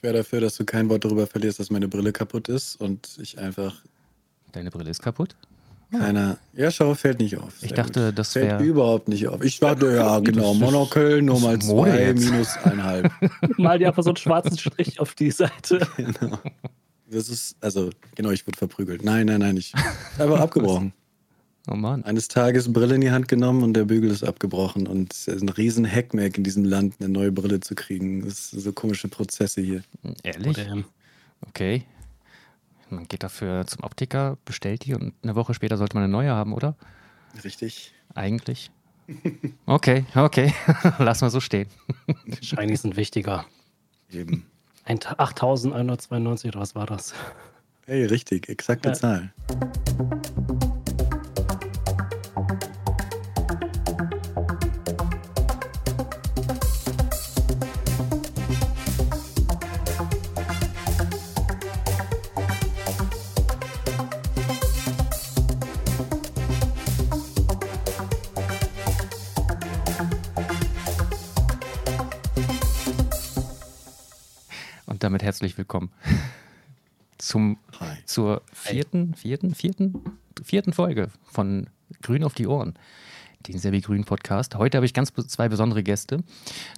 [0.00, 3.18] Ich wäre dafür, dass du kein Wort darüber verlierst, dass meine Brille kaputt ist und
[3.20, 3.82] ich einfach.
[4.50, 5.36] Deine Brille ist kaputt?
[5.90, 6.38] Keiner.
[6.54, 7.52] Ja, schau, fällt nicht auf.
[7.60, 8.18] Ich dachte, gut.
[8.18, 8.64] das Fällt wäre.
[8.64, 9.44] überhaupt nicht auf.
[9.44, 10.54] Ich dachte, ja, genau.
[10.54, 13.12] Monokel, nur mal zwei, minus eineinhalb.
[13.58, 15.86] Mal dir einfach so einen schwarzen Strich auf die Seite.
[15.98, 16.38] genau.
[17.10, 19.04] Das ist, also, genau, ich wurde verprügelt.
[19.04, 19.74] Nein, nein, nein, ich
[20.18, 20.94] einfach abgebrochen.
[21.68, 22.04] Oh Mann.
[22.04, 24.86] Eines Tages Brille in die Hand genommen und der Bügel ist abgebrochen.
[24.86, 28.24] Und es ist ein riesen Hackmack in diesem Land, eine neue Brille zu kriegen.
[28.24, 29.82] Das sind so komische Prozesse hier.
[30.22, 30.56] Ehrlich?
[30.56, 30.84] Damn.
[31.46, 31.84] Okay.
[32.88, 36.30] Man geht dafür zum Optiker, bestellt die und eine Woche später sollte man eine neue
[36.30, 36.76] haben, oder?
[37.44, 37.92] Richtig.
[38.14, 38.70] Eigentlich.
[39.66, 40.54] Okay, okay.
[40.98, 41.66] Lass mal so stehen.
[42.42, 43.44] Shinies sind wichtiger.
[44.12, 44.46] Eben.
[44.84, 47.12] Ein Ta- 8192 oder was war das?
[47.86, 48.94] Hey, richtig, exakte Ja.
[48.94, 49.32] Zahl.
[75.00, 75.90] Und damit herzlich willkommen
[77.16, 77.96] zum, Hi.
[78.04, 79.94] zur vierten, vierten, vierten,
[80.44, 81.68] vierten Folge von
[82.02, 82.74] Grün auf die Ohren,
[83.48, 84.56] den Sebi Grün Podcast.
[84.56, 86.22] Heute habe ich ganz zwei besondere Gäste.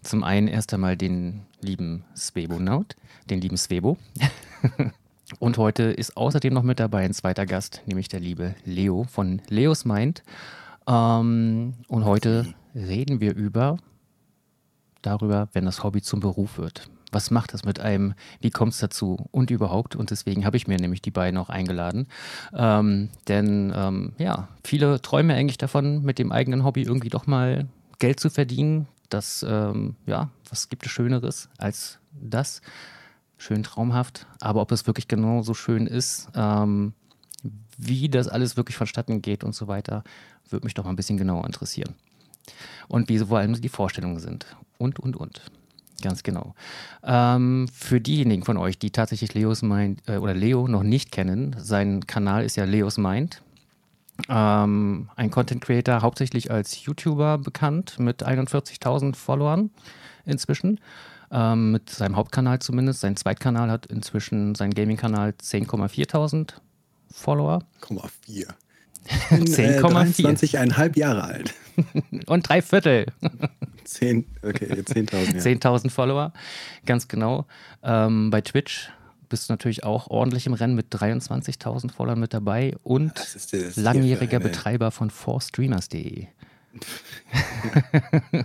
[0.05, 2.95] Zum einen erst einmal den lieben Svebonaut,
[3.29, 3.98] den lieben Svebo.
[5.41, 9.42] Und heute ist außerdem noch mit dabei ein zweiter Gast, nämlich der liebe Leo von
[9.48, 10.23] Leos Mind.
[10.86, 13.79] Ähm, und heute reden wir über
[15.01, 16.89] darüber, wenn das Hobby zum Beruf wird.
[17.13, 18.15] Was macht das mit einem?
[18.41, 19.29] Wie kommt es dazu?
[19.31, 19.95] Und überhaupt.
[19.95, 22.09] Und deswegen habe ich mir nämlich die beiden auch eingeladen.
[22.55, 27.69] Ähm, denn ähm, ja, viele träumen eigentlich davon, mit dem eigenen Hobby irgendwie doch mal
[27.99, 28.89] Geld zu verdienen.
[29.11, 32.63] Das, ähm, ja, was gibt es Schöneres als das?
[33.37, 34.27] Schön traumhaft.
[34.41, 36.95] Aber ob es wirklich genauso schön ist, ähm,
[37.77, 40.03] wie das alles wirklich vonstatten geht und so weiter,
[40.48, 41.95] würde mich doch mal ein bisschen genauer interessieren
[42.89, 44.47] und wie vor allem die Vorstellungen sind.
[44.79, 45.42] Und, und, und.
[46.02, 46.55] Ganz genau.
[47.02, 51.57] Ähm, für diejenigen von euch, die tatsächlich Leos Mind äh, oder Leo noch nicht kennen,
[51.58, 53.42] sein Kanal ist ja Leos Mind.
[54.29, 59.70] Ähm, ein Content Creator, hauptsächlich als YouTuber bekannt, mit 41.000 Followern
[60.27, 60.80] inzwischen.
[61.30, 63.01] Ähm, mit seinem Hauptkanal zumindest.
[63.01, 66.55] Sein Zweitkanal hat inzwischen, sein Gaming-Kanal 10,4.000
[67.11, 67.64] Follower.
[67.80, 68.48] 10,4.
[69.08, 70.70] 10,4.
[70.70, 71.55] 23,5 Jahre alt.
[72.27, 73.07] Und drei Viertel.
[73.85, 75.35] 10, okay, 10.000.
[75.35, 75.41] Ja.
[75.41, 76.33] 10.000 Follower,
[76.87, 77.47] ganz genau.
[77.83, 78.91] Ähm, bei Twitch
[79.29, 83.13] bist du natürlich auch ordentlich im Rennen mit 23.000 Followern mit dabei und
[83.77, 86.27] langjähriger Betreiber von 4streamers.de.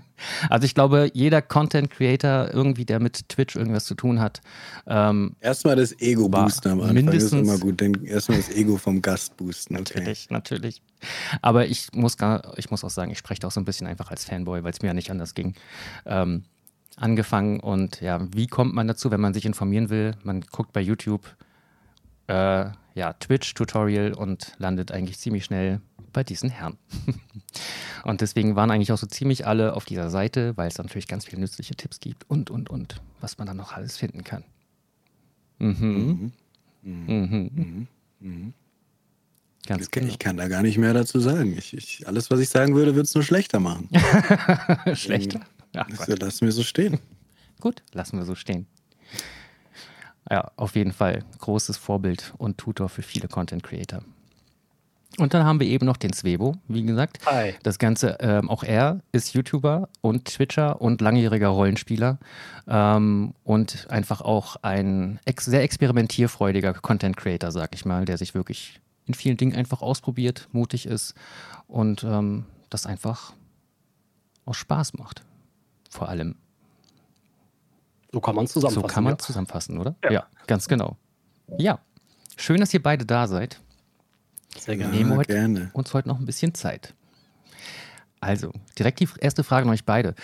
[0.50, 4.42] also ich glaube, jeder Content Creator irgendwie, der mit Twitch irgendwas zu tun hat,
[4.88, 6.96] ähm, Erstmal das Ego boosten am Anfang.
[6.96, 7.80] mindestens- ist immer gut.
[7.82, 9.76] Denn erstmal das Ego vom Gast boosten.
[9.76, 10.00] Okay.
[10.00, 10.82] Natürlich, natürlich.
[11.42, 13.88] Aber ich muss, gar, ich muss auch sagen, ich spreche da auch so ein bisschen
[13.88, 15.54] einfach als Fanboy, weil es mir ja nicht anders ging.
[16.06, 16.44] Ähm,
[16.96, 20.16] angefangen und ja, wie kommt man dazu, wenn man sich informieren will?
[20.24, 21.22] Man guckt bei YouTube,
[22.28, 22.66] äh,
[22.96, 25.80] ja, Twitch-Tutorial und landet eigentlich ziemlich schnell
[26.18, 26.80] bei diesen Herren.
[28.04, 31.08] und deswegen waren eigentlich auch so ziemlich alle auf dieser Seite, weil es da natürlich
[31.08, 34.44] ganz viele nützliche Tipps gibt und, und, und, was man dann noch alles finden kann.
[35.60, 36.32] Mhm.
[36.82, 37.88] Mhm.
[39.68, 40.08] Ganz Ich, genau.
[40.08, 41.56] ich kann da gar nicht mehr dazu sagen.
[41.56, 43.88] Ich, ich, alles, was ich sagen würde, würde es nur schlechter machen.
[44.96, 45.42] Schlechter.
[45.76, 46.20] Ach, Gott.
[46.20, 46.98] lassen wir so stehen.
[47.60, 48.66] Gut, lassen wir so stehen.
[50.32, 54.02] Ja, auf jeden Fall großes Vorbild und Tutor für viele Content Creator.
[55.18, 57.26] Und dann haben wir eben noch den Svebo, wie gesagt.
[57.26, 57.56] Hi.
[57.64, 62.20] Das Ganze, ähm, auch er ist YouTuber und Twitcher und langjähriger Rollenspieler
[62.68, 68.36] ähm, und einfach auch ein ex sehr experimentierfreudiger Content Creator, sag ich mal, der sich
[68.36, 71.16] wirklich in vielen Dingen einfach ausprobiert, mutig ist
[71.68, 73.34] und ähm, das einfach
[74.46, 75.24] aus Spaß macht.
[75.90, 76.36] Vor allem.
[78.12, 78.88] So kann man es zusammenfassen.
[78.88, 79.18] So kann man ja.
[79.18, 79.96] zusammenfassen, oder?
[80.10, 80.28] Ja.
[80.46, 80.96] ganz genau.
[81.58, 81.80] Ja,
[82.36, 83.60] schön, dass ihr beide da seid.
[84.60, 84.96] Sehr Wir gerne.
[84.98, 85.70] nehmen heute, gerne.
[85.74, 86.94] uns heute noch ein bisschen Zeit.
[88.20, 90.16] Also, direkt die erste Frage an euch beide.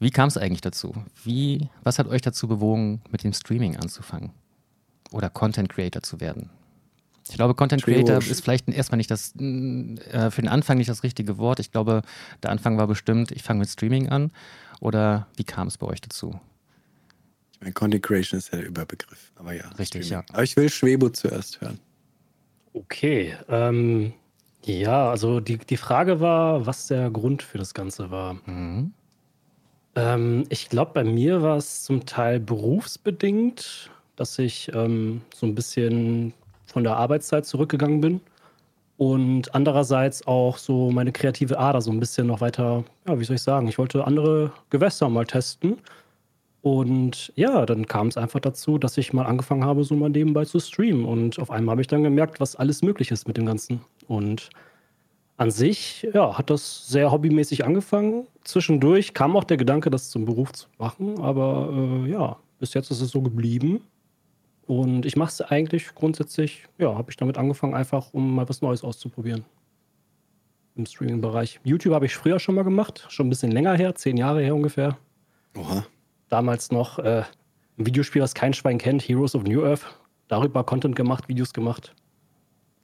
[0.00, 0.94] Wie kam es eigentlich dazu?
[1.22, 4.32] Wie, was hat euch dazu bewogen, mit dem Streaming anzufangen?
[5.12, 6.50] Oder Content Creator zu werden?
[7.28, 10.90] Ich glaube, Content Creator ist vielleicht erstmal nicht das, mh, äh, für den Anfang nicht
[10.90, 11.60] das richtige Wort.
[11.60, 12.02] Ich glaube,
[12.42, 14.30] der Anfang war bestimmt, ich fange mit Streaming an.
[14.80, 16.38] Oder wie kam es bei euch dazu?
[17.52, 19.32] Ich meine, Content Creation ist ja der Überbegriff.
[19.36, 19.66] Aber ja.
[19.70, 20.24] Richtig, Streaming.
[20.28, 20.34] ja.
[20.34, 21.78] Aber ich will Schwebo zuerst hören.
[22.76, 23.34] Okay.
[23.48, 24.12] Ähm,
[24.64, 28.34] ja, also die, die Frage war, was der Grund für das Ganze war.
[28.46, 28.92] Mhm.
[29.94, 33.90] Ähm, ich glaube, bei mir war es zum Teil berufsbedingt.
[34.16, 36.32] dass ich ähm, so ein bisschen
[36.66, 38.20] von der Arbeitszeit zurückgegangen bin
[38.96, 43.36] und andererseits auch so meine kreative Ader so ein bisschen noch weiter, ja, wie soll
[43.36, 45.78] ich sagen, ich wollte andere Gewässer mal testen.
[46.66, 50.44] Und ja, dann kam es einfach dazu, dass ich mal angefangen habe, so mal nebenbei
[50.46, 51.04] zu streamen.
[51.04, 53.82] Und auf einmal habe ich dann gemerkt, was alles möglich ist mit dem Ganzen.
[54.08, 54.50] Und
[55.36, 58.26] an sich, ja, hat das sehr hobbymäßig angefangen.
[58.42, 61.20] Zwischendurch kam auch der Gedanke, das zum Beruf zu machen.
[61.20, 63.82] Aber äh, ja, bis jetzt ist es so geblieben.
[64.66, 68.60] Und ich mache es eigentlich grundsätzlich, ja, habe ich damit angefangen, einfach um mal was
[68.60, 69.44] Neues auszuprobieren.
[70.74, 71.60] Im Streaming-Bereich.
[71.62, 74.56] YouTube habe ich früher schon mal gemacht, schon ein bisschen länger her, zehn Jahre her
[74.56, 74.98] ungefähr.
[75.56, 75.86] Oha.
[76.28, 77.24] Damals noch äh,
[77.78, 79.86] ein Videospiel, das kein Schwein kennt, Heroes of New Earth.
[80.28, 81.94] Darüber Content gemacht, Videos gemacht.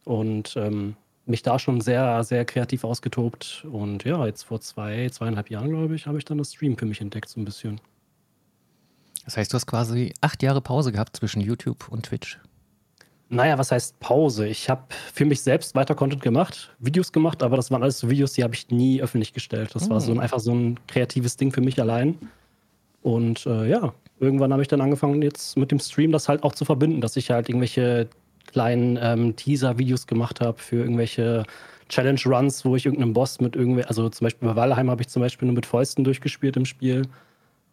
[0.05, 0.97] Und ähm,
[1.27, 3.67] mich da schon sehr, sehr kreativ ausgetobt.
[3.71, 6.87] Und ja, jetzt vor zwei, zweieinhalb Jahren, glaube ich, habe ich dann das Stream für
[6.87, 7.81] mich entdeckt, so ein bisschen.
[9.25, 12.39] Das heißt, du hast quasi acht Jahre Pause gehabt zwischen YouTube und Twitch.
[13.29, 14.47] Naja, was heißt Pause?
[14.47, 18.11] Ich habe für mich selbst weiter Content gemacht, Videos gemacht, aber das waren alles so
[18.11, 19.71] Videos, die habe ich nie öffentlich gestellt.
[19.75, 19.91] Das mhm.
[19.91, 20.21] war so ein, hm.
[20.21, 22.19] einfach so ein kreatives Ding für mich allein.
[23.03, 26.55] Und äh, ja, irgendwann habe ich dann angefangen, jetzt mit dem Stream das halt auch
[26.55, 28.09] zu verbinden, dass ich halt irgendwelche
[28.47, 31.45] kleinen ähm, Teaser-Videos gemacht habe für irgendwelche
[31.89, 35.23] Challenge-Runs, wo ich irgendeinen Boss mit irgendwie, also zum Beispiel bei Valheim habe ich zum
[35.23, 37.07] Beispiel nur mit Fäusten durchgespielt im Spiel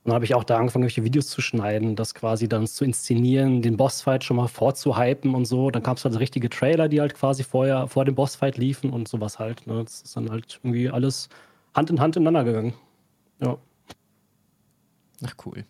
[0.10, 3.62] dann habe ich auch da angefangen, welche Videos zu schneiden, das quasi dann zu inszenieren,
[3.62, 5.72] den Bossfight schon mal vorzuhypen und so.
[5.72, 9.08] Dann kam es halt richtige Trailer, die halt quasi vorher vor dem Bossfight liefen und
[9.08, 9.68] sowas halt.
[9.68, 9.84] Ne?
[9.84, 11.30] Das ist dann halt irgendwie alles
[11.76, 12.74] Hand in Hand ineinander gegangen.
[13.42, 13.58] Ja.
[15.26, 15.66] Ach cool.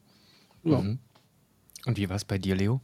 [0.63, 0.81] Ja.
[0.81, 0.99] Mhm.
[1.85, 2.81] Und wie war es bei dir, Leo?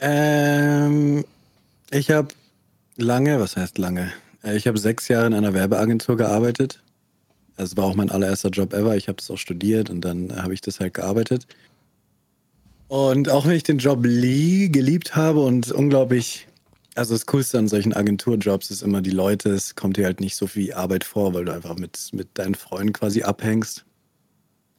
[0.00, 1.24] Ähm,
[1.90, 2.28] ich habe
[2.96, 4.12] lange, was heißt lange?
[4.44, 6.80] Äh, ich habe sechs Jahre in einer Werbeagentur gearbeitet
[7.58, 8.96] es war auch mein allererster Job ever.
[8.96, 11.46] Ich habe das auch studiert und dann habe ich das halt gearbeitet.
[12.86, 16.46] Und auch wenn ich den Job lie, geliebt habe und unglaublich,
[16.94, 20.36] also das Coolste an solchen Agenturjobs ist immer die Leute, es kommt dir halt nicht
[20.36, 23.84] so viel Arbeit vor, weil du einfach mit, mit deinen Freunden quasi abhängst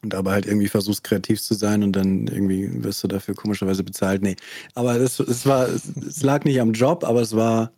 [0.01, 3.83] und aber halt irgendwie versuchst kreativ zu sein und dann irgendwie wirst du dafür komischerweise
[3.83, 4.21] bezahlt.
[4.21, 4.35] Nee,
[4.75, 7.71] aber es, es war, es lag nicht am Job, aber es war,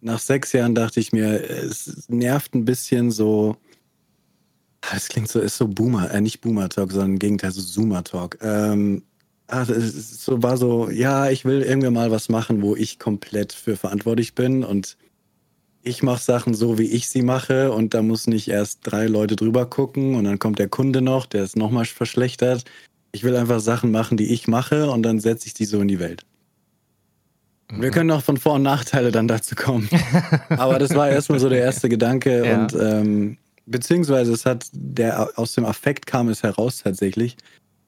[0.00, 3.56] nach sechs Jahren dachte ich mir, es nervt ein bisschen so,
[4.92, 8.38] das klingt so, ist so Boomer, äh, nicht Boomer-Talk, sondern im Gegenteil, so Zoomer-Talk.
[8.40, 9.02] Ähm,
[9.48, 13.52] ach, es so, war so, ja, ich will irgendwann mal was machen, wo ich komplett
[13.52, 14.96] für verantwortlich bin und
[15.88, 19.36] ich mache Sachen so, wie ich sie mache und da muss nicht erst drei Leute
[19.36, 22.64] drüber gucken und dann kommt der Kunde noch, der ist nochmal verschlechtert.
[23.12, 25.88] Ich will einfach Sachen machen, die ich mache und dann setze ich die so in
[25.88, 26.24] die Welt.
[27.70, 27.82] Mhm.
[27.82, 29.88] Wir können auch von Vor- und Nachteile dann dazu kommen.
[30.50, 32.62] Aber das war erstmal so der erste Gedanke ja.
[32.62, 33.38] und ähm,
[33.70, 37.36] Beziehungsweise es hat der aus dem Affekt kam es heraus tatsächlich,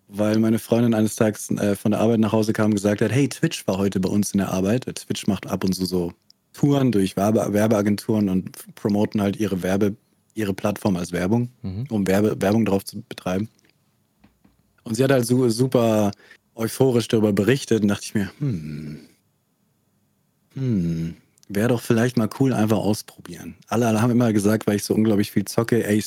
[0.09, 3.11] weil meine Freundin eines Tages äh, von der Arbeit nach Hause kam und gesagt hat,
[3.11, 4.85] hey, Twitch war heute bei uns in der Arbeit.
[4.95, 6.13] Twitch macht ab und zu so
[6.61, 9.97] Touren durch Werbe Werbeagenturen und promoten halt ihre Werbe,
[10.35, 11.87] ihre Plattform als Werbung, mhm.
[11.89, 13.49] um Werbe Werbung drauf zu betreiben.
[14.85, 16.11] Und sie hat halt so, super
[16.55, 18.99] euphorisch darüber berichtet und dachte ich mir, hm,
[20.53, 21.15] hm,
[21.49, 23.55] wäre doch vielleicht mal cool, einfach ausprobieren.
[23.69, 26.05] Alle, alle haben immer gesagt, weil ich so unglaublich viel zocke, ey,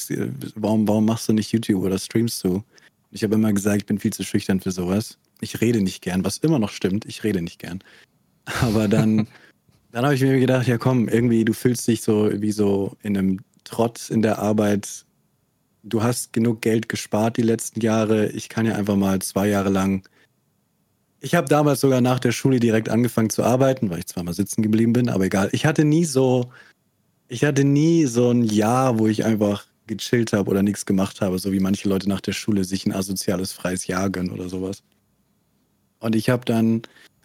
[0.53, 2.63] warum, warum machst du nicht YouTube oder streamst du?
[3.09, 5.17] Ich habe immer gesagt, ich bin viel zu schüchtern für sowas.
[5.41, 7.83] Ich rede nicht gern, was immer noch stimmt, ich rede nicht gern.
[8.61, 9.27] Aber dann,
[9.93, 13.17] dann habe ich mir gedacht, ja komm, irgendwie, du fühlst dich so wie so in
[13.17, 15.05] einem Trotz in der Arbeit.
[15.83, 18.27] Du hast genug Geld gespart die letzten Jahre.
[18.27, 20.03] Ich kann ja einfach mal zwei Jahre lang
[21.23, 24.61] ich habe damals sogar nach der Schule direkt angefangen zu arbeiten, weil ich zweimal sitzen
[24.61, 25.47] geblieben bin, aber egal.
[25.53, 26.51] Ich hatte nie so,
[27.29, 31.39] ich hatte nie so ein Jahr, wo ich einfach gechillt habe oder nichts gemacht habe,
[31.39, 34.83] so wie manche Leute nach der Schule sich ein asoziales freies Jahr gönnen oder sowas.
[35.99, 36.81] Und ich habe dann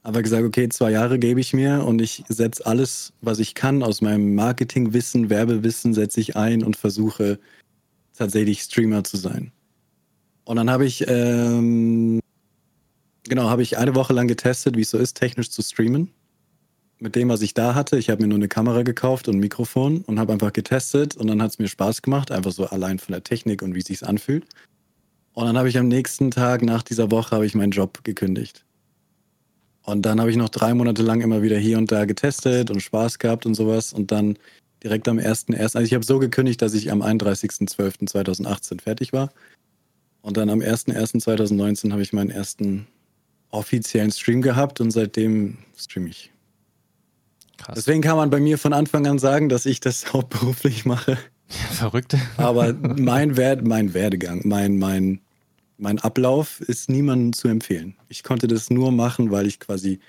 [0.08, 3.82] aber gesagt, okay, zwei Jahre gebe ich mir und ich setze alles, was ich kann
[3.82, 7.38] aus meinem Marketingwissen, Werbewissen, setze ich ein und versuche
[8.16, 9.52] tatsächlich Streamer zu sein.
[10.44, 12.20] Und dann habe ich ähm,
[13.28, 16.10] Genau, habe ich eine Woche lang getestet, wie es so ist, technisch zu streamen.
[16.98, 17.98] Mit dem, was ich da hatte.
[17.98, 21.26] Ich habe mir nur eine Kamera gekauft und ein Mikrofon und habe einfach getestet und
[21.26, 23.84] dann hat es mir Spaß gemacht, einfach so allein von der Technik und wie es
[23.84, 24.46] sich anfühlt.
[25.34, 28.64] Und dann habe ich am nächsten Tag nach dieser Woche ich meinen Job gekündigt.
[29.88, 32.82] Und dann habe ich noch drei Monate lang immer wieder hier und da getestet und
[32.82, 33.94] Spaß gehabt und sowas.
[33.94, 34.36] Und dann
[34.84, 39.30] direkt am 1.1., also ich habe so gekündigt, dass ich am 31.12.2018 fertig war.
[40.20, 42.86] Und dann am 1.1.2019 habe ich meinen ersten
[43.48, 46.32] offiziellen Stream gehabt und seitdem streame ich.
[47.56, 47.76] Krass.
[47.76, 51.16] Deswegen kann man bei mir von Anfang an sagen, dass ich das hauptberuflich mache.
[51.46, 52.14] Verrückt.
[52.36, 55.22] Aber mein, Wert, mein Werdegang, mein, mein,
[55.78, 57.94] mein Ablauf ist niemandem zu empfehlen.
[58.08, 60.00] Ich konnte das nur machen, weil ich quasi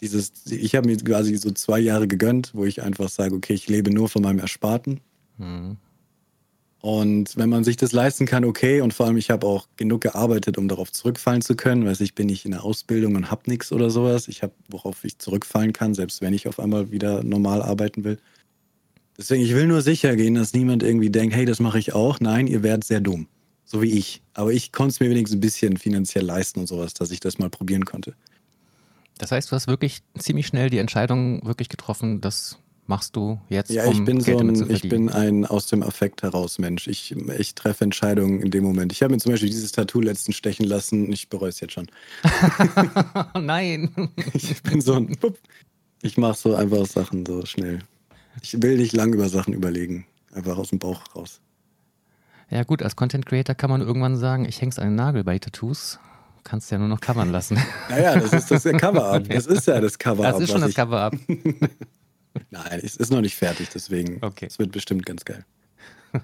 [0.00, 3.68] dieses, ich habe mir quasi so zwei Jahre gegönnt, wo ich einfach sage, okay, ich
[3.68, 5.00] lebe nur von meinem Ersparten.
[5.38, 5.76] Mhm.
[6.80, 8.80] Und wenn man sich das leisten kann, okay.
[8.80, 11.86] Und vor allem, ich habe auch genug gearbeitet, um darauf zurückfallen zu können.
[11.86, 14.26] Weiß ich bin nicht in der Ausbildung und habe nichts oder sowas.
[14.26, 18.18] Ich habe, worauf ich zurückfallen kann, selbst wenn ich auf einmal wieder normal arbeiten will.
[19.16, 22.18] Deswegen, ich will nur sicher gehen, dass niemand irgendwie denkt, hey, das mache ich auch.
[22.18, 23.28] Nein, ihr werdet sehr dumm.
[23.72, 24.20] So wie ich.
[24.34, 27.38] Aber ich konnte es mir wenigstens ein bisschen finanziell leisten und sowas, dass ich das
[27.38, 28.12] mal probieren konnte.
[29.16, 33.70] Das heißt, du hast wirklich ziemlich schnell die Entscheidung wirklich getroffen, das machst du jetzt?
[33.70, 36.86] Ja, ich um bin Geld so ein, ich bin ein aus dem Affekt heraus Mensch.
[36.86, 38.92] Ich, ich treffe Entscheidungen in dem Moment.
[38.92, 41.10] Ich habe mir zum Beispiel dieses Tattoo letztens stechen lassen.
[41.10, 41.86] Ich bereue es jetzt schon.
[43.40, 43.90] Nein.
[44.34, 45.16] Ich bin so ein.
[46.02, 47.78] Ich mache so einfach Sachen so schnell.
[48.42, 50.04] Ich will nicht lang über Sachen überlegen.
[50.34, 51.40] Einfach aus dem Bauch raus.
[52.52, 55.38] Ja, gut, als Content Creator kann man irgendwann sagen, ich häng's an den Nagel bei
[55.38, 55.98] Tattoos.
[56.44, 57.56] Kannst ja nur noch covern lassen.
[57.88, 59.26] Naja, das ist das Cover-Up.
[59.26, 60.32] Das ist ja das Cover-Up.
[60.34, 61.14] Das ist schon das Cover-Up.
[62.50, 64.18] Nein, es ist noch nicht fertig, deswegen.
[64.22, 64.46] Okay.
[64.46, 65.46] Es wird bestimmt ganz geil.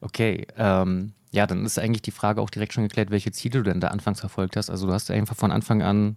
[0.00, 3.70] okay, ähm, ja, dann ist eigentlich die Frage auch direkt schon geklärt, welche Ziele du
[3.70, 4.68] denn da anfangs verfolgt hast.
[4.68, 6.16] Also du hast einfach von Anfang an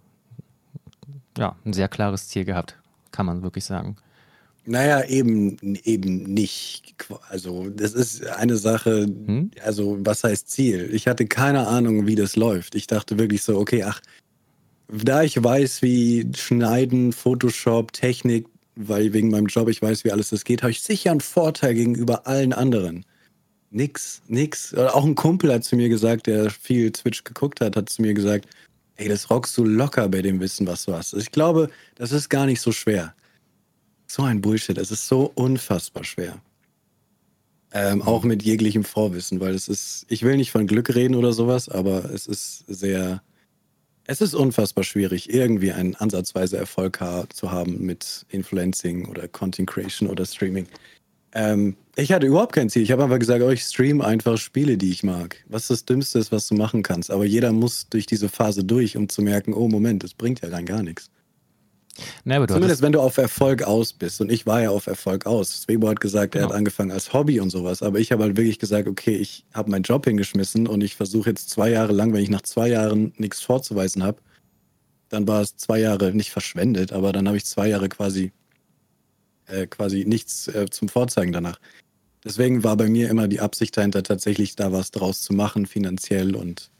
[1.38, 2.76] ja, ein sehr klares Ziel gehabt,
[3.12, 3.94] kann man wirklich sagen.
[4.70, 6.94] Naja, eben, eben nicht.
[7.28, 9.50] Also, das ist eine Sache, hm?
[9.64, 10.88] also, was heißt Ziel?
[10.92, 12.76] Ich hatte keine Ahnung, wie das läuft.
[12.76, 14.00] Ich dachte wirklich so, okay, ach,
[14.86, 18.46] da ich weiß, wie Schneiden, Photoshop, Technik,
[18.76, 21.74] weil wegen meinem Job ich weiß, wie alles das geht, habe ich sicher einen Vorteil
[21.74, 23.04] gegenüber allen anderen.
[23.72, 24.72] Nix, nix.
[24.74, 28.14] Auch ein Kumpel hat zu mir gesagt, der viel Twitch geguckt hat, hat zu mir
[28.14, 28.46] gesagt,
[28.94, 31.12] ey, das rockst du locker bei dem Wissen, was du hast.
[31.14, 33.14] Ich glaube, das ist gar nicht so schwer.
[34.10, 34.76] So ein Bullshit.
[34.76, 36.42] Es ist so unfassbar schwer.
[37.72, 38.02] Ähm.
[38.02, 41.68] Auch mit jeglichem Vorwissen, weil es ist, ich will nicht von Glück reden oder sowas,
[41.68, 43.22] aber es ist sehr,
[44.06, 46.98] es ist unfassbar schwierig, irgendwie einen ansatzweise Erfolg
[47.32, 50.66] zu haben mit Influencing oder Content Creation oder Streaming.
[51.32, 52.82] Ähm, ich hatte überhaupt kein Ziel.
[52.82, 55.36] Ich habe einfach gesagt, oh, ich stream einfach Spiele, die ich mag.
[55.46, 57.12] Was das Dümmste ist, was du machen kannst.
[57.12, 60.48] Aber jeder muss durch diese Phase durch, um zu merken, oh Moment, das bringt ja
[60.48, 61.10] rein gar nichts.
[62.24, 64.20] Na, Zumindest wenn du auf Erfolg aus bist.
[64.20, 65.62] Und ich war ja auf Erfolg aus.
[65.62, 66.42] Swebo hat gesagt, genau.
[66.42, 66.58] er hat genau.
[66.58, 67.82] angefangen als Hobby und sowas.
[67.82, 71.30] Aber ich habe halt wirklich gesagt, okay, ich habe meinen Job hingeschmissen und ich versuche
[71.30, 74.20] jetzt zwei Jahre lang, wenn ich nach zwei Jahren nichts vorzuweisen habe,
[75.08, 78.32] dann war es zwei Jahre nicht verschwendet, aber dann habe ich zwei Jahre quasi,
[79.46, 81.58] äh, quasi nichts äh, zum Vorzeigen danach.
[82.24, 86.36] Deswegen war bei mir immer die Absicht dahinter, tatsächlich da was draus zu machen, finanziell
[86.36, 86.70] und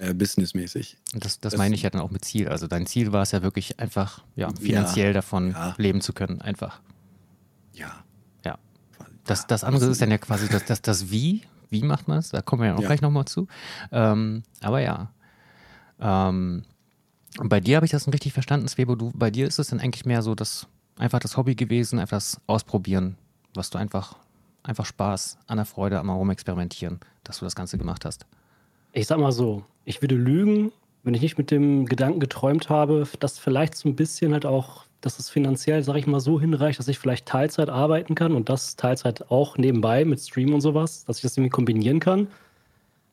[0.00, 0.96] äh, businessmäßig.
[1.12, 2.48] Das, das, das, meine ich ja dann auch mit Ziel.
[2.48, 5.74] Also dein Ziel war es ja wirklich einfach, ja, finanziell ja, davon ja.
[5.76, 6.80] leben zu können, einfach.
[7.74, 8.02] Ja.
[8.44, 8.58] Ja.
[9.24, 11.42] Das, das andere ist dann ja quasi das, das, das Wie.
[11.68, 12.30] Wie macht man es?
[12.30, 12.86] Da kommen wir ja auch ja.
[12.86, 13.46] gleich nochmal zu.
[13.92, 15.12] Ähm, aber ja.
[16.00, 16.64] Ähm,
[17.38, 18.96] und bei dir habe ich das dann richtig verstanden, Swebo.
[18.96, 20.66] Du, bei dir ist es dann eigentlich mehr so das
[20.96, 23.16] einfach das Hobby gewesen, einfach das Ausprobieren,
[23.54, 24.16] was du einfach,
[24.62, 28.26] einfach Spaß an der Freude am Herumexperimentieren, dass du das Ganze gemacht hast.
[28.92, 33.06] Ich sag mal so, ich würde lügen, wenn ich nicht mit dem Gedanken geträumt habe,
[33.20, 36.78] dass vielleicht so ein bisschen halt auch, dass es finanziell, sag ich mal, so hinreicht,
[36.78, 41.04] dass ich vielleicht Teilzeit arbeiten kann und das Teilzeit auch nebenbei mit Stream und sowas,
[41.04, 42.28] dass ich das irgendwie kombinieren kann.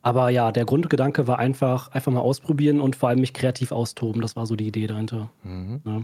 [0.02, 4.22] Aber ja, der Grundgedanke war einfach, einfach mal ausprobieren und vor allem mich kreativ austoben.
[4.22, 5.30] Das war so die Idee dahinter.
[5.44, 5.82] Mhm.
[5.86, 6.02] Ja.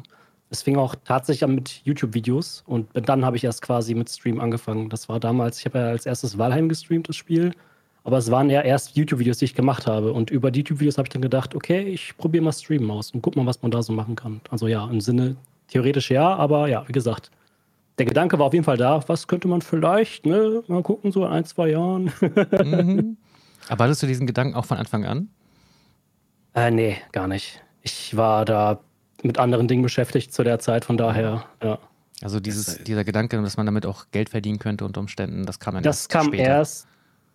[0.50, 4.39] Es fing auch tatsächlich an mit YouTube-Videos und dann habe ich erst quasi mit Stream
[4.39, 4.89] angefangen.
[4.89, 7.53] Das war damals, ich habe ja als erstes Valheim gestreamt, das Spiel.
[8.05, 10.12] Aber es waren ja erst YouTube-Videos, die ich gemacht habe.
[10.12, 13.22] Und über die YouTube-Videos habe ich dann gedacht, okay, ich probiere mal Streamen aus und
[13.22, 14.41] guck mal, was man da so machen kann.
[14.50, 17.31] Also ja, im Sinne theoretisch ja, aber ja, wie gesagt,
[17.98, 21.25] der Gedanke war auf jeden Fall da, was könnte man vielleicht, ne, mal gucken, so
[21.25, 22.12] in ein, zwei Jahren.
[22.51, 23.17] mhm.
[23.69, 25.29] Aber hattest du diesen Gedanken auch von Anfang an?
[26.55, 27.62] Äh, nee, gar nicht.
[27.81, 28.79] Ich war da
[29.24, 31.79] mit anderen Dingen beschäftigt zu der Zeit, von daher, ja.
[32.22, 35.74] Also dieses, dieser Gedanke, dass man damit auch Geld verdienen könnte unter Umständen, das kam
[35.74, 36.43] dann Das kam später.
[36.43, 36.88] erst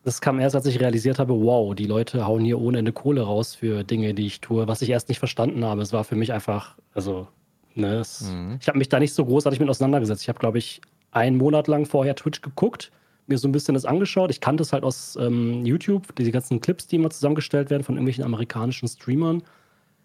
[0.05, 3.23] das kam erst, als ich realisiert habe, wow, die Leute hauen hier ohne Ende Kohle
[3.23, 5.83] raus für Dinge, die ich tue, was ich erst nicht verstanden habe.
[5.83, 7.29] Es war für mich einfach, also,
[7.75, 8.59] ne, es, mhm.
[8.61, 10.23] ich habe mich da nicht so großartig mit auseinandergesetzt.
[10.23, 12.91] Ich habe, glaube ich, einen Monat lang vorher Twitch geguckt,
[13.27, 14.31] mir so ein bisschen das angeschaut.
[14.31, 17.97] Ich kannte es halt aus ähm, YouTube, diese ganzen Clips, die immer zusammengestellt werden von
[17.97, 19.43] irgendwelchen amerikanischen Streamern.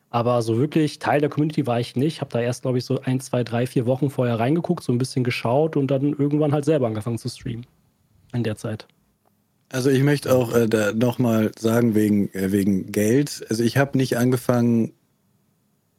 [0.09, 2.21] Aber so wirklich Teil der Community war ich nicht.
[2.21, 4.97] Habe da erst, glaube ich, so ein, zwei, drei, vier Wochen vorher reingeguckt, so ein
[4.97, 7.65] bisschen geschaut und dann irgendwann halt selber angefangen zu streamen.
[8.33, 8.88] In der Zeit.
[9.74, 13.44] Also ich möchte auch äh, nochmal sagen, wegen, äh, wegen Geld.
[13.50, 14.94] Also ich habe nicht angefangen,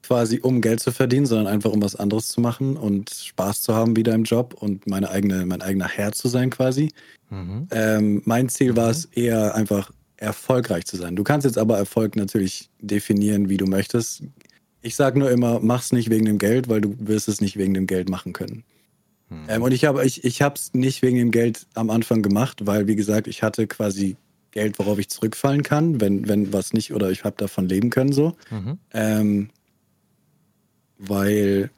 [0.04, 3.74] quasi um Geld zu verdienen, sondern einfach um was anderes zu machen und Spaß zu
[3.74, 6.92] haben wieder im Job und meine eigene, mein eigener Herr zu sein quasi.
[7.30, 7.66] Mhm.
[7.72, 8.76] Ähm, mein Ziel mhm.
[8.76, 11.16] war es eher einfach erfolgreich zu sein.
[11.16, 14.22] Du kannst jetzt aber Erfolg natürlich definieren, wie du möchtest.
[14.82, 17.74] Ich sage nur immer, mach's nicht wegen dem Geld, weil du wirst es nicht wegen
[17.74, 18.62] dem Geld machen können.
[19.34, 19.44] Hm.
[19.48, 22.86] Ähm, und ich habe ich, ich es nicht wegen dem Geld am Anfang gemacht, weil,
[22.86, 24.16] wie gesagt, ich hatte quasi
[24.50, 28.12] Geld, worauf ich zurückfallen kann, wenn, wenn was nicht, oder ich habe davon leben können
[28.12, 28.36] so.
[28.50, 28.78] Mhm.
[28.92, 29.50] Ähm,
[30.98, 31.70] weil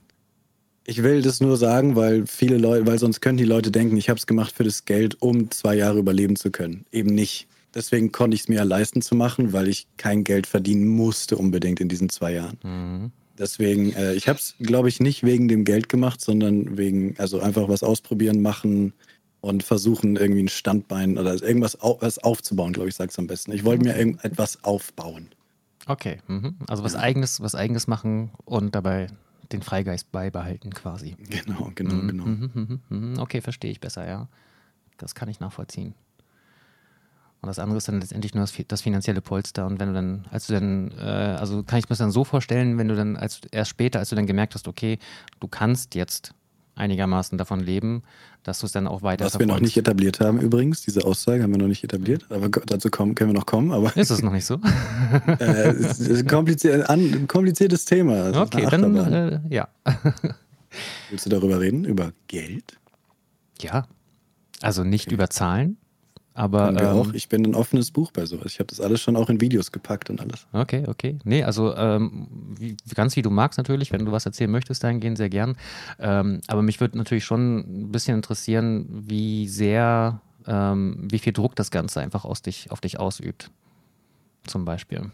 [0.85, 4.09] ich will das nur sagen, weil viele Leute, weil sonst können die Leute denken, ich
[4.09, 6.85] habe es gemacht für das Geld, um zwei Jahre überleben zu können.
[6.93, 7.49] Eben nicht.
[7.75, 11.37] Deswegen konnte ich es mir ja leisten zu machen, weil ich kein Geld verdienen musste
[11.37, 12.59] unbedingt in diesen zwei Jahren.
[12.63, 13.13] Mhm.
[13.38, 17.40] Deswegen, äh, ich habe es, glaube ich, nicht wegen dem Geld gemacht, sondern wegen, also
[17.40, 18.93] einfach was ausprobieren, machen
[19.40, 23.26] und versuchen, irgendwie ein Standbein oder irgendwas au was aufzubauen, glaube ich, sage es am
[23.26, 23.52] besten.
[23.52, 25.28] Ich wollte mir irgendetwas aufbauen.
[25.87, 26.57] Okay, mhm.
[26.66, 29.09] also was eigenes, was eigenes machen und dabei
[29.52, 31.16] den Freigeist beibehalten quasi.
[31.31, 32.09] Genau, genau, mhm.
[32.09, 32.25] genau.
[32.25, 33.19] Mhm, mhm, mhm.
[33.19, 34.28] okay, verstehe ich besser, ja.
[34.97, 35.95] Das kann ich nachvollziehen.
[37.47, 39.67] Und das andere ist dann letztendlich nur das, das, finanzielle Polster.
[39.67, 42.25] Und wenn du dann, als du dann, äh, also kann ich mir das dann so
[42.25, 44.99] vorstellen, wenn du dann als erst später, als du dann gemerkt hast, okay,
[45.38, 46.35] du kannst jetzt
[46.75, 48.03] einigermaßen davon leben,
[48.43, 51.45] dass du es dann auch weiter Was wir noch nicht etabliert haben übrigens, diese Aussage
[51.45, 53.71] haben wir noch nicht etabliert, aber dazu kommen, können wir noch kommen.
[53.71, 54.59] Aber ist es noch nicht so?
[55.38, 58.37] äh, ist kompliziert, ein kompliziertes Thema.
[58.37, 59.69] Okay, dann äh, ja.
[61.11, 61.85] Willst du darüber reden?
[61.85, 62.76] Über Geld?
[63.61, 63.87] Ja.
[64.61, 65.15] Also nicht okay.
[65.15, 65.76] über Zahlen,
[66.37, 67.12] aber ähm, auch.
[67.14, 68.52] Ich bin ein offenes Buch bei sowas.
[68.52, 70.47] Ich habe das alles schon auch in Videos gepackt und alles.
[70.52, 71.19] Okay, okay.
[71.25, 72.28] Nee, also ähm,
[72.59, 75.57] wie, ganz wie du magst natürlich, wenn du was erzählen möchtest, dahingehend sehr gern.
[75.99, 81.57] Ähm, aber mich würde natürlich schon ein bisschen interessieren, wie sehr, ähm, wie viel Druck
[81.57, 83.50] das Ganze einfach aus dich, auf dich ausübt.
[84.47, 85.11] Zum Beispiel.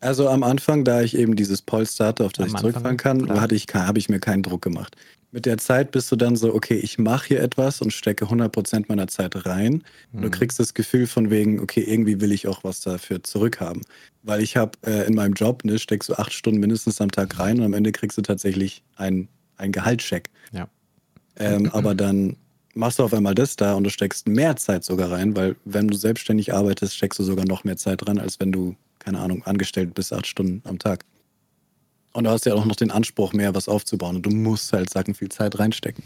[0.00, 3.40] Also am Anfang, da ich eben dieses Polster hatte, auf das am ich zurückfahren kann,
[3.40, 4.96] hatte ich, habe ich mir keinen Druck gemacht
[5.34, 8.84] mit der Zeit bist du dann so, okay, ich mache hier etwas und stecke 100%
[8.86, 9.82] meiner Zeit rein.
[10.12, 10.22] Mhm.
[10.22, 13.82] du kriegst das Gefühl von wegen, okay, irgendwie will ich auch was dafür zurückhaben.
[14.22, 17.36] Weil ich habe äh, in meinem Job, ne, steckst du acht Stunden mindestens am Tag
[17.36, 19.28] rein und am Ende kriegst du tatsächlich einen
[19.58, 20.30] Gehaltscheck.
[20.52, 20.68] Ja.
[21.34, 22.36] Ähm, aber dann
[22.74, 25.88] machst du auf einmal das da und du steckst mehr Zeit sogar rein, weil wenn
[25.88, 29.42] du selbstständig arbeitest, steckst du sogar noch mehr Zeit rein, als wenn du, keine Ahnung,
[29.46, 31.04] angestellt bist acht Stunden am Tag.
[32.14, 34.16] Und du hast ja auch noch den Anspruch, mehr was aufzubauen.
[34.16, 36.02] Und du musst halt sagen, viel Zeit reinstecken.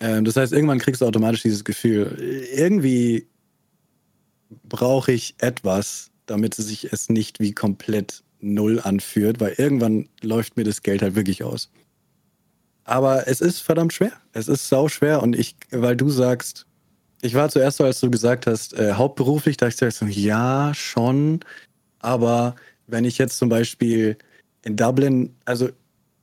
[0.00, 2.18] Ähm, das heißt, irgendwann kriegst du automatisch dieses Gefühl,
[2.54, 3.28] irgendwie
[4.68, 10.56] brauche ich etwas, damit es sich es nicht wie komplett null anfühlt, weil irgendwann läuft
[10.56, 11.70] mir das Geld halt wirklich aus.
[12.84, 14.12] Aber es ist verdammt schwer.
[14.32, 16.66] Es ist sau schwer und ich, weil du sagst,
[17.22, 21.40] ich war zuerst so, als du gesagt hast, äh, hauptberuflich, da ich so, ja, schon.
[22.00, 24.16] Aber wenn ich jetzt zum Beispiel
[24.64, 25.68] in Dublin, also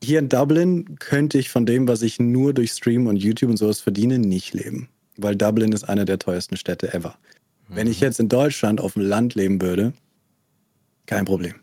[0.03, 3.57] hier in Dublin könnte ich von dem, was ich nur durch Stream und YouTube und
[3.57, 4.89] sowas verdiene, nicht leben.
[5.17, 7.17] Weil Dublin ist eine der teuersten Städte ever.
[7.67, 7.75] Mhm.
[7.75, 8.05] Wenn ich mhm.
[8.05, 9.93] jetzt in Deutschland auf dem Land leben würde,
[11.05, 11.55] kein Problem.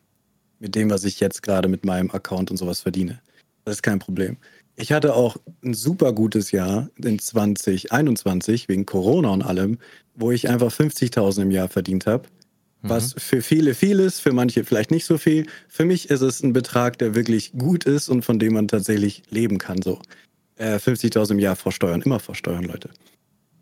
[0.58, 3.20] Mit dem, was ich jetzt gerade mit meinem Account und sowas verdiene.
[3.64, 4.36] Das ist kein Problem.
[4.76, 9.78] Ich hatte auch ein super gutes Jahr in 2021 wegen Corona und allem,
[10.16, 12.24] wo ich einfach 50.000 im Jahr verdient habe
[12.88, 13.20] was mhm.
[13.20, 15.46] für viele viel ist, für manche vielleicht nicht so viel.
[15.68, 19.22] Für mich ist es ein Betrag, der wirklich gut ist und von dem man tatsächlich
[19.30, 19.82] leben kann.
[19.82, 20.00] So
[20.56, 22.90] äh, 50.000 im Jahr vor Steuern, immer vor Steuern, Leute.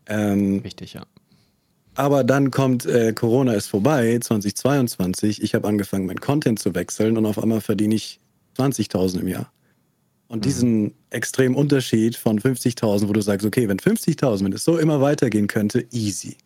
[0.07, 1.05] Ähm, Wichtig, ja.
[1.95, 5.41] Aber dann kommt äh, Corona ist vorbei, 2022.
[5.41, 8.19] Ich habe angefangen, mein Content zu wechseln und auf einmal verdiene ich
[8.57, 9.51] 20.000 im Jahr.
[10.27, 10.41] Und mhm.
[10.41, 15.01] diesen extremen Unterschied von 50.000, wo du sagst, okay, wenn 50.000, wenn es so immer
[15.01, 16.37] weitergehen könnte, easy.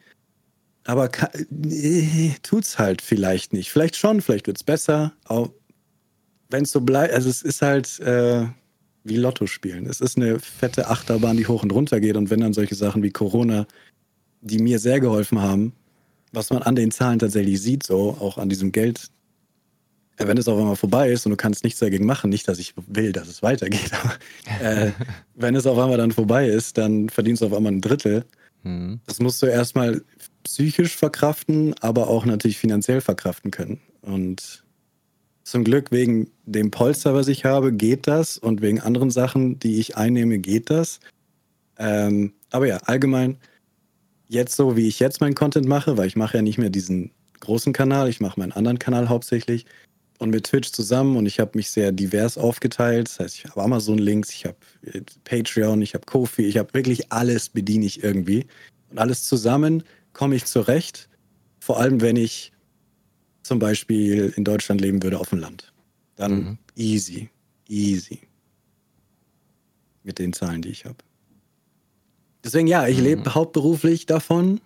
[0.87, 1.09] Aber
[1.49, 3.71] nee, tut's halt vielleicht nicht.
[3.71, 5.11] Vielleicht schon, vielleicht wird's besser.
[6.49, 8.45] Wenn es so bleibt, also es ist halt äh,
[9.03, 9.85] wie Lotto spielen.
[9.85, 12.15] Es ist eine fette Achterbahn, die hoch und runter geht.
[12.15, 13.67] Und wenn dann solche Sachen wie Corona,
[14.39, 15.73] die mir sehr geholfen haben,
[16.31, 19.09] was man an den Zahlen tatsächlich sieht, so auch an diesem Geld,
[20.15, 22.59] äh, wenn es auf einmal vorbei ist und du kannst nichts dagegen machen, nicht, dass
[22.59, 24.91] ich will, dass es weitergeht, aber äh,
[25.35, 28.23] wenn es auf einmal dann vorbei ist, dann verdienst du auf einmal ein Drittel.
[28.63, 28.99] Mhm.
[29.05, 30.01] Das musst du erstmal
[30.47, 33.81] psychisch verkraften, aber auch natürlich finanziell verkraften können.
[34.01, 34.63] Und
[35.43, 38.37] zum Glück wegen dem Polster, was ich habe, geht das.
[38.37, 40.99] Und wegen anderen Sachen, die ich einnehme, geht das.
[41.77, 43.37] Ähm, aber ja, allgemein,
[44.27, 47.11] jetzt so, wie ich jetzt meinen Content mache, weil ich mache ja nicht mehr diesen
[47.39, 49.65] großen Kanal, ich mache meinen anderen Kanal hauptsächlich
[50.19, 53.07] und mit Twitch zusammen und ich habe mich sehr divers aufgeteilt.
[53.07, 57.11] Das heißt, ich habe Amazon-Links, ich habe äh, Patreon, ich habe Kofi, ich habe wirklich
[57.11, 58.47] alles bediene ich irgendwie.
[58.89, 59.83] Und alles zusammen
[60.17, 61.07] komme ich zurecht.
[61.59, 62.51] Vor allem, wenn ich
[63.43, 65.71] zum Beispiel in Deutschland leben würde auf dem Land.
[66.15, 66.57] Dann mhm.
[66.75, 67.29] easy,
[67.69, 68.19] easy.
[70.03, 70.97] Mit den Zahlen, die ich habe.
[72.43, 73.03] Deswegen ja, ich mhm.
[73.03, 74.59] lebe hauptberuflich davon.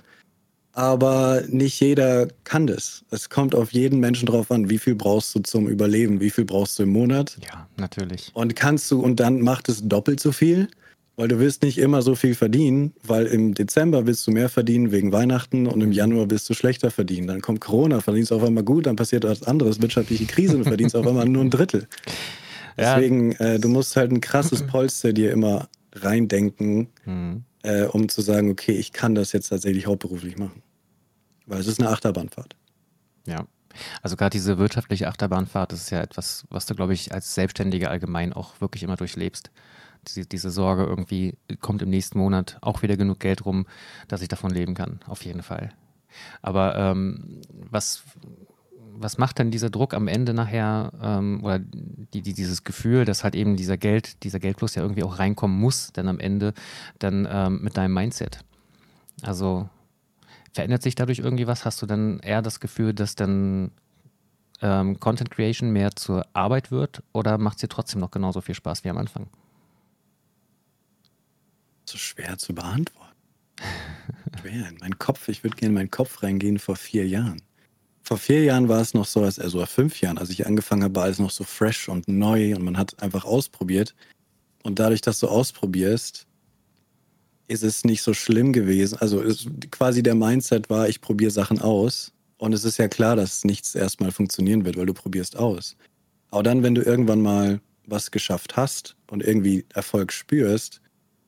[0.74, 3.04] aber nicht jeder kann das.
[3.12, 6.46] Es kommt auf jeden Menschen drauf an, wie viel brauchst du zum Überleben, wie viel
[6.46, 7.38] brauchst du im Monat.
[7.46, 8.32] Ja, natürlich.
[8.34, 10.70] Und kannst du, und dann macht es doppelt so viel,
[11.16, 14.92] weil du wirst nicht immer so viel verdienen, weil im Dezember willst du mehr verdienen
[14.92, 17.28] wegen Weihnachten und im Januar willst du schlechter verdienen.
[17.28, 20.96] Dann kommt Corona, verdienst auf einmal gut, dann passiert was anderes, wirtschaftliche Krise und verdienst
[20.96, 21.88] auf einmal nur ein Drittel.
[22.78, 27.44] Deswegen, äh, du musst halt ein krasses Polster dir immer reindenken, mhm.
[27.64, 30.64] äh, um zu sagen, okay, ich kann das jetzt tatsächlich hauptberuflich machen.
[31.46, 32.56] Weil es ist eine Achterbahnfahrt.
[33.28, 33.46] Ja.
[34.02, 37.90] Also gerade diese wirtschaftliche Achterbahnfahrt, das ist ja etwas, was du, glaube ich, als Selbstständiger
[37.90, 39.52] allgemein auch wirklich immer durchlebst.
[40.08, 43.66] Diese, diese Sorge irgendwie, kommt im nächsten Monat auch wieder genug Geld rum,
[44.08, 45.72] dass ich davon leben kann, auf jeden Fall.
[46.42, 48.04] Aber ähm, was
[49.02, 53.24] was macht denn dieser Druck am Ende nachher ähm, oder die, die, dieses Gefühl, dass
[53.24, 56.54] halt eben dieser Geld, dieser Geldfluss ja irgendwie auch reinkommen muss, dann am Ende
[57.00, 58.40] dann ähm, mit deinem Mindset?
[59.24, 59.70] Also
[60.54, 61.66] verändert sich dadurch irgendwie was?
[61.66, 63.72] Hast du dann eher das Gefühl, dass dann
[64.62, 68.56] ähm, Content Creation mehr zur Arbeit wird oder macht es dir trotzdem noch genauso viel
[68.56, 69.28] Spaß wie am Anfang?
[71.92, 73.12] So schwer zu beantworten.
[74.42, 74.70] schwer.
[74.70, 77.42] In meinen Kopf, ich würde gerne in meinen Kopf reingehen vor vier Jahren
[78.12, 80.84] vor vier Jahren war es noch so, als also vor fünf Jahren, als ich angefangen
[80.84, 83.96] habe, war alles noch so fresh und neu und man hat einfach ausprobiert.
[84.64, 86.28] Und dadurch, dass du ausprobierst,
[87.48, 88.98] ist es nicht so schlimm gewesen.
[89.00, 89.24] Also
[89.72, 92.12] quasi der Mindset war, ich probiere Sachen aus.
[92.38, 95.76] Und es ist ja klar, dass nichts erstmal funktionieren wird, weil du probierst aus.
[96.32, 100.82] Aber dann, wenn du irgendwann mal was geschafft hast und irgendwie Erfolg spürst,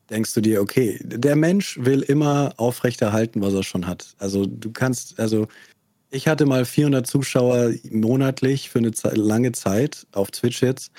[0.09, 4.15] denkst du dir, okay, der Mensch will immer aufrechterhalten, was er schon hat.
[4.19, 5.47] Also du kannst, also
[6.09, 10.91] ich hatte mal 400 Zuschauer monatlich für eine lange Zeit auf Twitch jetzt.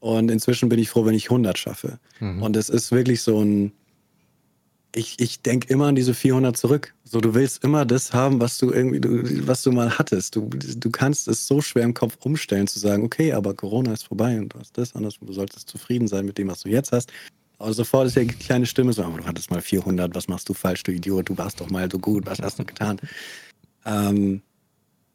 [0.00, 1.98] Und inzwischen bin ich froh, wenn ich 100 schaffe.
[2.20, 2.42] Mhm.
[2.42, 3.72] Und es ist wirklich so ein.
[4.94, 6.94] Ich, ich denke immer an diese 400 zurück.
[7.04, 10.36] So, du willst immer das haben, was du irgendwie, du, was du mal hattest.
[10.36, 14.04] Du, du kannst es so schwer im Kopf umstellen, zu sagen, okay, aber Corona ist
[14.04, 15.16] vorbei und du hast das anders.
[15.20, 17.12] Du solltest zufrieden sein mit dem, was du jetzt hast.
[17.58, 20.54] Aber sofort ist ja die kleine Stimme so, du hattest mal 400, was machst du
[20.54, 23.00] falsch, du Idiot, du warst doch mal so gut, was hast du getan?
[23.84, 24.42] Ähm,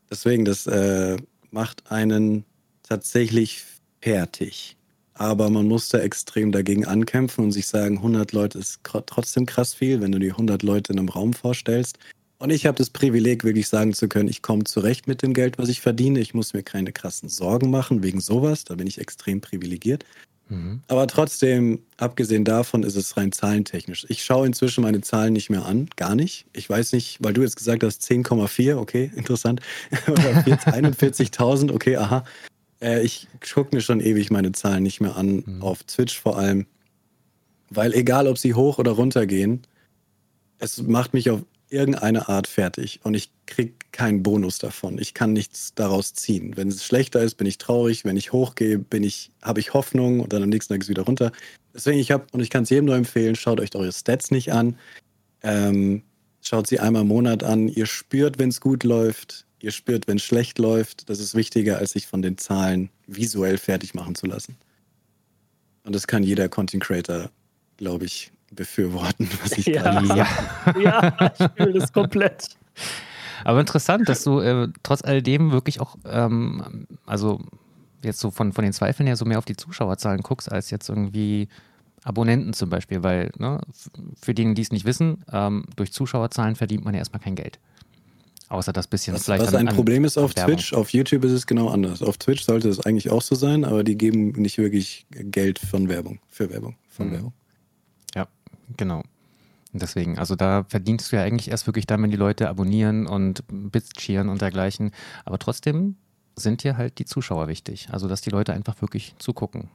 [0.10, 1.18] deswegen, das äh,
[1.52, 2.46] macht einen
[2.84, 3.64] tatsächlich
[4.02, 4.78] fertig.
[5.14, 9.74] Aber man muss da extrem dagegen ankämpfen und sich sagen, 100 Leute ist trotzdem krass
[9.74, 12.00] viel, wenn du dir 100 Leute in einem Raum vorstellst.
[12.40, 15.60] Und ich habe das Privileg, wirklich sagen zu können, ich komme zurecht mit dem Geld,
[15.60, 16.20] was ich verdiene.
[16.20, 18.64] Ich muss mir keine krassen Sorgen machen wegen sowas.
[18.64, 20.06] Da bin ich extrem privilegiert.
[20.52, 20.82] Mhm.
[20.90, 24.06] Aber trotzdem, abgesehen davon, ist es rein zahlentechnisch.
[24.10, 26.46] Ich schaue inzwischen meine Zahlen nicht mehr an, gar nicht.
[26.52, 29.62] Ich weiß nicht, weil du jetzt gesagt hast 10,4, okay, interessant.
[30.08, 32.26] Oder 41.000, okay, aha.
[32.82, 35.62] Äh, ich gucke mir schon ewig meine Zahlen nicht mehr an, mhm.
[35.62, 36.68] auf Twitch vor allem.
[37.70, 39.62] Weil egal, ob sie hoch oder runter gehen,
[40.60, 44.98] es macht mich auf irgendeine Art fertig und ich kriege keinen Bonus davon.
[44.98, 46.58] Ich kann nichts daraus ziehen.
[46.58, 48.06] Wenn es schlechter ist, bin ich traurig.
[48.06, 50.90] Wenn ich hochgehe, bin ich, habe ich Hoffnung und dann am nächsten Tag ist es
[50.90, 51.32] wieder runter.
[51.74, 54.52] Deswegen, ich habe, und ich kann es jedem nur empfehlen, schaut euch eure Stats nicht
[54.52, 54.78] an.
[55.44, 56.04] Ähm,
[56.42, 57.68] schaut sie einmal im Monat an.
[57.68, 59.46] Ihr spürt, wenn es gut läuft.
[59.62, 61.10] Ihr spürt, wenn es schlecht läuft.
[61.10, 64.58] Das ist wichtiger, als sich von den Zahlen visuell fertig machen zu lassen.
[65.84, 67.32] Und das kann jeder Content Creator,
[67.78, 69.82] glaube ich, befürworten, was ich ja.
[69.82, 70.08] gerade.
[70.82, 72.50] Ja, ich fühle das komplett.
[73.44, 77.40] Aber interessant, dass du äh, trotz alledem wirklich auch, ähm, also
[78.04, 80.90] jetzt so von, von den Zweifeln her so mehr auf die Zuschauerzahlen guckst, als jetzt
[80.90, 81.48] irgendwie
[82.04, 83.62] Abonnenten zum Beispiel, weil ne,
[84.22, 87.60] für diejenigen, die es nicht wissen, ähm, durch Zuschauerzahlen verdient man ja erstmal kein Geld.
[88.50, 89.44] Außer das bisschen was, vielleicht.
[89.44, 92.02] Was ein an, Problem ist auf, auf Twitch, auf YouTube ist es genau anders.
[92.02, 95.88] Auf Twitch sollte es eigentlich auch so sein, aber die geben nicht wirklich Geld von
[95.88, 97.12] Werbung, für Werbung, von mhm.
[97.14, 97.34] Werbung.
[98.78, 99.04] Genau.
[99.74, 103.44] Deswegen, also da verdienst du ja eigentlich erst wirklich dann, wenn die Leute abonnieren und
[103.48, 104.92] Bits cheeren und dergleichen.
[105.24, 105.96] Aber trotzdem
[106.36, 107.88] sind dir halt die Zuschauer wichtig.
[107.92, 109.70] Also, dass die Leute einfach wirklich zugucken.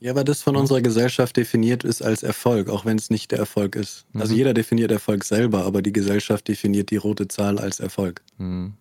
[0.00, 3.38] Ja, aber das von unserer Gesellschaft definiert ist als Erfolg, auch wenn es nicht der
[3.38, 4.04] Erfolg ist.
[4.12, 4.38] Also mhm.
[4.38, 8.22] jeder definiert Erfolg selber, aber die Gesellschaft definiert die rote Zahl als Erfolg.
[8.36, 8.74] Mhm.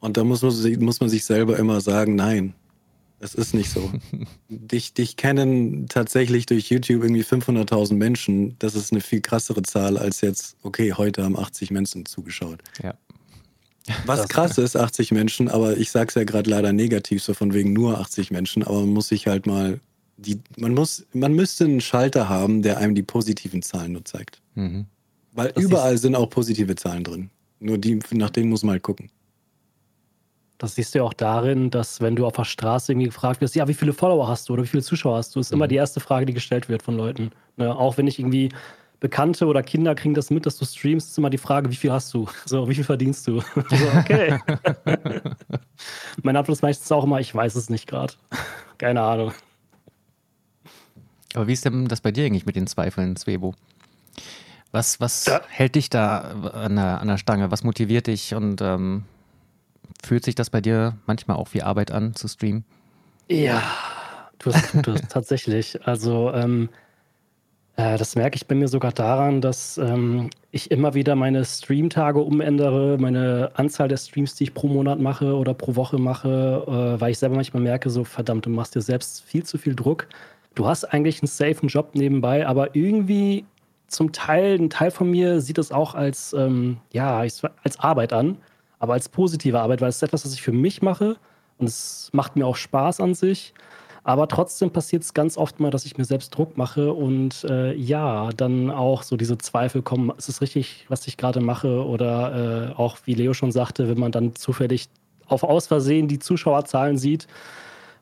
[0.00, 2.54] Und da muss man, muss man sich selber immer sagen, nein,
[3.22, 3.90] es ist nicht so.
[4.48, 8.56] dich, dich kennen tatsächlich durch YouTube irgendwie 500.000 Menschen.
[8.58, 12.62] Das ist eine viel krassere Zahl als jetzt, okay, heute haben 80 Menschen zugeschaut.
[12.82, 12.94] Ja.
[14.06, 17.54] Was das krass ist, 80 Menschen, aber ich sag's ja gerade leider negativ, so von
[17.54, 19.80] wegen nur 80 Menschen, aber man muss sich halt mal
[20.16, 24.40] die, man muss, man müsste einen Schalter haben, der einem die positiven Zahlen nur zeigt.
[24.54, 24.86] Mhm.
[25.32, 27.30] Weil das überall sind auch positive Zahlen drin.
[27.58, 29.10] Nur die, nach denen muss man halt gucken.
[30.58, 33.54] Das siehst du ja auch darin, dass wenn du auf der Straße irgendwie gefragt wirst,
[33.56, 35.56] ja, wie viele Follower hast du oder wie viele Zuschauer hast du, ist mhm.
[35.56, 37.32] immer die erste Frage, die gestellt wird von Leuten.
[37.56, 37.74] Ne?
[37.74, 38.50] Auch wenn ich irgendwie
[39.02, 41.90] Bekannte oder Kinder kriegen das mit, dass du streamst, ist immer die Frage, wie viel
[41.90, 42.28] hast du?
[42.44, 43.40] So, wie viel verdienst du?
[43.54, 44.38] so, okay.
[46.22, 48.14] mein Antwort ist meistens auch immer, ich weiß es nicht gerade.
[48.78, 49.32] Keine Ahnung.
[51.34, 53.54] Aber wie ist denn das bei dir eigentlich mit den Zweifeln, Svebo?
[54.70, 55.40] Was, was ja.
[55.48, 56.20] hält dich da
[56.52, 57.50] an der, an der Stange?
[57.50, 59.04] Was motiviert dich und ähm,
[60.04, 62.64] fühlt sich das bei dir manchmal auch wie Arbeit an, zu streamen?
[63.28, 63.62] Ja,
[64.38, 65.86] du hast, du hast tatsächlich.
[65.86, 66.68] Also, ähm,
[67.76, 72.20] äh, das merke ich bei mir sogar daran, dass ähm, ich immer wieder meine Streamtage
[72.20, 77.00] umändere, meine Anzahl der Streams, die ich pro Monat mache oder pro Woche mache, äh,
[77.00, 80.08] weil ich selber manchmal merke, so verdammt, du machst dir selbst viel zu viel Druck.
[80.54, 83.46] Du hast eigentlich einen safen Job nebenbei, aber irgendwie
[83.86, 87.42] zum Teil, ein Teil von mir sieht das auch als, ähm, ja, als
[87.78, 88.36] Arbeit an,
[88.82, 91.14] aber als positive Arbeit, weil es ist etwas, was ich für mich mache
[91.58, 93.54] und es macht mir auch Spaß an sich.
[94.02, 97.72] Aber trotzdem passiert es ganz oft mal, dass ich mir selbst Druck mache und äh,
[97.74, 101.86] ja, dann auch so diese Zweifel kommen, ist es richtig, was ich gerade mache?
[101.86, 104.88] Oder äh, auch, wie Leo schon sagte, wenn man dann zufällig
[105.28, 107.28] auf Ausversehen die Zuschauerzahlen sieht.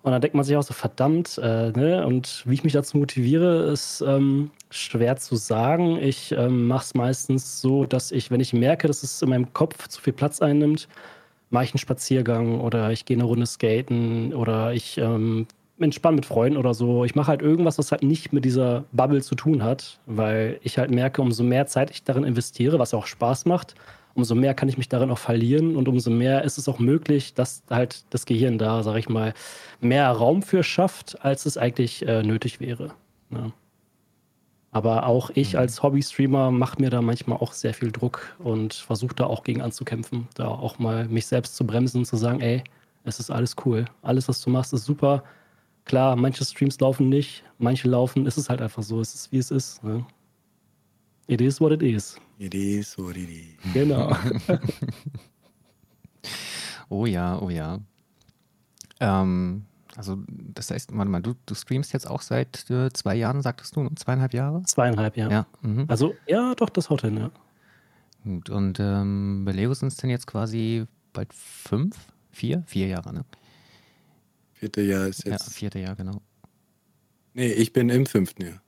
[0.03, 2.07] Und dann denkt man sich auch so, verdammt, äh, ne?
[2.07, 5.99] Und wie ich mich dazu motiviere, ist ähm, schwer zu sagen.
[5.99, 9.53] Ich ähm, mache es meistens so, dass ich, wenn ich merke, dass es in meinem
[9.53, 10.89] Kopf zu viel Platz einnimmt,
[11.51, 15.47] mache ich einen Spaziergang oder ich gehe eine Runde skaten oder ich ähm,
[15.79, 17.05] entspanne mit Freunden oder so.
[17.05, 20.79] Ich mache halt irgendwas, was halt nicht mit dieser Bubble zu tun hat, weil ich
[20.79, 23.75] halt merke, umso mehr Zeit ich darin investiere, was auch Spaß macht,
[24.21, 27.33] umso mehr kann ich mich darin auch verlieren und umso mehr ist es auch möglich,
[27.33, 29.33] dass halt das Gehirn da, sage ich mal,
[29.81, 32.93] mehr Raum für schafft, als es eigentlich äh, nötig wäre.
[33.31, 33.51] Ja.
[34.73, 35.61] Aber auch ich mhm.
[35.61, 39.63] als Hobby-Streamer mache mir da manchmal auch sehr viel Druck und versuche da auch gegen
[39.63, 42.63] anzukämpfen, da auch mal mich selbst zu bremsen und zu sagen, ey,
[43.05, 43.87] es ist alles cool.
[44.03, 45.25] Alles, was du machst, ist super.
[45.87, 48.27] Klar, manche Streams laufen nicht, manche laufen.
[48.27, 49.83] Es ist halt einfach so, es ist wie es ist.
[49.83, 50.05] Ne?
[51.27, 52.21] It is what it is.
[52.41, 53.73] It is what it is.
[53.75, 54.17] Genau.
[56.89, 57.79] oh ja, oh ja.
[58.99, 63.43] Ähm, also, das heißt, warte mal, du, du streamst jetzt auch seit äh, zwei Jahren,
[63.43, 64.63] sagtest du, zweieinhalb Jahre?
[64.63, 65.29] Zweieinhalb, ja.
[65.29, 65.85] ja mhm.
[65.89, 67.31] Also, ja, doch, das haut hin, ja.
[68.25, 71.95] Gut, und ähm, bei Leo sind es denn jetzt quasi bald fünf?
[72.31, 72.63] Vier?
[72.67, 73.27] Vier Jahre, ne?
[74.55, 75.47] Vierte Jahr ist jetzt.
[75.47, 76.23] Ja, vierte Jahr, genau.
[77.35, 78.63] Nee, ich bin im fünften Jahr.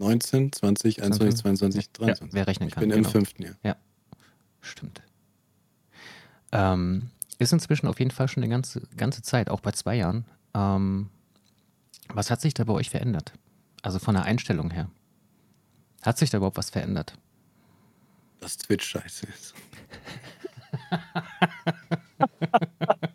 [0.00, 2.26] 19, 20, 21, 22, 23.
[2.26, 2.82] Ja, wer rechnen kann.
[2.82, 3.06] Ich bin genau.
[3.06, 3.54] im fünften Jahr.
[3.62, 3.76] Ja,
[4.62, 5.02] stimmt.
[6.52, 10.24] Ähm, ist inzwischen auf jeden Fall schon eine ganze, ganze Zeit, auch bei zwei Jahren.
[10.54, 11.10] Ähm,
[12.08, 13.34] was hat sich da bei euch verändert?
[13.82, 14.90] Also von der Einstellung her.
[16.02, 17.12] Hat sich da überhaupt was verändert?
[18.40, 19.54] Dass Twitch scheiße ist.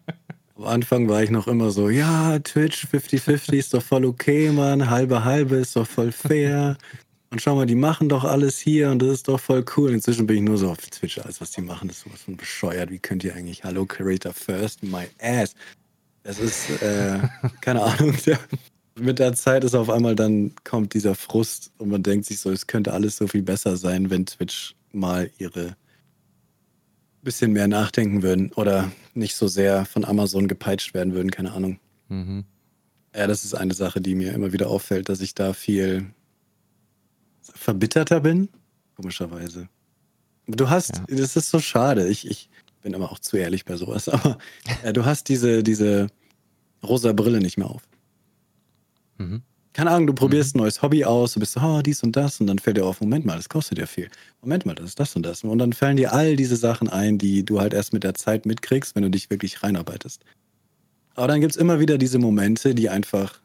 [0.66, 5.24] Anfang war ich noch immer so, ja, Twitch 50-50 ist doch voll okay, Mann, halbe
[5.24, 6.78] halbe ist doch voll fair.
[7.32, 9.92] Und schau mal, die machen doch alles hier und das ist doch voll cool.
[9.92, 12.92] Inzwischen bin ich nur so auf Twitch, alles was die machen, ist sowas von bescheuert.
[12.92, 15.54] Wie könnt ihr eigentlich Hallo Creator First, my ass?
[16.24, 17.20] Das ist, äh,
[17.62, 18.16] keine Ahnung.
[18.26, 18.40] Der,
[18.98, 22.52] mit der Zeit ist auf einmal dann kommt dieser Frust und man denkt sich so,
[22.52, 25.76] es könnte alles so viel besser sein, wenn Twitch mal ihre
[27.26, 31.80] bisschen mehr nachdenken würden oder nicht so sehr von Amazon gepeitscht werden würden, keine Ahnung.
[32.08, 32.46] Mhm.
[33.14, 36.06] Ja, das ist eine Sache, die mir immer wieder auffällt, dass ich da viel
[37.42, 38.50] verbitterter bin,
[38.96, 39.68] komischerweise.
[40.48, 41.18] Du hast, ja.
[41.18, 42.50] das ist so schade, ich, ich
[42.82, 44.38] bin aber auch zu ehrlich bei sowas, aber
[44.84, 46.08] äh, du hast diese, diese
[46.84, 47.82] rosa Brille nicht mehr auf.
[49.18, 49.42] Mhm
[49.76, 50.60] keine Ahnung, du probierst mhm.
[50.60, 52.86] ein neues Hobby aus, du bist so, oh, dies und das, und dann fällt dir
[52.86, 54.10] auf, Moment mal, das kostet ja viel.
[54.42, 55.44] Moment mal, das ist das und das.
[55.44, 58.46] Und dann fallen dir all diese Sachen ein, die du halt erst mit der Zeit
[58.46, 60.24] mitkriegst, wenn du dich wirklich reinarbeitest.
[61.16, 63.42] Aber dann gibt es immer wieder diese Momente, die einfach,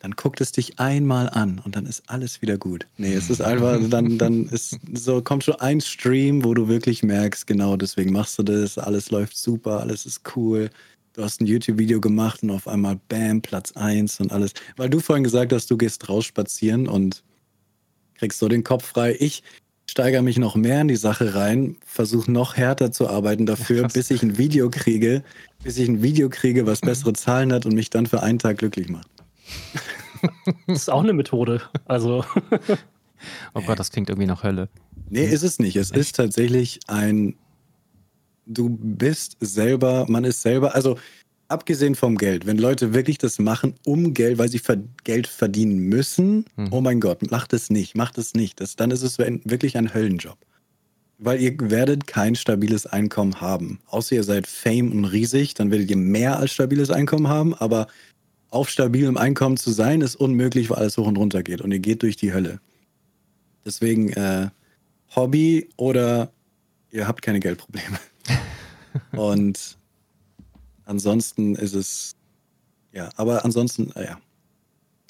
[0.00, 2.86] dann guckt es dich einmal an und dann ist alles wieder gut.
[2.96, 7.02] Nee, es ist einfach, dann, dann ist so, kommt schon ein Stream, wo du wirklich
[7.02, 10.70] merkst, genau deswegen machst du das, alles läuft super, alles ist cool
[11.14, 14.52] du hast ein YouTube-Video gemacht und auf einmal Bam, Platz 1 und alles.
[14.76, 17.24] Weil du vorhin gesagt hast, du gehst raus spazieren und
[18.16, 19.16] kriegst so den Kopf frei.
[19.18, 19.42] Ich
[19.88, 23.88] steigere mich noch mehr in die Sache rein, versuche noch härter zu arbeiten dafür, ja,
[23.88, 25.22] bis ich ein Video kriege,
[25.62, 28.58] bis ich ein Video kriege, was bessere Zahlen hat und mich dann für einen Tag
[28.58, 29.08] glücklich macht.
[30.66, 31.60] Das ist auch eine Methode.
[31.84, 32.24] Also.
[33.54, 34.68] Oh Gott, das klingt irgendwie nach Hölle.
[35.08, 35.76] Nee, ist es nicht.
[35.76, 36.00] Es Echt?
[36.00, 37.36] ist tatsächlich ein
[38.46, 40.98] du bist selber, man ist selber, also
[41.48, 44.60] abgesehen vom Geld, wenn Leute wirklich das machen, um Geld, weil sie
[45.04, 46.72] Geld verdienen müssen, hm.
[46.72, 48.60] oh mein Gott, macht es nicht, macht es nicht.
[48.60, 50.38] Das, dann ist es wirklich ein Höllenjob.
[51.18, 53.80] Weil ihr werdet kein stabiles Einkommen haben.
[53.86, 57.86] Außer ihr seid Fame und riesig, dann werdet ihr mehr als stabiles Einkommen haben, aber
[58.50, 61.80] auf stabilem Einkommen zu sein, ist unmöglich, weil alles hoch und runter geht und ihr
[61.80, 62.60] geht durch die Hölle.
[63.64, 64.50] Deswegen äh,
[65.14, 66.32] Hobby oder
[66.90, 67.98] ihr habt keine Geldprobleme.
[69.12, 69.76] Und
[70.84, 72.12] ansonsten ist es,
[72.92, 74.18] ja, aber ansonsten, äh, ja.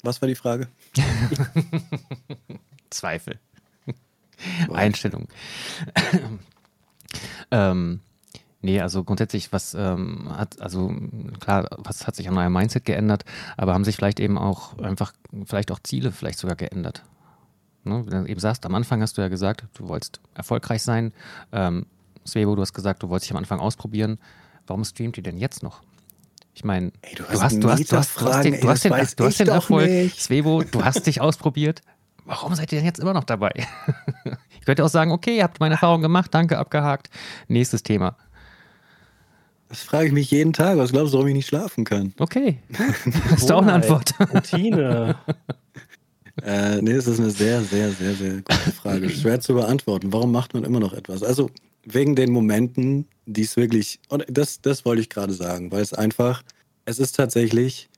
[0.03, 0.67] Was war die Frage?
[2.91, 3.39] Zweifel.
[4.71, 5.27] Einstellung.
[7.51, 8.01] ähm,
[8.61, 10.93] nee, also grundsätzlich, was ähm, hat, also
[11.39, 13.25] klar, was hat sich an eurem Mindset geändert,
[13.57, 15.13] aber haben sich vielleicht eben auch einfach,
[15.45, 17.03] vielleicht auch Ziele vielleicht sogar geändert.
[17.83, 18.05] Ne?
[18.05, 21.13] Wie du eben sagst, am Anfang hast du ja gesagt, du wolltest erfolgreich sein.
[21.51, 21.85] Ähm,
[22.27, 24.19] Svebo, du hast gesagt, du wolltest dich am Anfang ausprobieren.
[24.67, 25.81] Warum streamt ihr denn jetzt noch?
[26.55, 28.91] Ich meine, du, du, hast, du, hast, du, hast, du hast den, du hast den,
[28.91, 29.89] du hast den Erfolg.
[29.89, 30.21] Nicht.
[30.21, 31.81] Svevo, du hast dich ausprobiert.
[32.25, 33.51] Warum seid ihr denn jetzt immer noch dabei?
[34.59, 37.09] ich könnte auch sagen, okay, ihr habt meine Erfahrung gemacht, danke, abgehakt.
[37.47, 38.15] Nächstes Thema.
[39.67, 40.77] Das frage ich mich jeden Tag.
[40.77, 42.13] Was glaubst du, warum ich nicht schlafen kann?
[42.19, 42.59] Okay.
[43.31, 44.13] Hast du auch eine Antwort?
[44.33, 45.15] Routine.
[46.41, 49.09] äh, nee, das ist eine sehr, sehr, sehr, sehr gute Frage.
[49.09, 50.13] Schwer zu beantworten.
[50.13, 51.23] Warum macht man immer noch etwas?
[51.23, 51.49] Also,
[51.85, 55.93] wegen den Momenten, die es wirklich, und das, das wollte ich gerade sagen, weil es
[55.93, 56.43] einfach,
[56.85, 57.89] es ist tatsächlich,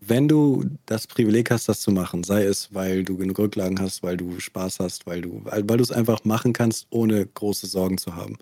[0.00, 4.02] wenn du das Privileg hast, das zu machen, sei es, weil du genug Rücklagen hast,
[4.02, 7.68] weil du Spaß hast, weil du, weil, weil du es einfach machen kannst, ohne große
[7.68, 8.36] Sorgen zu haben.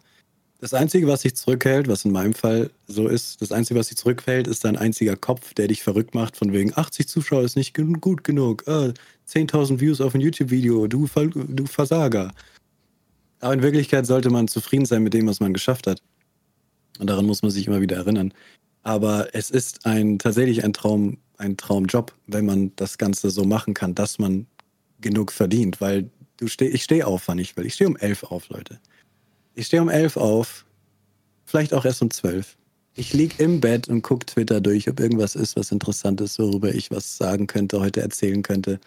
[0.61, 3.96] Das Einzige, was dich zurückhält, was in meinem Fall so ist, das Einzige, was dich
[3.96, 7.74] zurückfällt, ist dein einziger Kopf, der dich verrückt macht, von wegen 80 Zuschauer ist nicht
[8.00, 8.92] gut genug, äh,
[9.26, 12.33] 10.000 Views auf ein YouTube-Video, du, du Versager.
[13.40, 16.03] Aber in Wirklichkeit sollte man zufrieden sein mit dem, was man geschafft hat.
[16.98, 18.33] Und daran muss man sich immer wieder erinnern.
[18.83, 23.74] Aber es ist ein, tatsächlich ein Traum, ein Traumjob, wenn man das Ganze so machen
[23.74, 24.46] kann, dass man
[25.00, 25.81] genug verdient.
[25.81, 27.66] Weil du steh, ich stehe auf, wann ich will.
[27.66, 28.79] Ich stehe um elf auf, Leute.
[29.55, 30.66] Ich stehe um elf auf,
[31.44, 32.57] vielleicht auch erst um zwölf.
[32.94, 36.74] Ich liege im Bett und gucke Twitter durch, ob irgendwas ist, was interessant ist, worüber
[36.74, 38.81] ich was sagen könnte, heute erzählen könnte.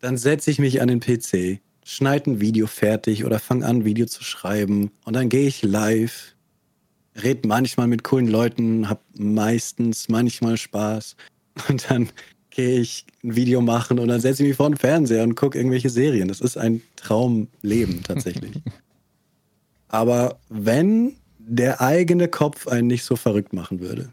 [0.00, 3.84] Dann setze ich mich an den PC, schneide ein Video fertig oder fange an, ein
[3.84, 4.90] Video zu schreiben.
[5.04, 6.34] Und dann gehe ich live,
[7.22, 11.16] rede manchmal mit coolen Leuten, habe meistens manchmal Spaß.
[11.68, 12.08] Und dann
[12.50, 15.56] gehe ich ein Video machen und dann setze ich mich vor den Fernseher und gucke
[15.56, 16.28] irgendwelche Serien.
[16.28, 18.52] Das ist ein Traumleben tatsächlich.
[19.88, 24.10] Aber wenn der eigene Kopf einen nicht so verrückt machen würde,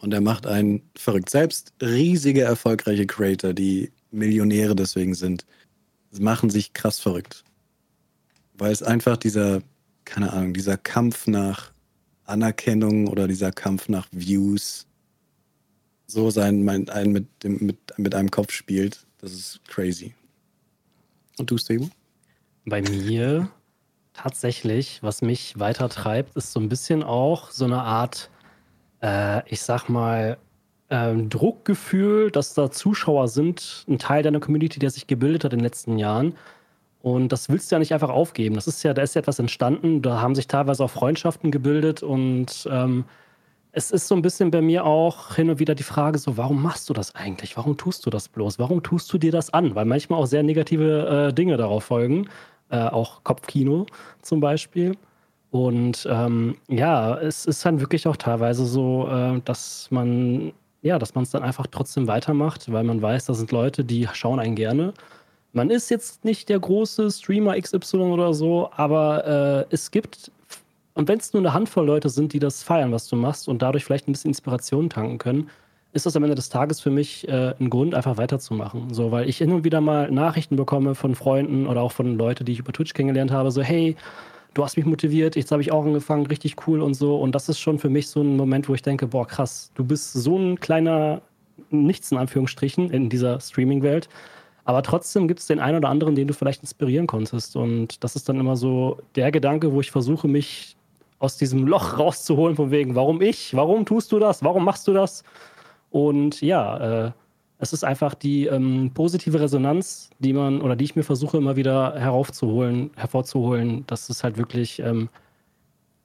[0.00, 1.30] und er macht einen verrückt.
[1.30, 5.44] Selbst riesige, erfolgreiche Creator, die Millionäre deswegen sind,
[6.18, 7.44] machen sich krass verrückt.
[8.54, 9.62] Weil es einfach dieser,
[10.04, 11.72] keine Ahnung, dieser Kampf nach
[12.24, 14.86] Anerkennung oder dieser Kampf nach Views
[16.06, 19.06] so sein, mein, ein, mit, dem, mit, mit einem Kopf spielt.
[19.18, 20.14] Das ist crazy.
[21.38, 21.88] Und du, Steve?
[22.64, 23.50] Bei mir
[24.12, 28.30] tatsächlich, was mich weiter treibt, ist so ein bisschen auch so eine Art,
[29.02, 30.38] äh, ich sag mal,
[30.90, 35.60] ähm, Druckgefühl, dass da Zuschauer sind, ein Teil deiner Community, der sich gebildet hat in
[35.60, 36.34] den letzten Jahren.
[37.02, 38.56] Und das willst du ja nicht einfach aufgeben.
[38.56, 40.02] Das ist ja, da ist ja etwas entstanden.
[40.02, 43.04] Da haben sich teilweise auch Freundschaften gebildet und ähm,
[43.72, 46.60] es ist so ein bisschen bei mir auch hin und wieder die Frage so, warum
[46.62, 47.56] machst du das eigentlich?
[47.56, 48.58] Warum tust du das bloß?
[48.58, 49.74] Warum tust du dir das an?
[49.74, 52.28] Weil manchmal auch sehr negative äh, Dinge darauf folgen.
[52.70, 53.86] Äh, auch Kopfkino
[54.22, 54.96] zum Beispiel.
[55.50, 61.14] Und ähm, ja, es ist dann wirklich auch teilweise so, äh, dass man ja, dass
[61.14, 64.54] man es dann einfach trotzdem weitermacht, weil man weiß, da sind Leute, die schauen einen
[64.54, 64.94] gerne.
[65.52, 70.30] Man ist jetzt nicht der große Streamer XY oder so, aber äh, es gibt,
[70.94, 73.60] und wenn es nur eine Handvoll Leute sind, die das feiern, was du machst und
[73.60, 75.50] dadurch vielleicht ein bisschen Inspiration tanken können,
[75.92, 78.94] ist das am Ende des Tages für mich äh, ein Grund, einfach weiterzumachen.
[78.94, 82.44] So, weil ich hin und wieder mal Nachrichten bekomme von Freunden oder auch von Leuten,
[82.44, 83.96] die ich über Twitch kennengelernt habe, so, hey,
[84.54, 87.16] du hast mich motiviert, jetzt habe ich auch angefangen, richtig cool und so.
[87.16, 89.84] Und das ist schon für mich so ein Moment, wo ich denke, boah, krass, du
[89.84, 91.22] bist so ein kleiner
[91.70, 94.08] Nichts in Anführungsstrichen in dieser Streaming-Welt.
[94.64, 97.54] Aber trotzdem gibt es den einen oder anderen, den du vielleicht inspirieren konntest.
[97.54, 100.76] Und das ist dann immer so der Gedanke, wo ich versuche, mich
[101.18, 103.54] aus diesem Loch rauszuholen, von wegen, warum ich?
[103.54, 104.42] Warum tust du das?
[104.42, 105.22] Warum machst du das?
[105.90, 107.10] Und ja, äh,
[107.60, 111.56] es ist einfach die ähm, positive Resonanz, die man oder die ich mir versuche immer
[111.56, 115.10] wieder heraufzuholen, hervorzuholen, dass es halt wirklich, ähm,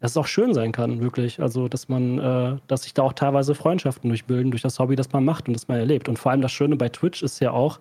[0.02, 1.42] dass es auch schön sein kann, wirklich.
[1.42, 5.14] Also, dass man, äh, dass sich da auch teilweise Freundschaften durchbilden durch das Hobby, das
[5.14, 6.10] man macht und das man erlebt.
[6.10, 7.80] Und vor allem das Schöne bei Twitch ist ja auch,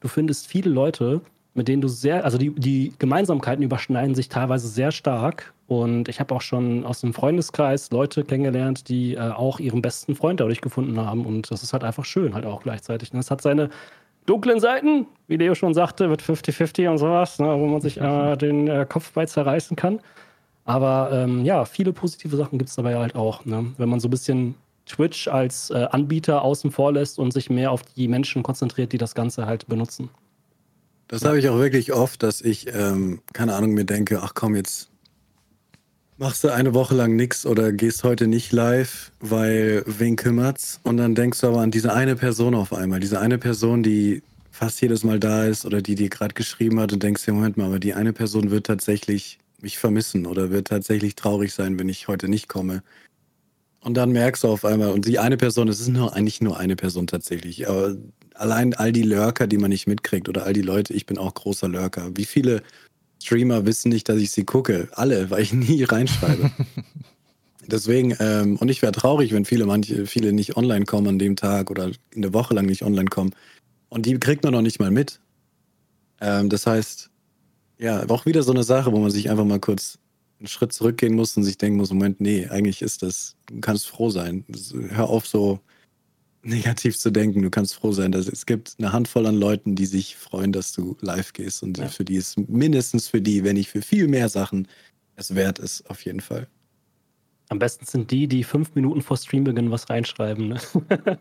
[0.00, 1.20] du findest viele Leute,
[1.56, 5.52] mit denen du sehr, also die, die Gemeinsamkeiten überschneiden sich teilweise sehr stark.
[5.66, 10.14] Und ich habe auch schon aus dem Freundeskreis Leute kennengelernt, die äh, auch ihren besten
[10.14, 11.26] Freund dadurch gefunden haben.
[11.26, 13.12] Und das ist halt einfach schön, halt auch gleichzeitig.
[13.12, 13.70] Und es hat seine
[14.26, 18.36] dunklen Seiten, wie Leo schon sagte, mit 50-50 und sowas, ne, wo man sich äh,
[18.38, 20.00] den äh, Kopf bei zerreißen kann.
[20.64, 23.44] Aber ähm, ja, viele positive Sachen gibt es dabei halt auch.
[23.44, 23.66] Ne?
[23.78, 27.70] Wenn man so ein bisschen Twitch als äh, Anbieter außen vor lässt und sich mehr
[27.70, 30.10] auf die Menschen konzentriert, die das Ganze halt benutzen.
[31.08, 34.56] Das habe ich auch wirklich oft, dass ich, ähm, keine Ahnung, mir denke, ach komm,
[34.56, 34.90] jetzt
[36.18, 40.80] machst du eine Woche lang nichts oder gehst heute nicht live, weil wen kümmert's?
[40.82, 44.22] Und dann denkst du aber an diese eine Person auf einmal, diese eine Person, die
[44.50, 47.56] fast jedes Mal da ist oder die dir gerade geschrieben hat und denkst dir, Moment
[47.56, 51.88] mal, aber die eine Person wird tatsächlich mich vermissen oder wird tatsächlich traurig sein, wenn
[51.88, 52.82] ich heute nicht komme.
[53.80, 56.58] Und dann merkst du auf einmal, und die eine Person, es ist nur eigentlich nur
[56.58, 57.96] eine Person tatsächlich, aber
[58.38, 61.34] allein all die Lurker, die man nicht mitkriegt oder all die Leute, ich bin auch
[61.34, 62.10] großer Lurker.
[62.14, 62.62] Wie viele
[63.22, 64.88] Streamer wissen nicht, dass ich sie gucke?
[64.92, 66.50] Alle, weil ich nie reinschreibe.
[67.66, 71.34] Deswegen, ähm, und ich wäre traurig, wenn viele, manche, viele nicht online kommen an dem
[71.34, 73.34] Tag oder eine Woche lang nicht online kommen.
[73.88, 75.20] Und die kriegt man noch nicht mal mit.
[76.20, 77.10] Ähm, das heißt,
[77.78, 79.98] ja, auch wieder so eine Sache, wo man sich einfach mal kurz
[80.38, 83.88] einen Schritt zurückgehen muss und sich denken muss, Moment, nee, eigentlich ist das, du kannst
[83.88, 84.44] froh sein.
[84.90, 85.60] Hör auf, so
[86.46, 87.42] negativ zu denken.
[87.42, 90.72] Du kannst froh sein, dass es gibt eine Handvoll an Leuten, die sich freuen, dass
[90.72, 91.88] du live gehst und ja.
[91.88, 94.68] für die ist mindestens für die, wenn nicht für viel mehr Sachen,
[95.16, 96.46] es wert ist, auf jeden Fall.
[97.48, 100.48] Am besten sind die, die fünf Minuten vor Streambeginn was reinschreiben.
[100.48, 100.60] Ne?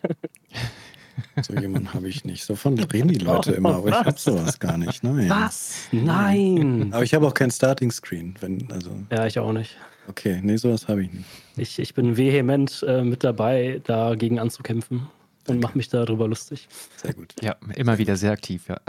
[1.42, 2.44] So jemanden habe ich nicht.
[2.44, 5.04] So von reden die Leute immer, aber ich habe sowas gar nicht.
[5.04, 5.30] Nein.
[5.30, 5.88] Was?
[5.92, 6.90] Nein.
[6.92, 8.36] Aber ich habe auch kein Starting Screen.
[8.42, 8.92] Wenn, also.
[9.12, 9.78] Ja, ich auch nicht.
[10.08, 11.26] Okay, nee, sowas habe ich nicht.
[11.58, 15.08] Ich, ich bin vehement äh, mit dabei, dagegen anzukämpfen
[15.48, 16.68] und mache mich darüber lustig.
[16.98, 17.34] Sehr gut.
[17.42, 18.80] Ja, immer wieder sehr aktiv, ja.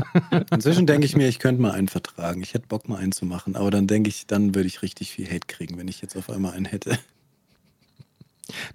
[0.50, 2.42] Inzwischen denke ich mir, ich könnte mal einen vertragen.
[2.42, 3.56] Ich hätte Bock, mal einen zu machen.
[3.56, 6.30] Aber dann denke ich, dann würde ich richtig viel Hate kriegen, wenn ich jetzt auf
[6.30, 6.98] einmal einen hätte.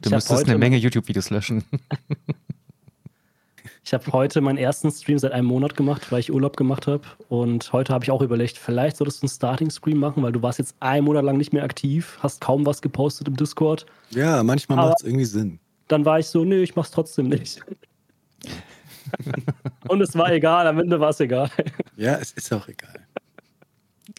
[0.02, 1.64] Du ich müsstest eine Menge YouTube-Videos löschen.
[3.88, 7.04] Ich habe heute meinen ersten Stream seit einem Monat gemacht, weil ich Urlaub gemacht habe.
[7.30, 10.60] Und heute habe ich auch überlegt, vielleicht solltest du einen Starting-Screen machen, weil du warst
[10.60, 13.86] jetzt einen Monat lang nicht mehr aktiv, hast kaum was gepostet im Discord.
[14.10, 15.60] Ja, manchmal macht es irgendwie Sinn.
[15.88, 17.62] Dann war ich so, nee, ich mach's trotzdem nicht.
[19.88, 21.50] Und es war egal, am Ende war es egal.
[21.96, 23.08] Ja, es ist auch egal.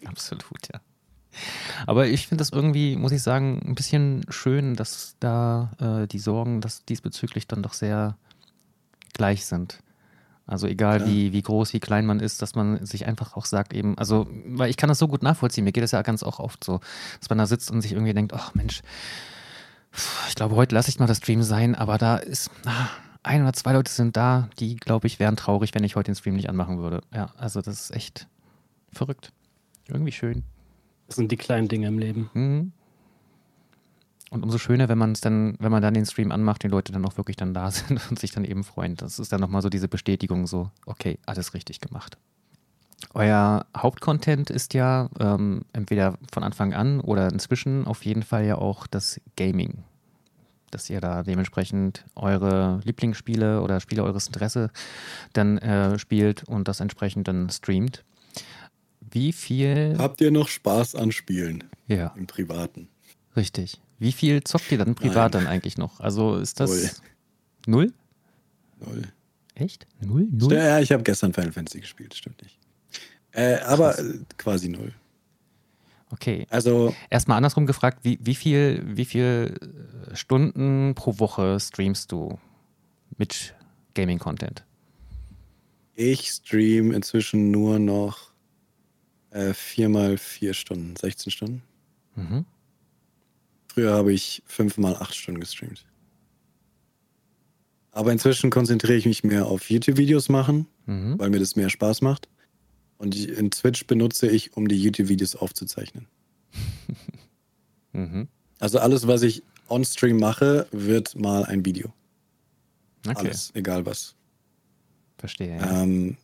[0.05, 0.79] Absolut, ja.
[1.85, 6.17] Aber ich finde das irgendwie, muss ich sagen, ein bisschen schön, dass da äh, die
[6.17, 8.17] Sorgen, dass diesbezüglich dann doch sehr
[9.13, 9.79] gleich sind.
[10.45, 13.71] Also egal wie, wie groß, wie klein man ist, dass man sich einfach auch sagt
[13.71, 16.39] eben, also, weil ich kann das so gut nachvollziehen, mir geht das ja ganz auch
[16.39, 16.79] oft so,
[17.19, 18.81] dass man da sitzt und sich irgendwie denkt, ach Mensch,
[20.27, 23.53] ich glaube, heute lasse ich mal das Stream sein, aber da ist, ach, ein oder
[23.53, 26.49] zwei Leute sind da, die, glaube ich, wären traurig, wenn ich heute den Stream nicht
[26.49, 27.01] anmachen würde.
[27.13, 28.27] Ja, also das ist echt
[28.91, 29.31] verrückt.
[29.87, 30.43] Irgendwie schön.
[31.07, 32.29] Das sind die kleinen Dinge im Leben.
[32.33, 32.71] Mhm.
[34.29, 36.91] Und umso schöner, wenn man es dann, wenn man dann den Stream anmacht, die Leute
[36.91, 38.95] dann auch wirklich dann da sind und sich dann eben freuen.
[38.95, 42.17] Das ist dann nochmal so diese Bestätigung, so, okay, alles richtig gemacht.
[43.13, 48.57] Euer Hauptcontent ist ja ähm, entweder von Anfang an oder inzwischen auf jeden Fall ja
[48.57, 49.83] auch das Gaming.
[50.69, 54.69] Dass ihr da dementsprechend eure Lieblingsspiele oder Spiele eures Interesse
[55.33, 58.03] dann äh, spielt und das entsprechend dann streamt.
[58.99, 59.95] Wie viel.
[59.97, 61.63] Habt ihr noch Spaß an Spielen?
[61.87, 62.13] Ja.
[62.15, 62.89] Im Privaten.
[63.35, 63.81] Richtig.
[63.99, 65.43] Wie viel zockt ihr dann privat Nein.
[65.43, 65.99] dann eigentlich noch?
[65.99, 67.01] Also ist das
[67.67, 67.91] null?
[68.79, 68.93] Null.
[68.93, 69.03] Null.
[69.55, 69.85] Echt?
[69.99, 70.27] Null?
[70.31, 70.53] Null?
[70.53, 72.57] Ja, ich habe gestern Final Fantasy gespielt, stimmt nicht.
[73.31, 74.93] Äh, aber äh, quasi null.
[76.11, 76.47] Okay.
[76.49, 79.55] Also erstmal andersrum gefragt, wie, wie viel, wie viel
[80.09, 82.39] äh, Stunden pro Woche streamst du
[83.17, 83.53] mit
[83.93, 84.63] Gaming-Content?
[85.93, 88.31] Ich stream inzwischen nur noch
[89.31, 91.61] äh, viermal vier Stunden, 16 Stunden.
[92.15, 92.45] Mhm.
[93.71, 95.85] Früher habe ich fünfmal acht Stunden gestreamt.
[97.91, 101.19] Aber inzwischen konzentriere ich mich mehr auf YouTube-Videos machen, mhm.
[101.19, 102.29] weil mir das mehr Spaß macht.
[102.97, 106.07] Und in Twitch benutze ich, um die YouTube-Videos aufzuzeichnen.
[107.93, 108.27] mhm.
[108.59, 111.93] Also alles, was ich on-stream mache, wird mal ein Video.
[113.07, 113.17] Okay.
[113.19, 114.15] Alles, egal was.
[115.17, 115.57] Verstehe.
[115.57, 115.83] Ja.
[115.83, 116.17] Ähm,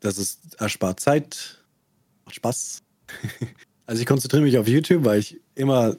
[0.00, 1.64] das ist erspart Zeit,
[2.24, 2.82] macht Spaß.
[3.86, 5.96] also ich konzentriere mich auf YouTube, weil ich immer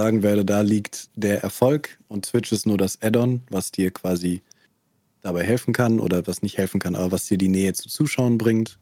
[0.00, 4.40] sagen werde, da liegt der Erfolg und Twitch ist nur das Add-on, was dir quasi
[5.20, 8.38] dabei helfen kann oder was nicht helfen kann, aber was dir die Nähe zu Zuschauern
[8.38, 8.78] bringt,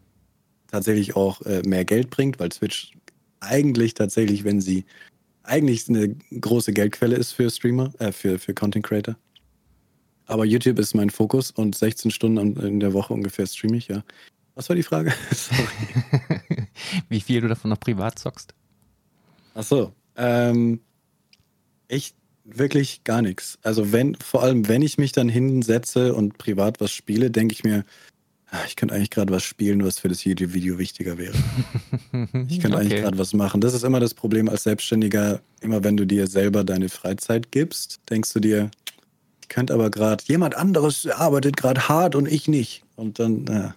[0.68, 2.92] tatsächlich auch äh, mehr Geld bringt, weil Twitch
[3.40, 4.84] eigentlich tatsächlich, wenn sie
[5.42, 9.16] eigentlich eine große Geldquelle ist für Streamer, äh, für, für Content Creator.
[10.26, 14.04] Aber YouTube ist mein Fokus und 16 Stunden in der Woche ungefähr streame ich, ja.
[14.54, 15.12] Was war die Frage?
[15.32, 16.68] Sorry.
[17.08, 18.54] Wie viel du davon noch privat zockst?
[19.54, 19.92] Ach so.
[20.16, 20.80] Ähm,
[21.88, 22.14] echt
[22.44, 23.58] wirklich gar nichts.
[23.62, 27.64] Also wenn, vor allem wenn ich mich dann hinsetze und privat was spiele, denke ich
[27.64, 27.84] mir,
[28.50, 31.34] ah, ich könnte eigentlich gerade was spielen, was für das YouTube-Video wichtiger wäre.
[32.48, 32.86] ich könnte okay.
[32.86, 33.60] eigentlich gerade was machen.
[33.60, 35.40] Das ist immer das Problem als Selbstständiger.
[35.60, 38.70] Immer wenn du dir selber deine Freizeit gibst, denkst du dir,
[39.42, 42.84] ich könnte aber gerade, jemand anderes arbeitet gerade hart und ich nicht.
[42.96, 43.70] Und dann, äh,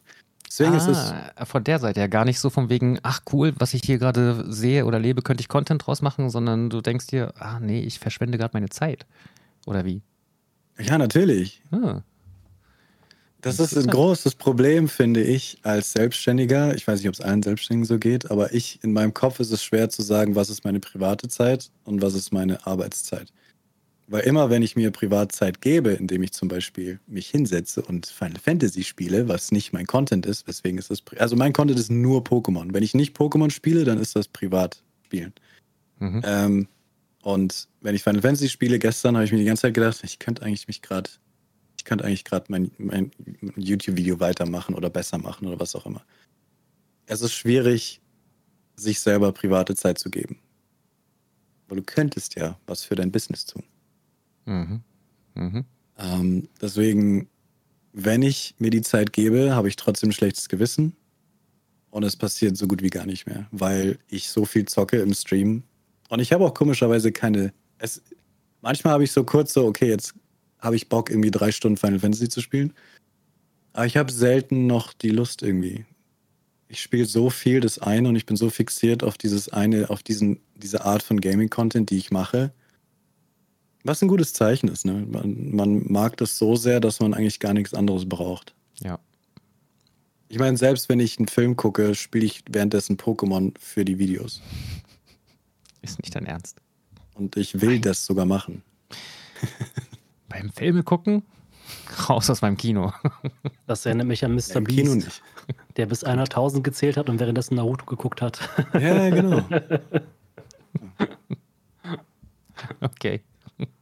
[0.51, 0.97] Deswegen ist es.
[0.97, 3.97] Ah, von der Seite ja gar nicht so von wegen, ach cool, was ich hier
[3.97, 7.79] gerade sehe oder lebe, könnte ich Content draus machen, sondern du denkst dir, ah nee,
[7.79, 9.05] ich verschwende gerade meine Zeit.
[9.65, 10.01] Oder wie?
[10.77, 11.61] Ja, natürlich.
[11.71, 12.01] Ah,
[13.39, 16.75] Das ist ein großes Problem, finde ich, als Selbstständiger.
[16.75, 19.51] Ich weiß nicht, ob es allen Selbstständigen so geht, aber ich, in meinem Kopf ist
[19.51, 23.31] es schwer zu sagen, was ist meine private Zeit und was ist meine Arbeitszeit.
[24.11, 28.41] Weil immer, wenn ich mir Privatzeit gebe, indem ich zum Beispiel mich hinsetze und Final
[28.41, 32.21] Fantasy spiele, was nicht mein Content ist, weswegen ist das, also mein Content ist nur
[32.21, 32.73] Pokémon.
[32.73, 35.33] Wenn ich nicht Pokémon spiele, dann ist das Privatspielen.
[35.99, 36.21] mhm.
[36.25, 36.67] Ähm,
[37.23, 40.19] und wenn ich Final Fantasy spiele, gestern habe ich mir die ganze Zeit gedacht, ich
[40.19, 41.09] könnte eigentlich mich gerade,
[41.77, 43.11] ich könnte eigentlich gerade mein, mein
[43.55, 46.03] YouTube-Video weitermachen oder besser machen oder was auch immer.
[47.05, 48.01] Es ist schwierig,
[48.75, 50.37] sich selber private Zeit zu geben.
[51.67, 53.63] Aber du könntest ja was für dein Business tun.
[54.51, 54.81] Mhm.
[55.35, 55.65] Mhm.
[55.97, 57.29] Ähm, deswegen,
[57.93, 60.95] wenn ich mir die Zeit gebe, habe ich trotzdem ein schlechtes Gewissen.
[61.89, 65.13] Und es passiert so gut wie gar nicht mehr, weil ich so viel zocke im
[65.13, 65.63] Stream.
[66.09, 67.53] Und ich habe auch komischerweise keine.
[67.79, 68.01] Es,
[68.61, 70.13] manchmal habe ich so kurz so, okay, jetzt
[70.59, 72.73] habe ich Bock, irgendwie drei Stunden Final Fantasy zu spielen.
[73.73, 75.85] Aber ich habe selten noch die Lust irgendwie.
[76.69, 80.03] Ich spiele so viel das eine und ich bin so fixiert auf dieses eine, auf
[80.03, 82.53] diesen, diese Art von Gaming-Content, die ich mache.
[83.83, 85.05] Was ein gutes Zeichen ist, ne?
[85.09, 88.53] Man, man mag das so sehr, dass man eigentlich gar nichts anderes braucht.
[88.79, 88.99] Ja.
[90.29, 94.41] Ich meine, selbst wenn ich einen Film gucke, spiele ich währenddessen Pokémon für die Videos.
[95.81, 96.61] Ist nicht dein Ernst.
[97.15, 98.63] Und ich will das sogar machen.
[100.29, 101.23] Beim Filme gucken?
[102.07, 102.93] Raus aus meinem Kino.
[103.67, 104.57] Das erinnert mich an Mr.
[104.57, 105.21] Im Beast, Kino nicht.
[105.77, 108.49] der bis 100.000 gezählt hat und währenddessen Naruto geguckt hat.
[108.73, 109.45] Ja, genau.
[112.81, 113.21] Okay.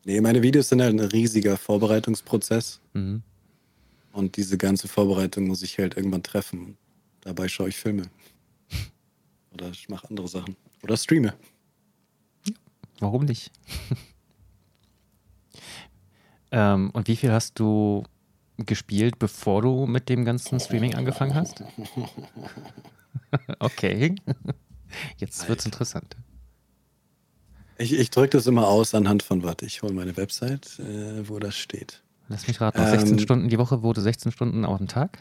[0.05, 2.79] Nee, meine Videos sind halt ein riesiger Vorbereitungsprozess.
[2.93, 3.23] Mhm.
[4.11, 6.77] Und diese ganze Vorbereitung muss ich halt irgendwann treffen.
[7.21, 8.03] Dabei schaue ich Filme.
[9.53, 10.55] Oder ich mache andere Sachen.
[10.83, 11.33] Oder streame.
[12.99, 13.51] Warum nicht?
[16.51, 18.03] ähm, und wie viel hast du
[18.57, 21.63] gespielt, bevor du mit dem ganzen Streaming angefangen hast?
[23.59, 24.15] okay.
[25.17, 26.17] Jetzt wird's interessant.
[27.79, 31.39] Ich, ich drücke das immer aus anhand von, warte, ich hole meine Website, äh, wo
[31.39, 32.03] das steht.
[32.27, 35.17] Lass mich raten, auf 16 Ähm, Stunden die Woche wurde 16 Stunden auf den Tag?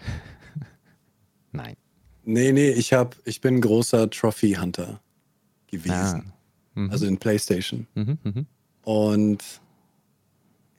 [1.53, 1.77] Nein.
[2.25, 5.71] Nee, nee, ich, hab, ich bin ein großer Trophy-Hunter Ah.
[5.71, 6.33] gewesen.
[6.75, 6.91] Mhm.
[6.91, 7.87] Also in PlayStation.
[7.95, 8.47] mhm, mhm.
[8.83, 9.43] Und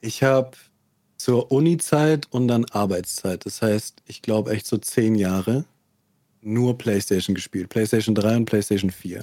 [0.00, 0.50] ich habe
[1.16, 5.64] zur Uni-Zeit und dann Arbeitszeit, das heißt, ich glaube echt so zehn Jahre
[6.42, 7.68] nur PlayStation gespielt.
[7.68, 9.22] PlayStation 3 und PlayStation 4.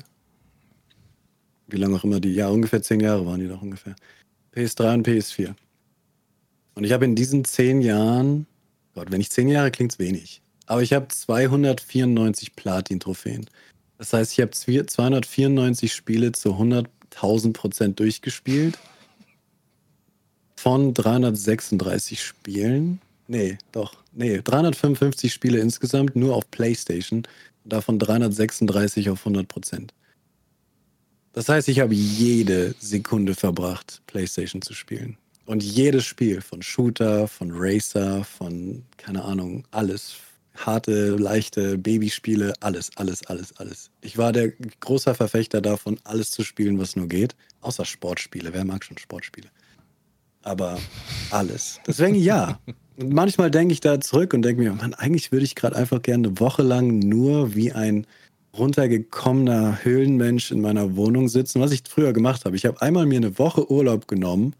[1.68, 3.96] Wie lange auch immer die, ja, ungefähr zehn Jahre waren die doch ungefähr.
[4.56, 5.54] PS3 und PS4.
[6.76, 8.48] Und ich habe in diesen zehn Jahren,
[8.94, 13.50] Gott, wenn ich zehn Jahre klingt's wenig, aber ich habe 294 Platin-Trophäen.
[13.98, 18.78] Das heißt, ich habe 294 Spiele zu 100.000 Prozent durchgespielt.
[20.56, 23.00] Von 336 Spielen.
[23.28, 23.96] Nee, doch.
[24.14, 27.24] Nee, 355 Spiele insgesamt nur auf PlayStation.
[27.64, 29.94] Davon 336 auf 100 Prozent.
[31.38, 35.18] Das heißt, ich habe jede Sekunde verbracht, PlayStation zu spielen.
[35.46, 40.16] Und jedes Spiel, von Shooter, von Racer, von, keine Ahnung, alles.
[40.56, 43.92] Harte, leichte Babyspiele, alles, alles, alles, alles.
[44.02, 47.36] Ich war der großer Verfechter davon, alles zu spielen, was nur geht.
[47.62, 48.52] Außer Sportspiele.
[48.52, 49.50] Wer mag schon Sportspiele?
[50.42, 50.80] Aber
[51.30, 51.80] alles.
[51.86, 52.60] Deswegen ja.
[52.98, 56.02] Und manchmal denke ich da zurück und denke mir, Mann, eigentlich würde ich gerade einfach
[56.02, 58.08] gerne eine Woche lang nur wie ein
[58.58, 62.56] runtergekommener Höhlenmensch in meiner Wohnung sitzen, was ich früher gemacht habe.
[62.56, 64.56] Ich habe einmal mir eine Woche Urlaub genommen,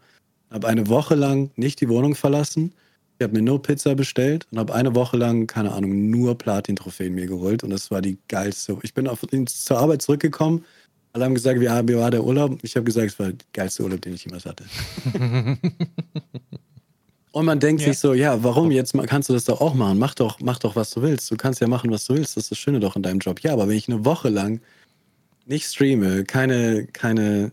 [0.50, 2.72] habe eine Woche lang nicht die Wohnung verlassen,
[3.18, 7.12] ich habe mir nur Pizza bestellt und habe eine Woche lang, keine Ahnung, nur Platin-Trophäen
[7.14, 8.78] mir geholt und das war die geilste.
[8.82, 10.64] Ich bin auf, zur Arbeit zurückgekommen,
[11.12, 12.58] alle haben gesagt, wie, wie war der Urlaub?
[12.62, 14.64] Ich habe gesagt, es war der geilste Urlaub, den ich jemals hatte.
[17.30, 17.88] Und man denkt Ja.
[17.88, 19.98] sich so, ja, warum jetzt mal- kannst du das doch auch machen?
[19.98, 21.30] Mach doch, mach doch, was du willst.
[21.30, 22.36] Du kannst ja machen, was du willst.
[22.36, 23.40] Das ist das Schöne doch in deinem Job.
[23.40, 24.60] Ja, aber wenn ich eine Woche lang
[25.46, 27.52] nicht streame, keine, keine,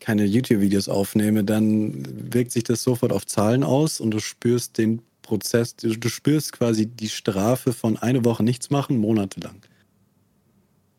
[0.00, 5.02] keine YouTube-Videos aufnehme, dann wirkt sich das sofort auf Zahlen aus und du spürst den
[5.22, 9.56] Prozess, du, du spürst quasi die Strafe von eine Woche nichts machen, monatelang.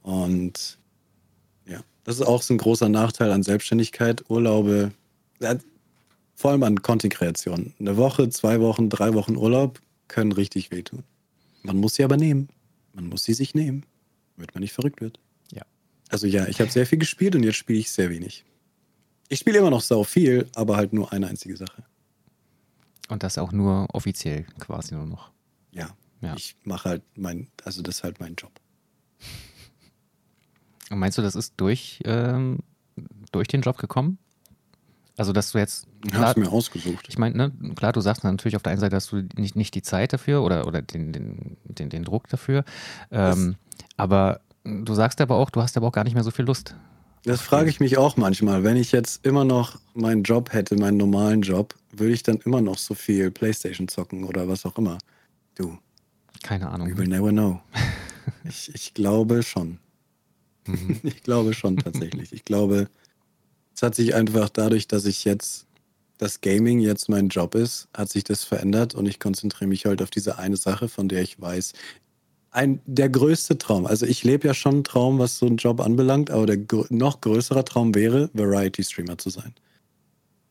[0.01, 0.77] Und
[1.65, 4.29] ja, das ist auch so ein großer Nachteil an Selbstständigkeit.
[4.29, 4.91] Urlaube,
[6.38, 7.73] vor allem an Content-Kreation.
[7.79, 11.03] Eine Woche, zwei Wochen, drei Wochen Urlaub können richtig wehtun.
[11.63, 12.49] Man muss sie aber nehmen.
[12.93, 13.85] Man muss sie sich nehmen,
[14.35, 15.19] damit man nicht verrückt wird.
[15.51, 15.63] Ja.
[16.09, 18.45] Also ja, ich habe sehr viel gespielt und jetzt spiele ich sehr wenig.
[19.29, 21.83] Ich spiele immer noch sau viel, aber halt nur eine einzige Sache.
[23.09, 25.31] Und das auch nur offiziell quasi nur noch.
[25.71, 25.89] Ja.
[26.21, 26.35] Ja.
[26.35, 28.51] Ich mache halt mein, also das ist halt mein Job.
[30.91, 32.59] Und meinst du, das ist durch, ähm,
[33.31, 34.19] durch den Job gekommen?
[35.18, 35.88] Also, dass du jetzt.
[36.05, 37.07] Ich habe mir ausgesucht.
[37.09, 39.74] Ich meine, ne, klar, du sagst natürlich auf der einen Seite, dass du nicht, nicht
[39.74, 42.63] die Zeit dafür oder, oder den, den, den, den Druck dafür.
[43.09, 43.55] Ähm,
[43.97, 46.76] aber du sagst aber auch, du hast aber auch gar nicht mehr so viel Lust.
[47.24, 48.63] Das frage ich mich auch manchmal.
[48.63, 52.61] Wenn ich jetzt immer noch meinen Job hätte, meinen normalen Job, würde ich dann immer
[52.61, 54.99] noch so viel Playstation zocken oder was auch immer.
[55.55, 55.78] Du,
[56.43, 56.88] Keine Ahnung.
[56.88, 57.59] we will never know.
[58.43, 59.80] Ich, ich glaube schon.
[60.68, 60.99] Mhm.
[61.03, 62.32] Ich glaube schon tatsächlich.
[62.34, 62.88] Ich glaube,
[63.78, 65.67] es hat sich einfach dadurch, dass ich jetzt
[66.17, 70.01] das Gaming jetzt mein Job ist, hat sich das verändert und ich konzentriere mich halt
[70.01, 71.73] auf diese eine Sache, von der ich weiß.
[72.49, 75.80] Ein, der größte Traum, also ich lebe ja schon einen Traum, was so einen Job
[75.80, 79.53] anbelangt, aber der gr noch größere Traum wäre, Variety-Streamer zu sein.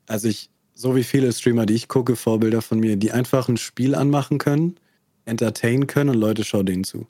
[0.06, 3.56] Also ich, so wie viele Streamer, die ich gucke, Vorbilder von mir, die einfach ein
[3.56, 4.76] Spiel anmachen können,
[5.24, 7.08] entertainen können und Leute schauen denen zu.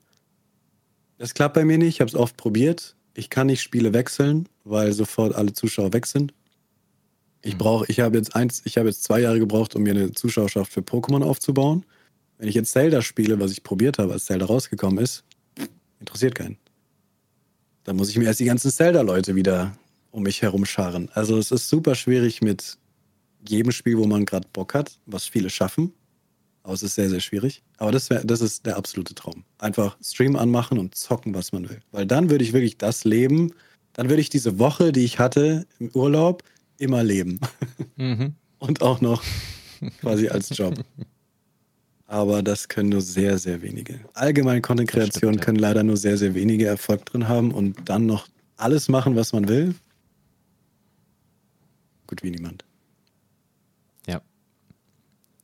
[1.19, 2.96] Das klappt bei mir nicht, ich habe es oft probiert.
[3.17, 6.35] Ich kann nicht Spiele wechseln, weil sofort alle Zuschauer weg sind.
[7.43, 7.59] Ich Mhm.
[7.59, 10.73] brauche, ich habe jetzt eins, ich habe jetzt zwei Jahre gebraucht, um mir eine Zuschauerschaft
[10.73, 11.85] für Pokémon aufzubauen.
[12.39, 15.25] Wenn ich jetzt Zelda spiele, was ich probiert habe, als Zelda rausgekommen ist,
[16.01, 16.59] interessiert keinen.
[17.85, 19.77] Dann muss ich mir erst die ganzen Zelda-Leute wieder
[20.11, 21.09] um mich herum scharen.
[21.15, 22.77] Also es ist super schwierig mit
[23.49, 25.93] jedem Spiel, wo man gerade Bock hat, was viele schaffen.
[26.67, 27.63] Aber es ist sehr, sehr schwierig.
[27.79, 29.45] Aber das, wär, das ist der absolute Traum.
[29.59, 31.79] Einfach Stream anmachen und zocken, was man will.
[31.93, 33.53] Weil dann würde ich wirklich das leben.
[33.93, 36.43] Dann würde ich diese Woche, die ich hatte im Urlaub,
[36.77, 37.39] immer leben.
[37.95, 38.35] Mhm.
[38.59, 39.23] Und auch noch
[40.01, 40.75] quasi als Job.
[42.07, 44.01] Aber das können nur sehr, sehr wenige.
[44.15, 45.45] Allgemein Content-Kreation stimmt, ja.
[45.45, 49.33] können leider nur sehr, sehr wenige Erfolg drin haben und dann noch alles machen, was
[49.33, 49.77] man will.
[52.09, 52.66] Gut wie niemand.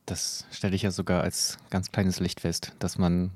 [0.05, 3.31] Das stelle ich ja sogar als ganz kleines Licht fest, dass man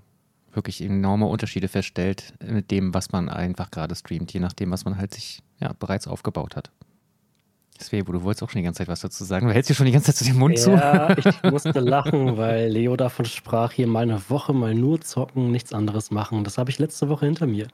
[0.51, 4.97] wirklich enorme Unterschiede feststellt mit dem, was man einfach gerade streamt, je nachdem, was man
[4.97, 6.71] halt sich ja, bereits aufgebaut hat.
[7.79, 9.47] Svebo, du wolltest auch schon die ganze Zeit was dazu sagen.
[9.47, 10.71] Du hältst dir schon die ganze Zeit zu den Mund zu.
[10.71, 15.51] Ja, ich musste lachen, weil Leo davon sprach, hier mal eine Woche mal nur zocken,
[15.51, 16.43] nichts anderes machen.
[16.43, 17.67] Das habe ich letzte Woche hinter mir.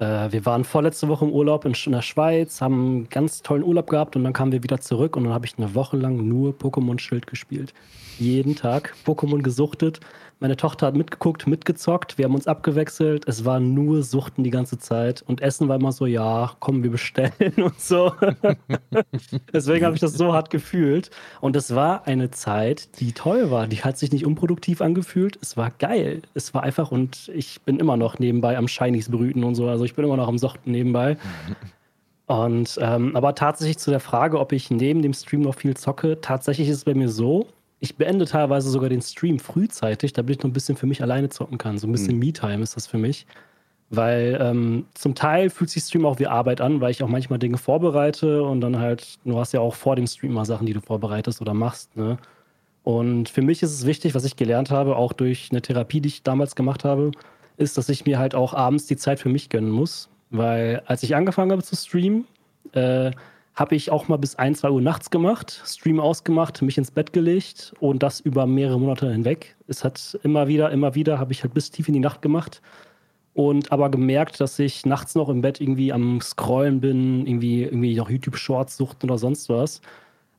[0.00, 3.62] Äh, wir waren vorletzte Woche im Urlaub in, in der Schweiz, haben einen ganz tollen
[3.62, 6.26] Urlaub gehabt und dann kamen wir wieder zurück und dann habe ich eine Woche lang
[6.26, 7.74] nur Pokémon-Schild gespielt.
[8.18, 10.00] Jeden Tag Pokémon gesuchtet.
[10.42, 13.28] Meine Tochter hat mitgeguckt, mitgezockt, wir haben uns abgewechselt.
[13.28, 16.90] Es war nur Suchten die ganze Zeit und Essen war immer so, ja, komm, wir
[16.90, 18.14] bestellen und so.
[19.52, 21.10] Deswegen habe ich das so hart gefühlt.
[21.42, 23.66] Und es war eine Zeit, die toll war.
[23.66, 25.38] Die hat sich nicht unproduktiv angefühlt.
[25.42, 26.22] Es war geil.
[26.32, 29.68] Es war einfach, und ich bin immer noch nebenbei am Shinies brüten und so.
[29.68, 31.18] Also ich bin immer noch am Sochten nebenbei.
[32.26, 36.20] Und ähm, aber tatsächlich zu der Frage, ob ich neben dem Stream noch viel zocke,
[36.20, 37.48] tatsächlich ist es bei mir so,
[37.80, 41.30] ich beende teilweise sogar den Stream frühzeitig, damit ich noch ein bisschen für mich alleine
[41.30, 41.78] zocken kann.
[41.78, 43.26] So ein bisschen Me-Time ist das für mich.
[43.88, 47.40] Weil ähm, zum Teil fühlt sich Stream auch wie Arbeit an, weil ich auch manchmal
[47.40, 50.74] Dinge vorbereite und dann halt, du hast ja auch vor dem Stream mal Sachen, die
[50.74, 51.96] du vorbereitest oder machst.
[51.96, 52.18] Ne?
[52.84, 56.08] Und für mich ist es wichtig, was ich gelernt habe, auch durch eine Therapie, die
[56.08, 57.10] ich damals gemacht habe,
[57.56, 60.08] ist, dass ich mir halt auch abends die Zeit für mich gönnen muss.
[60.30, 62.26] Weil als ich angefangen habe zu streamen,
[62.72, 63.10] äh,
[63.60, 67.12] habe ich auch mal bis 1, 2 Uhr nachts gemacht, Stream ausgemacht, mich ins Bett
[67.12, 69.54] gelegt und das über mehrere Monate hinweg.
[69.68, 72.62] Es hat immer wieder, immer wieder, habe ich halt bis tief in die Nacht gemacht
[73.34, 77.96] und aber gemerkt, dass ich nachts noch im Bett irgendwie am Scrollen bin, irgendwie, irgendwie
[77.96, 79.82] noch YouTube-Shorts suchten oder sonst was.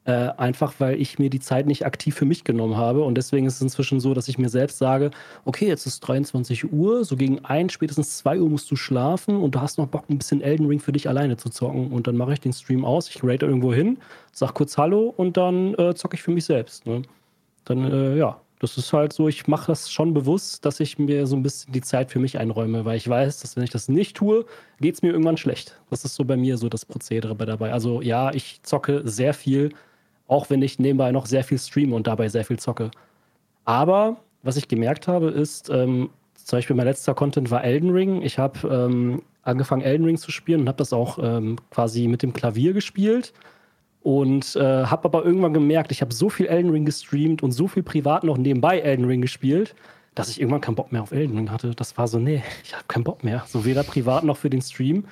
[0.04, 3.04] Äh, einfach weil ich mir die Zeit nicht aktiv für mich genommen habe.
[3.04, 5.12] Und deswegen ist es inzwischen so, dass ich mir selbst sage,
[5.46, 9.54] okay, jetzt ist 23 Uhr, so gegen 1, spätestens 2 Uhr musst du schlafen und
[9.54, 11.92] du hast noch Bock, ein bisschen Elden Ring für dich alleine zu zocken.
[11.92, 14.00] Und dann mache ich den Stream aus, ich rate irgendwo hin,
[14.32, 16.88] sag kurz Hallo und dann äh, zocke ich für mich selbst.
[16.88, 17.04] Ne?
[17.66, 21.28] Dann, äh, ja, das ist halt so, ich mache das schon bewusst, dass ich mir
[21.28, 23.88] so ein bisschen die Zeit für mich einräume, weil ich weiß, dass wenn ich das
[23.88, 24.46] nicht tue,
[24.80, 25.80] geht es mir irgendwann schlecht.
[25.92, 27.72] Das ist so bei mir so das Prozedere bei dabei.
[27.72, 29.74] Also ja, ich zocke sehr viel,
[30.32, 32.90] auch wenn ich nebenbei noch sehr viel streame und dabei sehr viel zocke.
[33.66, 38.22] Aber was ich gemerkt habe, ist, ähm, zum Beispiel mein letzter Content war Elden Ring.
[38.22, 42.24] Ich habe ähm, angefangen, Elden Ring zu spielen und habe das auch ähm, quasi mit
[42.24, 43.34] dem Klavier gespielt.
[44.04, 47.68] Und äh, habe aber irgendwann gemerkt, ich habe so viel Elden Ring gestreamt und so
[47.68, 49.76] viel privat noch nebenbei Elden Ring gespielt,
[50.16, 51.76] dass ich irgendwann keinen Bock mehr auf Elden Ring hatte.
[51.76, 53.44] Das war so, nee, ich habe keinen Bock mehr.
[53.48, 55.04] So weder privat noch für den Stream.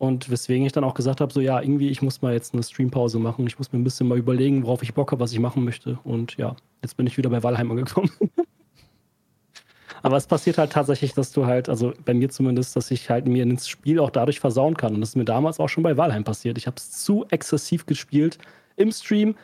[0.00, 2.62] Und weswegen ich dann auch gesagt habe, so ja, irgendwie, ich muss mal jetzt eine
[2.62, 3.46] Streampause machen.
[3.46, 5.98] Ich muss mir ein bisschen mal überlegen, worauf ich Bock habe, was ich machen möchte.
[6.04, 8.10] Und ja, jetzt bin ich wieder bei Valheim angekommen.
[10.02, 13.28] Aber es passiert halt tatsächlich, dass du halt, also bei mir zumindest, dass ich halt
[13.28, 14.94] mir ins Spiel auch dadurch versauen kann.
[14.94, 16.56] Und das ist mir damals auch schon bei Valheim passiert.
[16.56, 18.38] Ich habe es zu exzessiv gespielt
[18.76, 19.34] im Stream,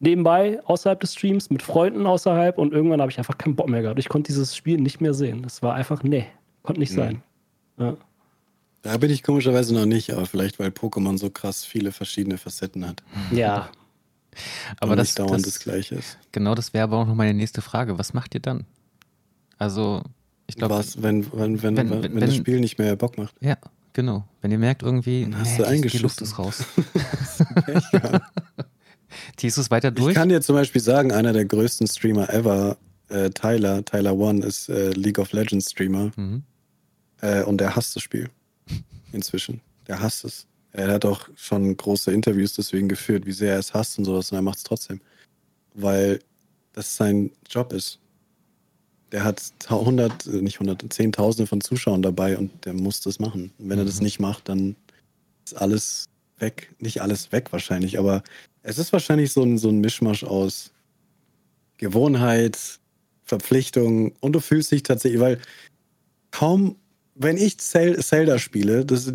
[0.00, 3.82] nebenbei außerhalb des Streams mit Freunden außerhalb und irgendwann habe ich einfach keinen Bock mehr
[3.82, 3.98] gehabt.
[3.98, 5.42] Ich konnte dieses Spiel nicht mehr sehen.
[5.42, 6.26] Das war einfach, nee,
[6.62, 7.22] konnte nicht sein.
[7.78, 7.98] Ja.
[8.86, 12.86] Da bin ich komischerweise noch nicht, aber vielleicht, weil Pokémon so krass viele verschiedene Facetten
[12.86, 13.02] hat.
[13.32, 13.68] Ja.
[14.80, 16.18] Aber das, nicht dauernd das, das Gleiche ist.
[16.32, 17.98] genau das wäre aber auch noch meine nächste Frage.
[17.98, 18.64] Was macht ihr dann?
[19.58, 20.02] Also,
[20.46, 23.34] ich glaube, Was, wenn, wenn, wenn, wenn- wenn, das Spiel nicht mehr Bock macht?
[23.40, 23.56] ja,
[23.94, 24.24] genau.
[24.42, 25.98] Wenn ihr merkt irgendwie, Dann hast nee, du die, die.
[25.98, 26.64] Luft ist raus.
[29.36, 30.14] Ziehst du es weiter Ich durch?
[30.14, 32.76] kann dir zum Beispiel sagen, einer der größten Streamer ever,
[33.08, 36.42] äh, Tyler, Tyler One, ist äh, League of Legends Streamer Mhm.
[37.22, 38.28] äh, und der hasst das Spiel.
[39.12, 39.60] Inzwischen.
[39.86, 40.46] Der hasst es.
[40.72, 44.30] Er hat auch schon große Interviews deswegen geführt, wie sehr er es hasst und sowas
[44.30, 45.00] und er macht es trotzdem.
[45.74, 46.18] Weil
[46.72, 47.98] das sein Job ist.
[49.12, 53.52] Der hat 100, äh, nicht 100, Zehntausende von Zuschauern dabei und der muss das machen.
[53.58, 54.04] Und wenn er das Mhm.
[54.04, 54.76] nicht macht, dann
[55.46, 56.04] ist alles
[56.38, 56.74] weg.
[56.80, 58.22] Nicht alles weg wahrscheinlich, aber
[58.62, 60.72] es ist wahrscheinlich so ein, so ein Mischmasch aus
[61.78, 62.58] Gewohnheit,
[63.24, 65.40] Verpflichtung und du fühlst dich tatsächlich, weil
[66.30, 66.76] kaum,
[67.18, 69.12] wenn ich Zel Zelda spiele, das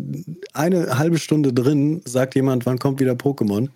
[0.52, 3.68] eine halbe Stunde drin, sagt jemand, wann kommt wieder Pokémon?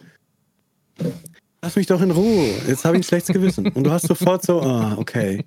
[1.62, 2.50] Lass mich doch in Ruhe.
[2.68, 3.68] Jetzt habe ich ein schlechtes Gewissen.
[3.68, 5.44] Und du hast sofort so, ah, okay.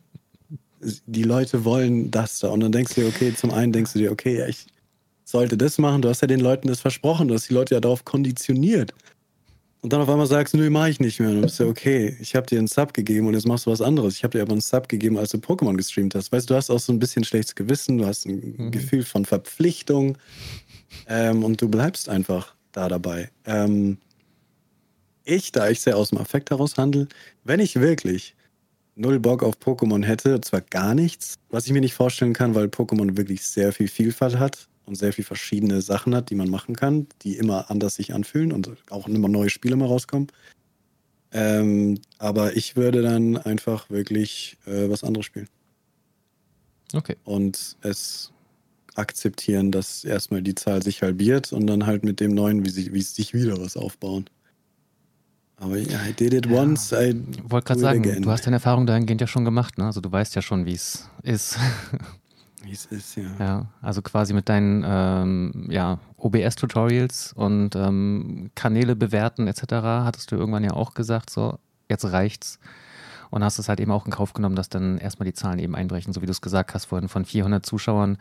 [1.06, 2.50] Die Leute wollen das da.
[2.50, 4.66] Und dann denkst du dir, okay, zum einen denkst du dir, okay, ich
[5.26, 6.02] sollte das machen.
[6.02, 7.28] Du hast ja den Leuten das versprochen.
[7.28, 8.94] Du hast die Leute ja darauf konditioniert.
[9.82, 11.30] Und dann auf einmal sagst du, nö, mach ich nicht mehr.
[11.30, 13.72] Und dann bist du, okay, ich habe dir einen Sub gegeben und jetzt machst du
[13.72, 14.16] was anderes.
[14.16, 16.32] Ich habe dir aber einen Sub gegeben, als du Pokémon gestreamt hast.
[16.34, 18.72] Weißt du, du hast auch so ein bisschen schlechtes Gewissen, du hast ein Mhm.
[18.72, 20.18] Gefühl von Verpflichtung
[21.08, 23.30] ähm, und du bleibst einfach da dabei.
[23.46, 23.98] Ähm,
[25.24, 27.08] ich, da ich sehr aus dem Affekt heraus handle,
[27.46, 28.36] wenn ich wirklich
[28.96, 32.66] null Bock auf Pokémon hätte, zwar gar nichts, was ich mir nicht vorstellen kann, weil
[32.66, 36.76] Pokémon wirklich sehr viel Vielfalt hat und sehr viel verschiedene Sachen hat, die man machen
[36.76, 40.28] kann, die immer anders sich anfühlen und auch immer neue Spiele mal rauskommen.
[41.32, 45.48] Ähm, aber ich würde dann einfach wirklich äh, was anderes spielen
[46.94, 47.16] Okay.
[47.24, 48.34] und es
[48.96, 52.92] akzeptieren, dass erstmal die Zahl sich halbiert und dann halt mit dem neuen, wie, sie,
[52.94, 54.26] wie sich wieder was aufbauen.
[55.58, 56.54] Aber ja, I did it Ja.
[56.64, 57.14] once, I
[57.44, 58.24] Wollte gerade sagen, again.
[58.24, 59.86] du hast deine Erfahrung dahingehend ja schon gemacht, ne?
[59.86, 61.58] Also du weißt ja schon, wie es ist.
[62.62, 63.24] Wie es ist, ja.
[63.40, 69.64] ja, also quasi mit deinen ähm, ja, OBS-Tutorials und ähm, Kanäle bewerten etc.
[69.72, 71.58] hattest du irgendwann ja auch gesagt, so,
[71.88, 72.60] jetzt reicht's.
[73.32, 75.76] Und hast es halt eben auch in Kauf genommen, dass dann erstmal die Zahlen eben
[75.76, 78.18] einbrechen, so wie du es gesagt hast vorhin, von 400 Zuschauern,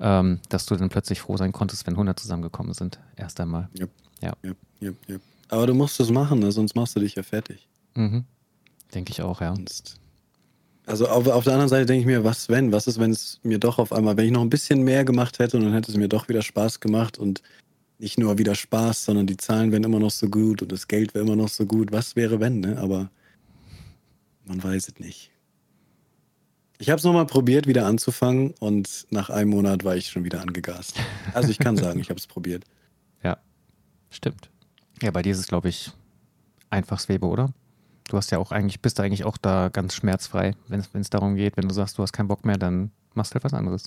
[0.00, 3.70] ähm, dass du dann plötzlich froh sein konntest, wenn 100 zusammengekommen sind, erst einmal.
[4.82, 5.22] Yep, yep.
[5.48, 6.52] Aber du musst es machen, ne?
[6.52, 7.68] sonst machst du dich ja fertig.
[7.94, 8.24] Mhm.
[8.94, 9.54] Denke ich auch, ja.
[9.56, 9.99] Sonst.
[10.86, 12.72] Also auf, auf der anderen Seite denke ich mir, was wenn?
[12.72, 15.38] Was ist, wenn es mir doch auf einmal, wenn ich noch ein bisschen mehr gemacht
[15.38, 17.42] hätte und dann hätte es mir doch wieder Spaß gemacht und
[17.98, 21.14] nicht nur wieder Spaß, sondern die Zahlen wären immer noch so gut und das Geld
[21.14, 21.92] wäre immer noch so gut.
[21.92, 22.78] Was wäre wenn, ne?
[22.78, 23.10] Aber
[24.46, 25.30] man weiß es nicht.
[26.78, 30.40] Ich habe es nochmal probiert, wieder anzufangen und nach einem Monat war ich schon wieder
[30.40, 30.94] angegast.
[31.34, 32.64] Also ich kann sagen, ich habe es probiert.
[33.22, 33.36] Ja,
[34.08, 34.48] stimmt.
[35.02, 35.92] Ja, bei dir ist es, glaube ich,
[36.70, 37.52] einfach Swebe, oder?
[38.10, 41.36] Du hast ja auch eigentlich, bist du eigentlich auch da ganz schmerzfrei, wenn es darum
[41.36, 43.84] geht, wenn du sagst, du hast keinen Bock mehr, dann machst du halt was anderes.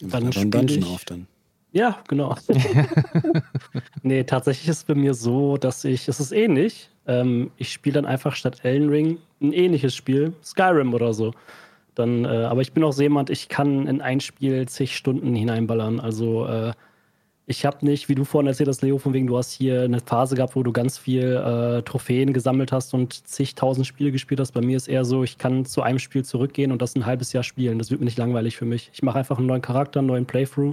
[0.00, 1.26] Dann Dann spiel Dungeon ich- auf dann.
[1.72, 2.36] Ja, genau.
[4.02, 6.88] nee, tatsächlich ist es bei mir so, dass ich, es ist ähnlich.
[7.06, 11.32] Ähm, ich spiele dann einfach statt Elden Ring ein ähnliches Spiel, Skyrim oder so.
[11.94, 15.34] Dann, äh, aber ich bin auch so jemand, ich kann in ein Spiel zig Stunden
[15.34, 16.00] hineinballern.
[16.00, 16.72] Also äh,
[17.46, 20.00] ich habe nicht, wie du vorhin erzählt hast, Leo, von wegen, du hast hier eine
[20.00, 24.52] Phase gehabt, wo du ganz viel äh, Trophäen gesammelt hast und zigtausend Spiele gespielt hast.
[24.52, 27.34] Bei mir ist eher so, ich kann zu einem Spiel zurückgehen und das ein halbes
[27.34, 27.78] Jahr spielen.
[27.78, 28.90] Das wird mir nicht langweilig für mich.
[28.94, 30.72] Ich mache einfach einen neuen Charakter, einen neuen Playthrough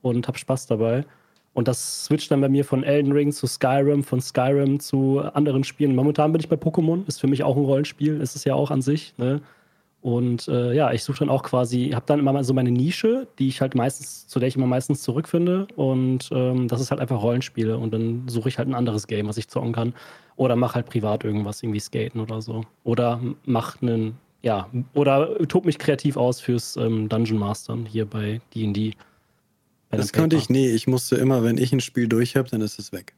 [0.00, 1.04] und habe Spaß dabei.
[1.52, 5.64] Und das switcht dann bei mir von Elden Ring zu Skyrim, von Skyrim zu anderen
[5.64, 5.94] Spielen.
[5.94, 8.70] Momentan bin ich bei Pokémon, ist für mich auch ein Rollenspiel, ist es ja auch
[8.70, 9.12] an sich.
[9.18, 9.42] Ne?
[10.08, 13.26] Und äh, ja, ich suche dann auch quasi, habe dann immer mal so meine Nische,
[13.38, 15.68] die ich halt meistens, zu der ich immer meistens zurückfinde.
[15.76, 17.76] Und ähm, das ist halt einfach Rollenspiele.
[17.76, 19.92] Und dann suche ich halt ein anderes Game, was ich zocken kann.
[20.36, 22.64] Oder mache halt privat irgendwas, irgendwie skaten oder so.
[22.84, 28.40] Oder mach einen, ja, oder tob mich kreativ aus fürs ähm, Dungeon Mastern hier bei
[28.54, 28.94] D&D.
[29.90, 30.68] Das konnte ich nie.
[30.68, 33.12] Ich musste immer, wenn ich ein Spiel durch habe, dann ist es weg.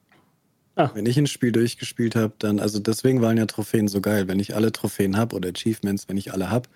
[0.81, 0.91] Ah.
[0.95, 4.29] Wenn ich ein Spiel durchgespielt habe, dann, also deswegen waren ja Trophäen so geil.
[4.29, 6.69] Wenn ich alle Trophäen habe oder Achievements, wenn ich alle habe,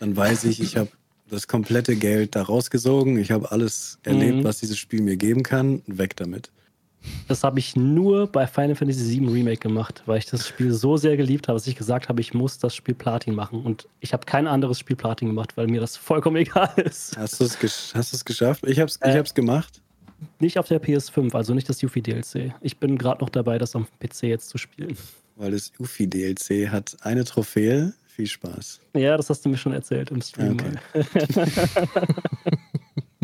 [0.00, 0.88] dann weiß ich, ich habe
[1.30, 3.18] das komplette Geld da rausgesogen.
[3.18, 4.44] Ich habe alles erlebt, Mhm.
[4.44, 5.82] was dieses Spiel mir geben kann.
[5.86, 6.50] Weg damit.
[7.26, 10.96] Das habe ich nur bei Final Fantasy VII Remake gemacht, weil ich das Spiel so
[10.96, 13.60] sehr geliebt habe, dass ich gesagt habe, ich muss das Spiel Platin machen.
[13.64, 17.16] Und ich habe kein anderes Spiel Platin gemacht, weil mir das vollkommen egal ist.
[17.16, 18.62] Hast du es gesch hast du's geschafft?
[18.68, 19.18] Ich habe es ich Äh.
[19.18, 19.81] hab's gemacht.
[20.40, 22.54] Nicht auf der PS5, also nicht das Yuffie DLC.
[22.60, 24.96] Ich bin gerade noch dabei, das am PC jetzt zu spielen.
[25.36, 27.94] weil das Ufi-DLC hat eine Trophäe.
[28.06, 28.80] Viel Spaß.
[28.94, 30.52] Ja, das hast du mir schon erzählt im Stream.
[30.52, 31.06] Okay.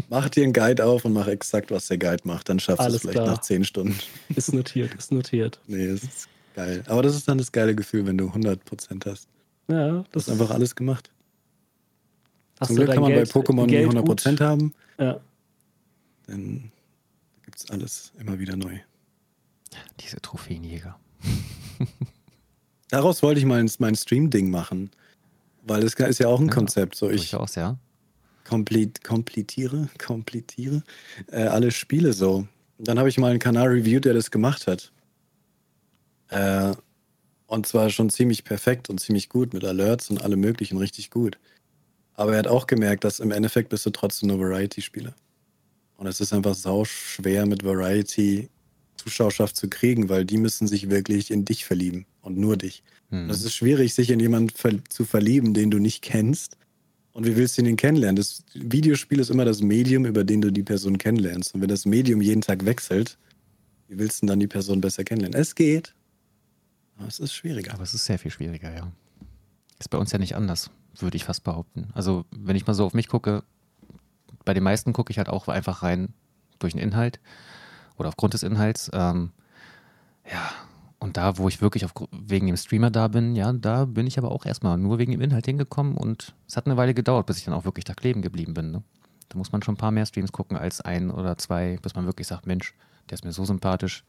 [0.08, 2.48] mach dir einen Guide auf und mach exakt, was der Guide macht.
[2.48, 3.26] Dann schaffst du es vielleicht klar.
[3.26, 3.98] nach 10 Stunden.
[4.34, 5.60] Ist notiert, ist notiert.
[5.66, 6.82] Nee, das ist geil.
[6.86, 9.28] Aber das ist dann das geile Gefühl, wenn du 100% hast.
[9.68, 11.10] Ja, das ist einfach alles gemacht.
[12.62, 14.40] Zum Glück kann man Geld, bei Pokémon nie 100% gut.
[14.40, 14.72] haben.
[14.98, 15.20] Ja.
[16.26, 16.72] Dann
[17.58, 18.78] gibt es alles immer wieder neu.
[20.00, 20.98] Diese Trophäenjäger.
[22.88, 24.90] Daraus wollte ich mal mein Stream-Ding machen.
[25.62, 26.94] Weil das ist ja auch ein ja, Konzept.
[26.94, 27.76] So ich, durchaus, ja.
[28.44, 30.82] Komplit, kompletiere, kompletiere
[31.30, 32.46] äh, alle Spiele so.
[32.78, 34.92] Dann habe ich mal einen Kanal reviewed, der das gemacht hat.
[36.28, 36.74] Äh,
[37.46, 41.38] und zwar schon ziemlich perfekt und ziemlich gut mit Alerts und allem möglichen richtig gut.
[42.14, 45.14] Aber er hat auch gemerkt, dass im Endeffekt bist du trotzdem nur Variety-Spieler.
[45.98, 48.48] Und es ist einfach sau schwer mit Variety
[48.96, 52.82] Zuschauerschaft zu kriegen, weil die müssen sich wirklich in dich verlieben und nur dich.
[53.10, 53.28] Mhm.
[53.30, 56.56] Es ist schwierig, sich in jemanden ver zu verlieben, den du nicht kennst.
[57.12, 58.16] Und wie willst du ihn kennenlernen?
[58.16, 61.54] Das Videospiel ist immer das Medium, über den du die Person kennenlernst.
[61.54, 63.18] Und wenn das Medium jeden Tag wechselt,
[63.88, 65.40] wie willst du dann die Person besser kennenlernen?
[65.40, 65.94] Es geht.
[66.96, 67.74] Aber es ist schwieriger.
[67.74, 68.92] Aber es ist sehr viel schwieriger, ja.
[69.80, 71.88] Ist bei uns ja nicht anders, würde ich fast behaupten.
[71.92, 73.42] Also, wenn ich mal so auf mich gucke,
[74.48, 76.14] bei den meisten gucke ich halt auch einfach rein
[76.58, 77.20] durch den Inhalt
[77.98, 78.90] oder aufgrund des Inhalts.
[78.94, 79.32] Ähm,
[80.24, 80.50] ja,
[80.98, 84.16] und da, wo ich wirklich auf, wegen dem Streamer da bin, ja, da bin ich
[84.16, 87.36] aber auch erstmal nur wegen dem Inhalt hingekommen und es hat eine Weile gedauert, bis
[87.36, 88.70] ich dann auch wirklich da kleben geblieben bin.
[88.70, 88.82] Ne?
[89.28, 92.06] Da muss man schon ein paar mehr Streams gucken als ein oder zwei, bis man
[92.06, 92.72] wirklich sagt, Mensch,
[93.10, 94.02] der ist mir so sympathisch,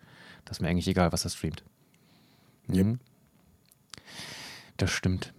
[0.45, 1.65] dass mir eigentlich egal, was er streamt.
[2.69, 2.85] Yep.
[2.85, 2.99] Mhm.
[4.77, 5.33] Das stimmt.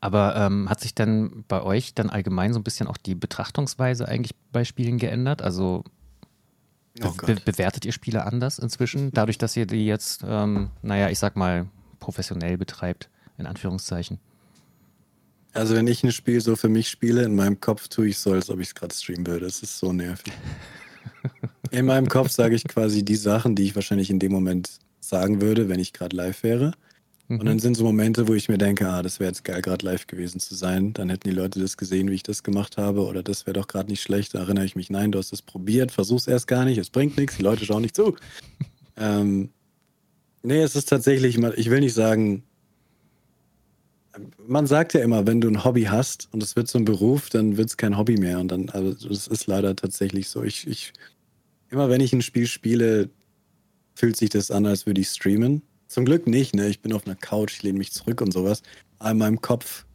[0.00, 4.06] Aber ähm, hat sich dann bei euch dann allgemein so ein bisschen auch die Betrachtungsweise
[4.06, 5.42] eigentlich bei Spielen geändert?
[5.42, 5.84] Also
[7.02, 11.18] Oh Be bewertet ihr Spiele anders inzwischen, dadurch, dass ihr die jetzt, ähm, naja, ich
[11.18, 11.66] sag mal,
[12.00, 14.18] professionell betreibt, in Anführungszeichen?
[15.52, 18.32] Also wenn ich ein Spiel so für mich spiele, in meinem Kopf tue ich so,
[18.32, 19.46] als ob ich es gerade streamen würde.
[19.46, 20.32] Das ist so nervig.
[21.70, 25.40] in meinem Kopf sage ich quasi die Sachen, die ich wahrscheinlich in dem Moment sagen
[25.40, 26.72] würde, wenn ich gerade live wäre.
[27.28, 27.40] Mhm.
[27.40, 29.84] Und dann sind so Momente, wo ich mir denke, ah, das wäre jetzt geil, gerade
[29.84, 30.92] live gewesen zu sein.
[30.92, 33.04] Dann hätten die Leute das gesehen, wie ich das gemacht habe.
[33.04, 34.34] Oder das wäre doch gerade nicht schlecht.
[34.34, 37.16] Da erinnere ich mich, nein, du hast es probiert, versuch's erst gar nicht, es bringt
[37.16, 38.16] nichts, die Leute schauen nicht zu.
[38.96, 39.50] ähm,
[40.42, 42.44] nee, es ist tatsächlich, ich will nicht sagen,
[44.46, 47.28] man sagt ja immer, wenn du ein Hobby hast und es wird so ein Beruf,
[47.28, 48.38] dann wird es kein Hobby mehr.
[48.38, 50.42] Und dann, also das ist leider tatsächlich so.
[50.42, 50.92] Ich, ich,
[51.70, 53.10] immer wenn ich ein Spiel spiele,
[53.94, 55.62] fühlt sich das an, als würde ich streamen.
[55.88, 56.68] Zum Glück nicht, ne?
[56.68, 58.62] Ich bin auf einer Couch, ich lehne mich zurück und sowas.
[58.98, 59.86] Aber in meinem Kopf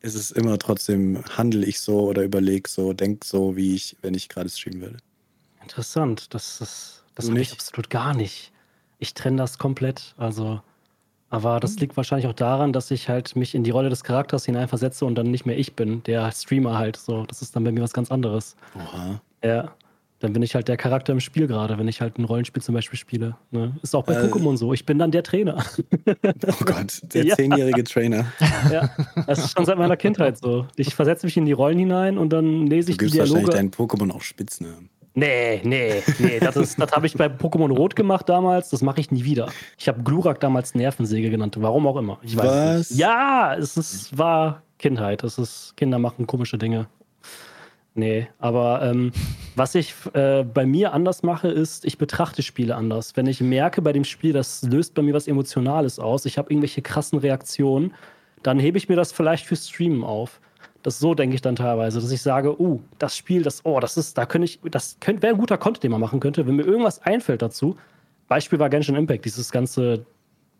[0.00, 4.14] ist es immer trotzdem, handle ich so oder überlege so, denke so, wie ich, wenn
[4.14, 4.98] ich gerade streamen würde.
[5.62, 6.32] Interessant.
[6.32, 8.52] Das, das, das habe ich absolut gar nicht.
[8.98, 10.14] Ich trenne das komplett.
[10.16, 10.60] Also,
[11.28, 11.80] aber das hm.
[11.80, 15.16] liegt wahrscheinlich auch daran, dass ich halt mich in die Rolle des Charakters hineinversetze und
[15.16, 16.96] dann nicht mehr ich bin, der Streamer halt.
[16.96, 18.54] So, das ist dann bei mir was ganz anderes.
[18.76, 19.20] Oha.
[19.42, 19.74] Ja.
[20.20, 22.74] Dann bin ich halt der Charakter im Spiel gerade, wenn ich halt ein Rollenspiel zum
[22.74, 23.36] Beispiel spiele.
[23.50, 23.76] Ne?
[23.82, 24.72] Ist auch bei äh, Pokémon so.
[24.72, 25.62] Ich bin dann der Trainer.
[26.48, 28.26] Oh Gott, der zehnjährige Trainer.
[28.70, 28.90] Ja,
[29.26, 30.66] das ist schon seit meiner Kindheit so.
[30.76, 33.28] Ich versetze mich in die Rollen hinein und dann lese ich du die Dialoge.
[33.28, 34.88] Du wahrscheinlich deinen Pokémon auch Spitznamen.
[35.14, 36.38] Nee, nee, nee.
[36.40, 38.68] Das, das habe ich bei Pokémon Rot gemacht damals.
[38.68, 39.48] Das mache ich nie wieder.
[39.78, 41.56] Ich habe Glurak damals Nervensäge genannt.
[41.58, 42.18] Warum auch immer.
[42.22, 42.90] Ich weiß Was?
[42.90, 43.00] Nicht.
[43.00, 45.22] Ja, es ist, war Kindheit.
[45.22, 46.86] Das ist, Kinder machen komische Dinge.
[47.94, 49.10] Nee, aber ähm,
[49.56, 53.16] was ich äh, bei mir anders mache, ist, ich betrachte Spiele anders.
[53.16, 56.52] Wenn ich merke bei dem Spiel, das löst bei mir was Emotionales aus, ich habe
[56.52, 57.94] irgendwelche krassen Reaktionen,
[58.42, 60.40] dann hebe ich mir das vielleicht für Streamen auf.
[60.82, 63.96] Das so denke ich dann teilweise, dass ich sage, uh, das Spiel, das, oh, das
[63.96, 66.56] ist, da könnte ich, das könnte, wäre ein guter Content, den man machen könnte, wenn
[66.56, 67.76] mir irgendwas einfällt dazu.
[68.28, 70.04] Beispiel war Genshin Impact, dieses ganze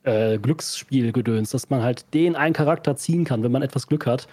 [0.04, 4.26] äh, Glücksspielgedöns, dass man halt den einen Charakter ziehen kann, wenn man etwas Glück hat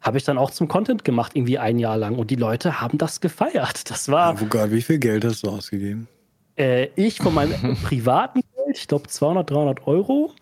[0.00, 2.16] habe ich dann auch zum Content gemacht, irgendwie ein Jahr lang.
[2.16, 3.90] Und die Leute haben das gefeiert.
[3.90, 4.36] Das war.
[4.40, 6.08] Oh Gott, wie viel Geld hast du ausgegeben?
[6.56, 10.32] Äh, ich von meinem privaten Geld, ich glaube 200, 300 Euro.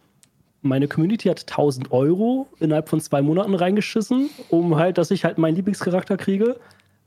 [0.63, 5.39] Meine Community hat 1000 Euro innerhalb von zwei Monaten reingeschissen, um halt, dass ich halt
[5.39, 6.59] meinen Lieblingscharakter kriege.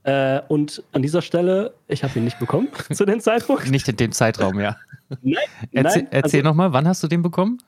[0.03, 3.69] Äh, und an dieser Stelle, ich habe ihn nicht bekommen zu dem Zeitpunkt.
[3.69, 4.77] Nicht in dem Zeitraum, ja.
[5.21, 5.37] Nein,
[5.71, 7.61] erzähl, nein, erzähl also, nochmal, wann hast du den bekommen?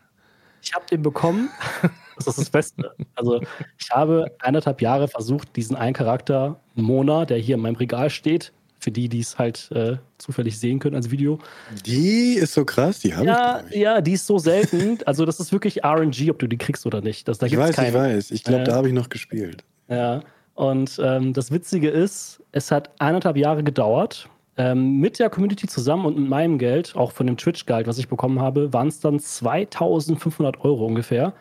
[0.61, 1.49] Ich habe den bekommen
[2.27, 2.91] das ist das Beste.
[3.15, 3.41] Also
[3.77, 8.51] ich habe eineinhalb Jahre versucht, diesen einen Charakter, Mona, der hier in meinem Regal steht,
[8.79, 11.39] für die, die es halt äh, zufällig sehen können als Video.
[11.85, 13.75] Die ist so krass, die habe ja, ich.
[13.75, 14.97] Ja, die ist so selten.
[15.05, 17.27] Also das ist wirklich RNG, ob du die kriegst oder nicht.
[17.27, 17.89] Das, da ich weiß, keine.
[17.89, 18.31] ich weiß.
[18.31, 19.63] Ich glaube, äh, da habe ich noch gespielt.
[19.87, 20.21] Ja.
[20.55, 25.67] Und ähm, das Witzige ist, es hat eineinhalb Jahre gedauert, äh, Ähm, mit der Community
[25.67, 28.99] zusammen und mit meinem Geld, auch von dem Twitch-Gehalt, was ich bekommen habe, waren es
[28.99, 31.33] dann 2500 Euro ungefähr,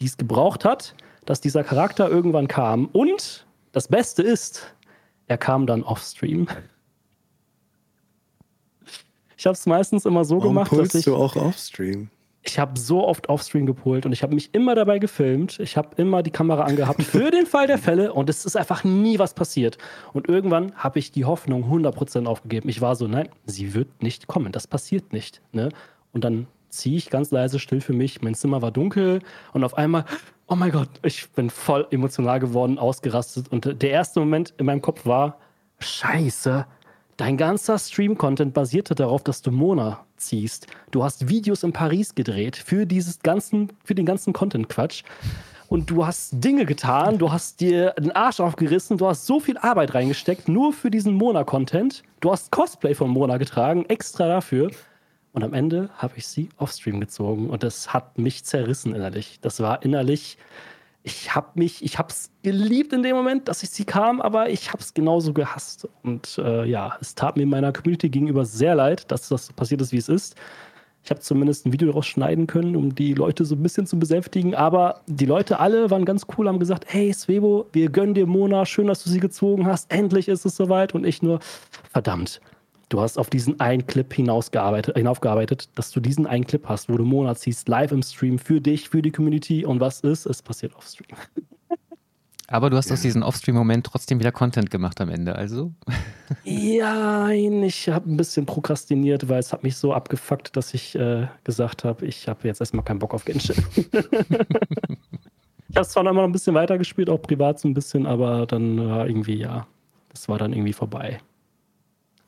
[0.00, 0.94] die es gebraucht hat,
[1.26, 2.86] dass dieser Charakter irgendwann kam.
[2.86, 4.74] Und das Beste ist,
[5.26, 6.48] er kam dann off-Stream.
[9.36, 11.04] Ich habe es meistens immer so Warum gemacht, dass ich.
[11.04, 12.10] du auch off-stream?
[12.42, 15.60] Ich habe so oft Offstream gepult und ich habe mich immer dabei gefilmt.
[15.60, 18.84] Ich habe immer die Kamera angehabt für den Fall der Fälle und es ist einfach
[18.84, 19.76] nie was passiert.
[20.14, 22.68] Und irgendwann habe ich die Hoffnung 100% aufgegeben.
[22.68, 25.42] Ich war so, nein, sie wird nicht kommen, das passiert nicht.
[25.52, 25.68] Ne?
[26.12, 28.22] Und dann ziehe ich ganz leise still für mich.
[28.22, 29.20] Mein Zimmer war dunkel
[29.52, 30.04] und auf einmal,
[30.46, 33.48] oh mein Gott, ich bin voll emotional geworden, ausgerastet.
[33.50, 35.38] Und der erste Moment in meinem Kopf war,
[35.78, 36.66] scheiße,
[37.18, 40.68] Dein ganzer Stream-Content basierte darauf, dass du Mona ziehst.
[40.92, 45.02] Du hast Videos in Paris gedreht für, dieses ganzen, für den ganzen Content-Quatsch.
[45.66, 49.58] Und du hast Dinge getan, du hast dir den Arsch aufgerissen, du hast so viel
[49.58, 52.04] Arbeit reingesteckt, nur für diesen Mona-Content.
[52.20, 54.70] Du hast Cosplay von Mona getragen, extra dafür.
[55.38, 59.38] Und am Ende habe ich sie off-stream gezogen und das hat mich zerrissen innerlich.
[59.40, 60.36] Das war innerlich
[61.04, 64.50] ich habe mich, ich habe es geliebt in dem Moment, dass ich sie kam, aber
[64.50, 65.88] ich habe es genauso gehasst.
[66.02, 69.80] Und äh, ja, es tat mir meiner Community gegenüber sehr leid, dass das so passiert
[69.80, 70.34] ist, wie es ist.
[71.04, 73.96] Ich habe zumindest ein Video daraus schneiden können, um die Leute so ein bisschen zu
[73.96, 74.56] besänftigen.
[74.56, 78.66] Aber die Leute alle waren ganz cool, haben gesagt: Hey, Svebo, wir gönnen dir Mona,
[78.66, 79.92] schön, dass du sie gezogen hast.
[79.92, 80.96] Endlich ist es soweit.
[80.96, 81.38] Und ich nur:
[81.92, 82.40] Verdammt,
[82.88, 87.04] du hast auf diesen einen Clip hinaufgearbeitet, dass du diesen einen Clip hast, wo du
[87.04, 90.74] Monat siehst, live im Stream für dich, für die Community und was ist, es passiert
[90.74, 91.16] auf Stream.
[92.50, 92.94] Aber du hast ja.
[92.94, 95.70] aus diesem Off-Stream-Moment trotzdem wieder Content gemacht am Ende, also?
[96.44, 101.28] ja, ich habe ein bisschen prokrastiniert, weil es hat mich so abgefuckt, dass ich äh,
[101.44, 103.62] gesagt habe, ich habe jetzt erstmal keinen Bock auf Genshin.
[105.68, 108.88] ich habe zwar noch mal ein bisschen weitergespielt, auch privat so ein bisschen, aber dann
[108.88, 109.66] war irgendwie, ja,
[110.08, 111.20] das war dann irgendwie vorbei.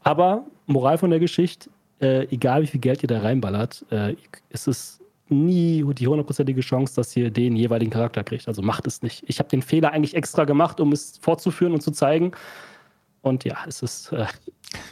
[0.01, 1.71] Aber Moral von der Geschichte,
[2.01, 4.15] äh, egal wie viel Geld ihr da reinballert, äh,
[4.49, 8.49] ist es nie die hundertprozentige Chance, dass ihr den jeweiligen Charakter kriegt.
[8.49, 9.23] Also macht es nicht.
[9.27, 12.33] Ich habe den Fehler eigentlich extra gemacht, um es fortzuführen und zu zeigen.
[13.23, 14.13] Und ja, es ist.
[14.13, 14.27] Äh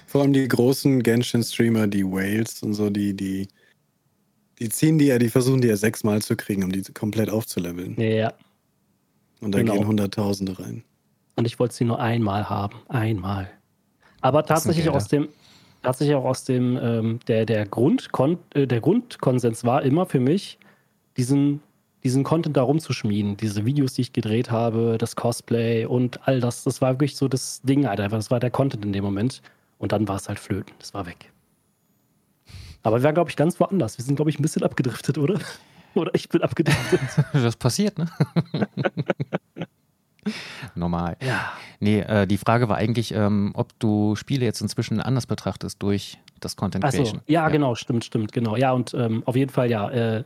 [0.06, 3.48] Vor allem die großen Genshin-Streamer, die Whales und so, die, die,
[4.58, 7.98] die ziehen die ja, die versuchen die ja sechsmal zu kriegen, um die komplett aufzuleveln.
[8.00, 8.32] Ja.
[9.40, 9.74] Und da genau.
[9.74, 10.84] gehen Hunderttausende rein.
[11.36, 12.76] Und ich wollte sie nur einmal haben.
[12.88, 13.50] Einmal.
[14.20, 15.28] Aber tatsächlich aus dem,
[15.82, 20.58] tatsächlich auch aus dem, ähm, der, der, Grundkon äh, der Grundkonsens war immer für mich,
[21.16, 21.60] diesen,
[22.04, 23.36] diesen Content da rumzuschmieden.
[23.36, 26.64] Diese Videos, die ich gedreht habe, das Cosplay und all das.
[26.64, 28.08] Das war wirklich so das Ding, Alter.
[28.08, 29.42] Das war der Content in dem Moment.
[29.78, 30.74] Und dann war es halt flöten.
[30.78, 31.32] Das war weg.
[32.82, 33.98] Aber wir waren, glaube ich, ganz woanders.
[33.98, 35.38] Wir sind, glaube ich, ein bisschen abgedriftet, oder?
[35.94, 37.00] Oder ich bin abgedriftet.
[37.32, 38.08] das passiert, ne?
[40.74, 41.16] Normal.
[41.22, 41.52] Ja.
[41.80, 46.18] Nee, äh, die Frage war eigentlich, ähm, ob du Spiele jetzt inzwischen anders betrachtest durch
[46.40, 47.20] das Content Creation.
[47.26, 48.56] So, ja, ja, genau, stimmt, stimmt, genau.
[48.56, 49.90] Ja, und ähm, auf jeden Fall, ja.
[49.90, 50.24] Äh,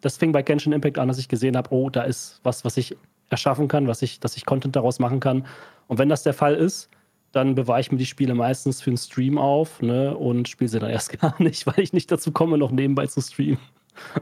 [0.00, 2.76] das fing bei Genshin Impact an, dass ich gesehen habe, oh, da ist was, was
[2.76, 2.96] ich
[3.30, 5.46] erschaffen kann, was ich, dass ich Content daraus machen kann.
[5.86, 6.90] Und wenn das der Fall ist,
[7.30, 10.80] dann bewahre ich mir die Spiele meistens für einen Stream auf ne, und spiele sie
[10.80, 13.58] dann erst gar nicht, weil ich nicht dazu komme, noch nebenbei zu streamen.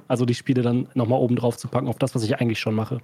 [0.08, 2.74] Also die Spiele dann nochmal oben drauf zu packen auf das, was ich eigentlich schon
[2.74, 3.00] mache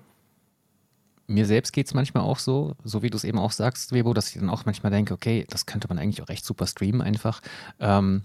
[1.33, 4.15] mir selbst geht es manchmal auch so, so wie du es eben auch sagst, Webo,
[4.15, 7.01] dass ich dann auch manchmal denke, okay, das könnte man eigentlich auch recht super streamen
[7.01, 7.41] einfach.
[7.81, 8.23] Ähm,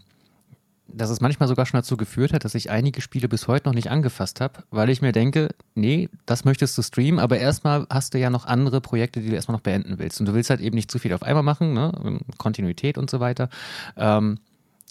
[0.89, 3.75] dass es manchmal sogar schon dazu geführt hat, dass ich einige Spiele bis heute noch
[3.75, 8.13] nicht angefasst habe, weil ich mir denke, nee, das möchtest du streamen, aber erstmal hast
[8.13, 10.19] du ja noch andere Projekte, die du erstmal noch beenden willst.
[10.19, 12.21] Und du willst halt eben nicht zu viel auf einmal machen, ne?
[12.37, 13.49] Kontinuität und so weiter.
[13.97, 14.39] Ähm,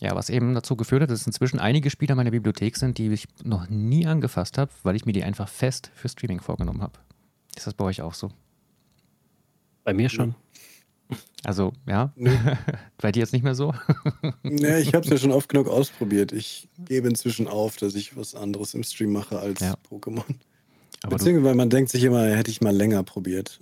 [0.00, 3.10] ja, was eben dazu geführt hat, dass inzwischen einige Spiele in meiner Bibliothek sind, die
[3.10, 6.98] ich noch nie angefasst habe, weil ich mir die einfach fest für Streaming vorgenommen habe.
[7.56, 8.30] Ist das bei euch auch so?
[9.82, 10.34] Bei mir schon.
[11.44, 12.12] Also, ja.
[12.16, 12.36] Nee.
[12.98, 13.72] bei dir jetzt nicht mehr so?
[14.42, 16.32] nee, ich habe es ja schon oft genug ausprobiert.
[16.32, 19.74] Ich gebe inzwischen auf, dass ich was anderes im Stream mache als ja.
[19.88, 20.24] Pokémon.
[21.02, 23.60] Aber Beziehungsweise man denkt sich immer, hätte ich mal länger probiert.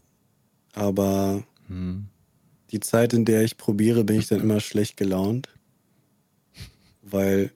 [0.72, 2.06] Aber hm.
[2.70, 5.48] die Zeit, in der ich probiere, bin ich dann immer schlecht gelaunt.
[7.02, 7.52] Weil,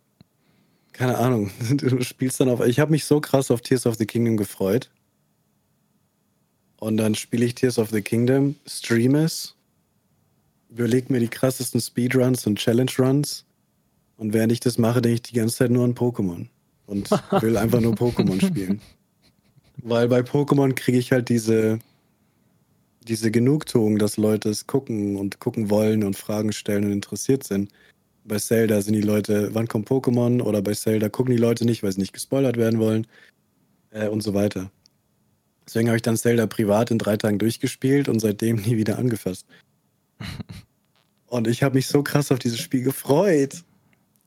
[0.93, 2.61] keine Ahnung, du spielst dann auf.
[2.67, 4.91] Ich habe mich so krass auf Tears of the Kingdom gefreut.
[6.81, 9.57] Und dann spiele ich Tears of the Kingdom, stream es,
[10.71, 13.45] überlege mir die krassesten Speedruns und Challenge-Runs.
[14.17, 16.47] Und während ich das mache, denke ich die ganze Zeit nur an Pokémon.
[16.87, 17.11] Und
[17.43, 18.81] will einfach nur Pokémon spielen.
[19.83, 21.79] Weil bei Pokémon kriege ich halt diese,
[23.03, 27.71] diese Genugtuung, dass Leute es gucken und gucken wollen und Fragen stellen und interessiert sind.
[28.25, 30.43] Bei Zelda sind die Leute, wann kommt Pokémon?
[30.43, 33.07] Oder bei Zelda gucken die Leute nicht, weil sie nicht gespoilert werden wollen.
[33.91, 34.71] Äh, und so weiter.
[35.69, 39.47] Deswegen habe ich dann Zelda privat in drei Tagen durchgespielt und seitdem nie wieder angefasst.
[41.27, 43.63] Und ich habe mich so krass auf dieses Spiel gefreut.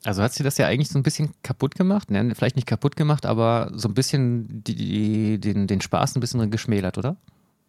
[0.04, 2.12] Also hat sie das ja eigentlich so ein bisschen kaputt gemacht?
[2.12, 2.36] Ne?
[2.36, 6.52] Vielleicht nicht kaputt gemacht, aber so ein bisschen die, die, den, den Spaß ein bisschen
[6.52, 7.18] geschmälert, oder?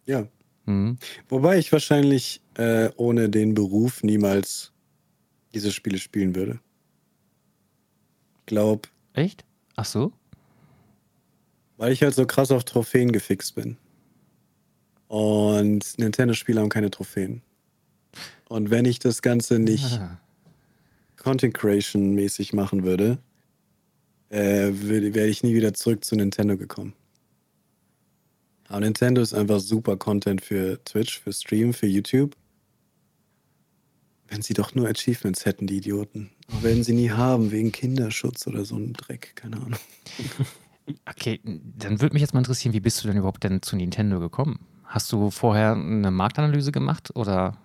[0.05, 0.27] Ja.
[0.65, 0.99] Mhm.
[1.29, 4.71] Wobei ich wahrscheinlich äh, ohne den Beruf niemals
[5.55, 6.59] diese Spiele spielen würde.
[8.45, 8.87] Glaub.
[9.13, 9.45] Echt?
[9.75, 10.13] Ach so?
[11.83, 13.75] Weil ich halt so krass auf Trophäen gefixt bin.
[15.09, 17.41] Und Nintendo-Spiele haben keine Trophäen.
[18.47, 20.17] Und wenn ich das Ganze nicht ah.
[21.17, 23.17] Content Creation mäßig machen würde,
[24.29, 26.93] äh, wäre ich nie wieder zurück zu Nintendo gekommen.
[28.69, 32.37] Aber Nintendo ist einfach super Content für Twitch, für Stream, für YouTube.
[34.29, 36.29] Wenn sie doch nur Achievements hätten, die Idioten.
[36.47, 39.79] Aber werden sie nie haben, wegen Kinderschutz oder so ein Dreck, keine Ahnung.
[41.09, 44.19] Okay, dann würde mich jetzt mal interessieren, wie bist du denn überhaupt denn zu Nintendo
[44.19, 44.59] gekommen?
[44.83, 47.57] Hast du vorher eine Marktanalyse gemacht oder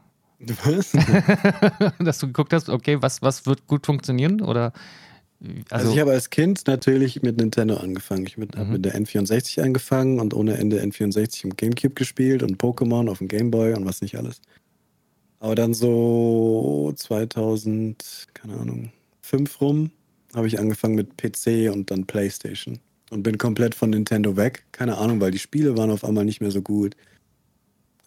[0.64, 0.93] was?
[1.99, 4.41] Dass du geguckt hast, okay, was, was wird gut funktionieren?
[4.41, 4.73] Oder
[5.41, 8.27] also, also ich habe als Kind natürlich mit Nintendo angefangen.
[8.27, 8.73] Ich habe mhm.
[8.73, 13.29] mit der N64 angefangen und ohne Ende N64 im Gamecube gespielt und Pokémon auf dem
[13.29, 14.41] Gameboy und was nicht alles.
[15.41, 19.91] Aber dann so 2000, keine Ahnung, 5 rum,
[20.35, 22.81] habe ich angefangen mit PC und dann Playstation.
[23.11, 24.65] Und bin komplett von Nintendo weg.
[24.73, 26.95] Keine Ahnung, weil die Spiele waren auf einmal nicht mehr so gut.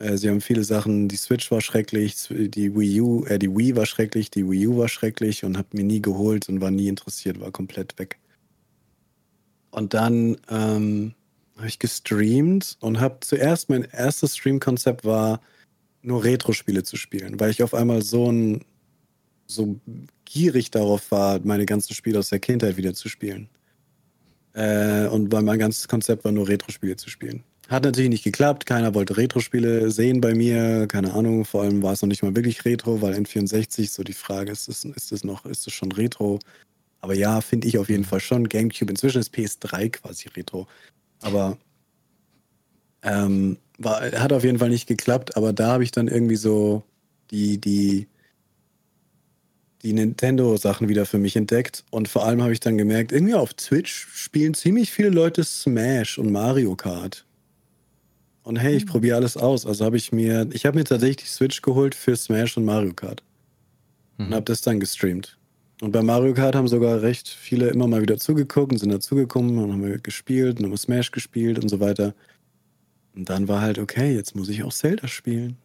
[0.01, 3.75] Äh, sie haben viele Sachen, die Switch war schrecklich, die Wii U, äh, die Wii
[3.75, 6.87] war schrecklich, die Wii U war schrecklich und hab mir nie geholt und war nie
[6.87, 8.19] interessiert, war komplett weg.
[9.71, 11.13] Und dann ähm,
[11.57, 15.41] habe ich gestreamt und habe zuerst mein erstes Stream-Konzept war,
[16.01, 18.65] nur Retro-Spiele zu spielen, weil ich auf einmal so ein
[19.45, 19.79] so
[20.25, 23.49] gierig darauf war, meine ganzen Spiele aus der Kindheit wieder zu spielen.
[24.53, 27.43] Äh, und weil mein ganzes Konzept war, nur Retro-Spiele zu spielen.
[27.69, 28.65] Hat natürlich nicht geklappt.
[28.65, 30.87] Keiner wollte Retro-Spiele sehen bei mir.
[30.87, 31.45] Keine Ahnung.
[31.45, 34.67] Vor allem war es noch nicht mal wirklich Retro, weil N64 so die Frage ist,
[34.67, 36.39] ist, ist es noch, ist es schon Retro?
[36.99, 38.49] Aber ja, finde ich auf jeden Fall schon.
[38.49, 40.67] GameCube, inzwischen ist PS3 quasi Retro.
[41.21, 41.57] Aber
[43.03, 45.37] ähm, war, hat auf jeden Fall nicht geklappt.
[45.37, 46.83] Aber da habe ich dann irgendwie so
[47.31, 48.07] die, die,
[49.83, 51.83] die Nintendo-Sachen wieder für mich entdeckt.
[51.89, 56.17] Und vor allem habe ich dann gemerkt, irgendwie auf Twitch spielen ziemlich viele Leute Smash
[56.17, 57.25] und Mario Kart.
[58.43, 58.89] Und hey, ich hm.
[58.89, 59.65] probiere alles aus.
[59.65, 62.93] Also habe ich mir, ich habe mir tatsächlich die Switch geholt für Smash und Mario
[62.93, 63.23] Kart.
[64.17, 64.27] Mhm.
[64.27, 65.37] Und habe das dann gestreamt.
[65.81, 69.57] Und bei Mario Kart haben sogar recht viele immer mal wieder zugeguckt und sind dazugekommen
[69.57, 72.13] und haben gespielt und haben Smash gespielt und so weiter.
[73.15, 75.57] Und dann war halt, okay, jetzt muss ich auch Zelda spielen.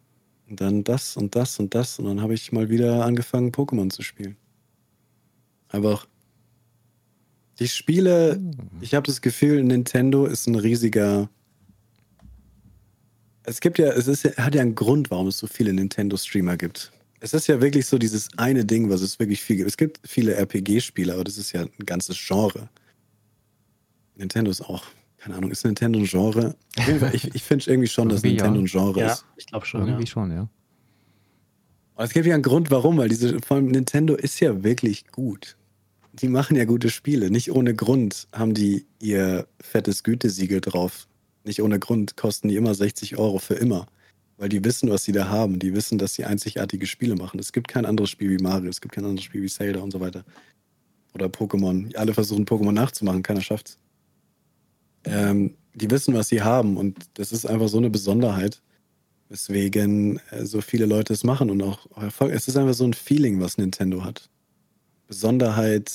[0.49, 1.99] Und dann das und das und das.
[1.99, 4.37] Und dann habe ich mal wieder angefangen, Pokémon zu spielen.
[5.69, 6.07] Einfach.
[7.59, 8.51] Die Spiele, hm.
[8.81, 11.29] ich habe das Gefühl, Nintendo ist ein riesiger
[13.47, 16.91] es gibt ja, es ist, hat ja einen Grund, warum es so viele Nintendo-Streamer gibt.
[17.21, 19.69] Es ist ja wirklich so dieses eine Ding, was es wirklich viel gibt.
[19.69, 22.67] Es gibt viele RPG-Spiele, aber das ist ja ein ganzes Genre.
[24.15, 24.83] Nintendo ist auch,
[25.27, 26.55] keine Ahnung, ist Nintendo ein Genre?
[27.11, 28.61] ich, ich finde irgendwie schon, dass Nintendo ja.
[28.61, 29.25] ein Genre ja, ist.
[29.35, 29.81] ich glaube schon.
[29.81, 30.09] Irgendwie ja.
[30.09, 30.47] schon, ja.
[31.95, 35.07] Aber es gibt ja einen Grund, warum, weil diese, vor allem Nintendo ist ja wirklich
[35.07, 35.57] gut.
[36.13, 37.29] Die machen ja gute Spiele.
[37.29, 41.09] Nicht ohne Grund haben die ihr fettes Gütesiegel drauf.
[41.43, 43.87] Nicht ohne Grund kosten die immer 60 Euro für immer.
[44.37, 45.59] Weil die wissen, was sie da haben.
[45.59, 47.37] Die wissen, dass sie einzigartige Spiele machen.
[47.39, 49.91] Es gibt kein anderes Spiel wie Mario, es gibt kein anderes Spiel wie Zelda und
[49.91, 50.23] so weiter.
[51.13, 51.93] Oder Pokémon.
[51.97, 53.77] Alle versuchen Pokémon nachzumachen, keiner schafft's.
[55.07, 58.61] Ähm, die wissen, was sie haben und das ist einfach so eine Besonderheit,
[59.29, 62.33] weswegen äh, so viele Leute es machen und auch Erfolg.
[62.33, 64.29] Es ist einfach so ein Feeling, was Nintendo hat.
[65.07, 65.91] Besonderheit,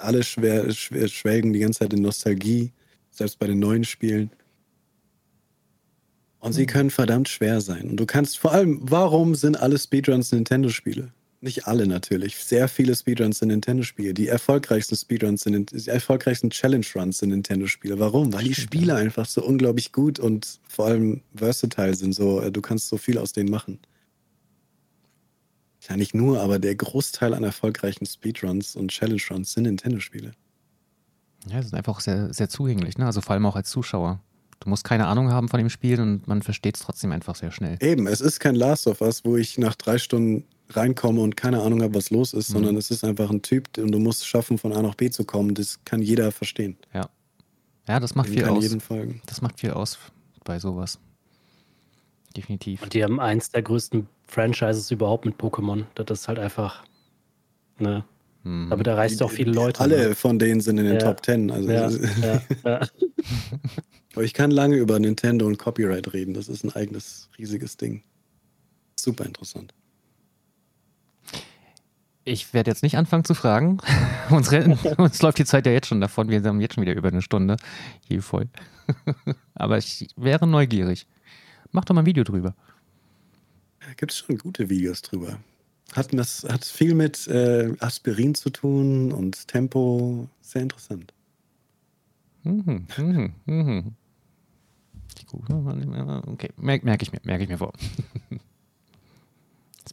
[0.00, 2.72] alle schwer, schwer, schwelgen die ganze Zeit in Nostalgie
[3.10, 4.30] selbst bei den neuen Spielen.
[6.40, 6.68] Und sie hm.
[6.68, 7.88] können verdammt schwer sein.
[7.88, 11.12] Und du kannst vor allem, warum sind alle Speedruns Nintendo-Spiele?
[11.44, 12.36] Nicht alle natürlich.
[12.36, 14.14] Sehr viele Speedruns sind Nintendo-Spiele.
[14.14, 17.98] Die erfolgreichsten Speedruns sind die erfolgreichsten Challenge-Runs sind Nintendo-Spiele.
[17.98, 18.32] Warum?
[18.32, 22.14] Weil die Spiele einfach so unglaublich gut und vor allem versatile sind.
[22.14, 23.78] So, äh, du kannst so viel aus denen machen.
[25.86, 30.32] Ja, nicht nur, aber der Großteil an erfolgreichen Speedruns und Challenge-Runs sind Nintendo-Spiele.
[31.50, 33.04] Ja, sie sind einfach sehr, sehr zugänglich, ne?
[33.04, 34.18] Also vor allem auch als Zuschauer.
[34.60, 37.52] Du musst keine Ahnung haben von dem Spiel und man versteht es trotzdem einfach sehr
[37.52, 37.76] schnell.
[37.82, 41.62] Eben, es ist kein Last of Us, wo ich nach drei Stunden reinkomme und keine
[41.62, 42.54] Ahnung habe, was los ist, mhm.
[42.54, 45.24] sondern es ist einfach ein Typ und du musst schaffen, von A nach B zu
[45.24, 45.54] kommen.
[45.54, 46.76] Das kann jeder verstehen.
[46.92, 47.08] Ja.
[47.86, 48.62] Ja, das macht Den viel aus.
[48.62, 49.20] Jeden folgen.
[49.26, 49.98] Das macht viel aus
[50.44, 50.98] bei sowas.
[52.36, 52.82] Definitiv.
[52.82, 55.84] Und die haben eins der größten Franchises überhaupt mit Pokémon.
[55.94, 56.84] Das ist halt einfach,
[57.78, 58.04] ne,
[58.44, 58.70] hm.
[58.70, 59.80] Aber da reißt auch viele Leute.
[59.80, 60.14] Alle ne?
[60.14, 61.00] von denen sind in den ja.
[61.00, 61.50] Top Ten.
[61.50, 61.90] Also ja.
[62.20, 62.40] Ja.
[64.14, 66.34] Aber ich kann lange über Nintendo und Copyright reden.
[66.34, 68.02] Das ist ein eigenes riesiges Ding.
[68.96, 69.74] Super interessant.
[72.24, 73.78] Ich werde jetzt nicht anfangen zu fragen.
[74.30, 74.50] uns,
[74.98, 76.28] uns, läuft die Zeit ja jetzt schon davon.
[76.28, 77.56] Wir haben jetzt schon wieder über eine Stunde.
[78.08, 78.48] Hier voll.
[79.54, 81.06] Aber ich wäre neugierig.
[81.72, 82.54] Mach doch mal ein Video drüber.
[83.80, 85.38] Da gibt es schon gute Videos drüber.
[85.92, 90.28] Hat, das hat viel mit äh, Aspirin zu tun und Tempo.
[90.40, 91.12] Sehr interessant.
[92.42, 93.94] Mhm, mhm, mhm.
[96.26, 97.72] Okay, merke merk ich mir, merke ich mir vor.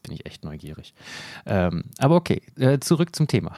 [0.02, 0.96] Jetzt bin ich echt neugierig.
[1.46, 3.56] Ähm, aber okay, äh, zurück zum Thema.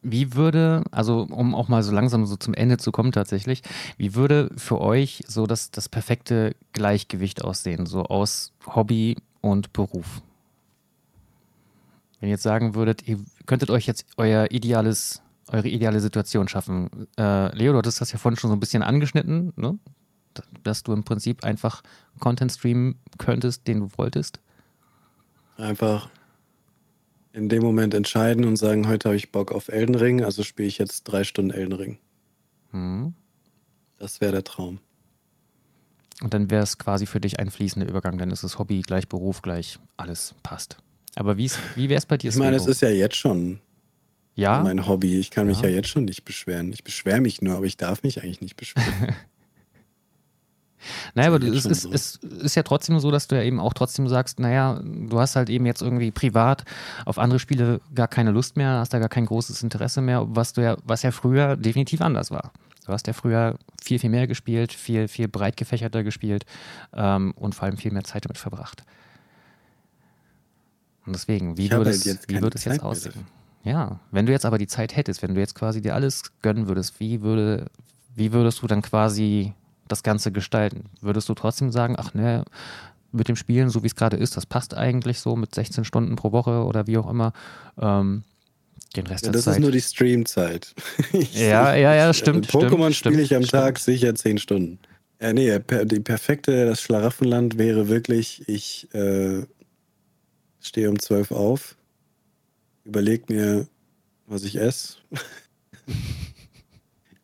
[0.00, 3.62] Wie würde, also um auch mal so langsam so zum Ende zu kommen tatsächlich,
[3.98, 10.22] wie würde für euch so das, das perfekte Gleichgewicht aussehen, so aus Hobby und Beruf?
[12.20, 17.08] Wenn ihr jetzt sagen würdet, ihr könntet euch jetzt euer ideales, eure ideale Situation schaffen.
[17.18, 19.78] Äh, Leo, du hattest das ja vorhin schon so ein bisschen angeschnitten, ne?
[20.62, 21.82] dass du im Prinzip einfach
[22.20, 24.40] Content streamen könntest, den du wolltest.
[25.58, 26.08] Einfach
[27.32, 30.68] in dem Moment entscheiden und sagen, heute habe ich Bock auf Elden Ring, also spiele
[30.68, 31.98] ich jetzt drei Stunden Elden Ring.
[32.72, 33.14] Mhm.
[33.98, 34.78] Das wäre der Traum.
[36.22, 39.08] Und dann wäre es quasi für dich ein fließender Übergang, dann ist es Hobby gleich
[39.08, 40.78] Beruf gleich, alles passt.
[41.14, 42.30] Aber wie wäre es bei dir?
[42.30, 43.60] Ich meine, es ist ja jetzt schon
[44.38, 44.62] ja?
[44.62, 45.18] mein Hobby.
[45.18, 45.68] Ich kann mich ja.
[45.68, 46.72] ja jetzt schon nicht beschweren.
[46.72, 49.14] Ich beschwere mich nur, aber ich darf mich eigentlich nicht beschweren.
[51.14, 54.08] Naja, aber es ist, es ist ja trotzdem so, dass du ja eben auch trotzdem
[54.08, 56.64] sagst, naja, du hast halt eben jetzt irgendwie privat
[57.04, 60.52] auf andere Spiele gar keine Lust mehr, hast da gar kein großes Interesse mehr, was
[60.52, 62.52] du ja, was ja früher definitiv anders war.
[62.86, 66.46] Du hast ja früher viel, viel mehr gespielt, viel, viel breit gefächerter gespielt
[66.94, 68.82] ähm, und vor allem viel mehr Zeit damit verbracht.
[71.04, 73.26] Und deswegen, wie würde halt es, wie würde es jetzt aussehen?
[73.62, 76.68] Ja, wenn du jetzt aber die Zeit hättest, wenn du jetzt quasi dir alles gönnen
[76.68, 77.66] würdest, wie würde,
[78.14, 79.52] wie würdest du dann quasi
[79.88, 80.84] das Ganze gestalten?
[81.00, 82.44] Würdest du trotzdem sagen, ach ne,
[83.12, 86.16] mit dem Spielen, so wie es gerade ist, das passt eigentlich so mit 16 Stunden
[86.16, 87.32] pro Woche oder wie auch immer.
[87.80, 88.24] Ähm,
[88.96, 89.54] den Rest ja, der das Zeit.
[89.54, 90.74] ist nur die Streamzeit.
[91.32, 92.48] ja, ja, ja, stimmt.
[92.48, 93.62] Pokémon spiele ich am stimmt.
[93.62, 94.78] Tag sicher 10 Stunden.
[95.20, 99.42] Ja, nee, die perfekte, das Schlaraffenland wäre wirklich, ich äh,
[100.60, 101.76] stehe um 12 auf,
[102.84, 103.68] überlege mir,
[104.26, 104.96] was ich esse.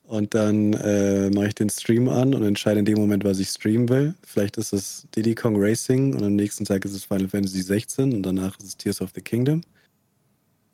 [0.06, 3.48] Und dann äh, mache ich den Stream an und entscheide in dem Moment, was ich
[3.48, 4.14] streamen will.
[4.22, 8.12] Vielleicht ist es Diddy Kong Racing und am nächsten Tag ist es Final Fantasy 16
[8.12, 9.62] und danach ist es Tears of the Kingdom.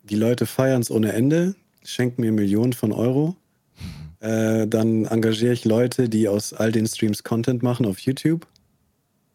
[0.03, 3.35] Die Leute feiern es ohne Ende, schenken mir Millionen von Euro.
[4.21, 8.45] Äh, dann engagiere ich Leute, die aus all den Streams Content machen auf YouTube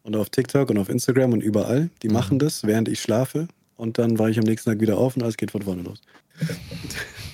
[0.03, 1.89] und auf TikTok und auf Instagram und überall.
[2.03, 2.13] Die mhm.
[2.13, 3.49] machen das, während ich schlafe.
[3.75, 6.01] Und dann war ich am nächsten Tag wieder auf und alles geht von vorne los.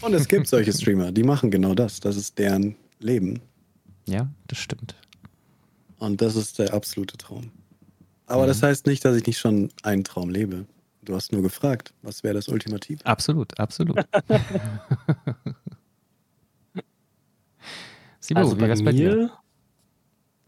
[0.02, 2.00] Und es gibt solche Streamer, die machen genau das.
[2.00, 3.42] Das ist deren Leben.
[4.06, 4.96] Ja, das stimmt.
[5.98, 7.52] Und das ist der absolute Traum.
[8.28, 8.48] Aber mhm.
[8.48, 10.66] das heißt nicht, dass ich nicht schon einen Traum lebe.
[11.04, 13.00] Du hast nur gefragt, was wäre das Ultimativ?
[13.04, 13.98] Absolut, absolut.
[18.20, 19.32] Sibo, also wie bei, bei mir,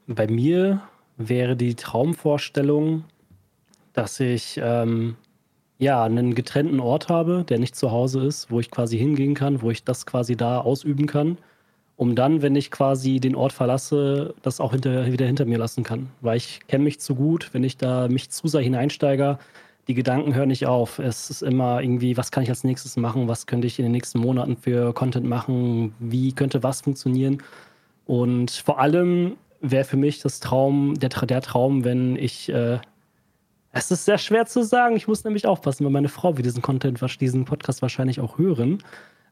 [0.08, 0.82] bei mir
[1.18, 3.04] wäre die Traumvorstellung,
[3.92, 5.18] dass ich ähm,
[5.78, 9.62] ja, einen getrennten Ort habe, der nicht zu Hause ist, wo ich quasi hingehen kann,
[9.62, 11.38] wo ich das quasi da ausüben kann,
[11.98, 15.84] um dann, wenn ich quasi den Ort verlasse, das auch hinter, wieder hinter mir lassen
[15.84, 16.10] kann.
[16.22, 19.38] Weil ich kenne mich zu gut, wenn ich da mich zu sehr hineinsteige,
[19.88, 21.00] die Gedanken hören nicht auf.
[21.00, 23.92] Es ist immer irgendwie, was kann ich als nächstes machen, was könnte ich in den
[23.92, 27.44] nächsten Monaten für Content machen, wie könnte was funktionieren.
[28.06, 32.80] Und vor allem wäre für mich das Traum, der, der Traum, wenn ich äh,
[33.76, 34.96] es ist sehr schwer zu sagen.
[34.96, 38.82] Ich muss nämlich aufpassen, weil meine Frau wird diesen Content, diesen Podcast wahrscheinlich auch hören.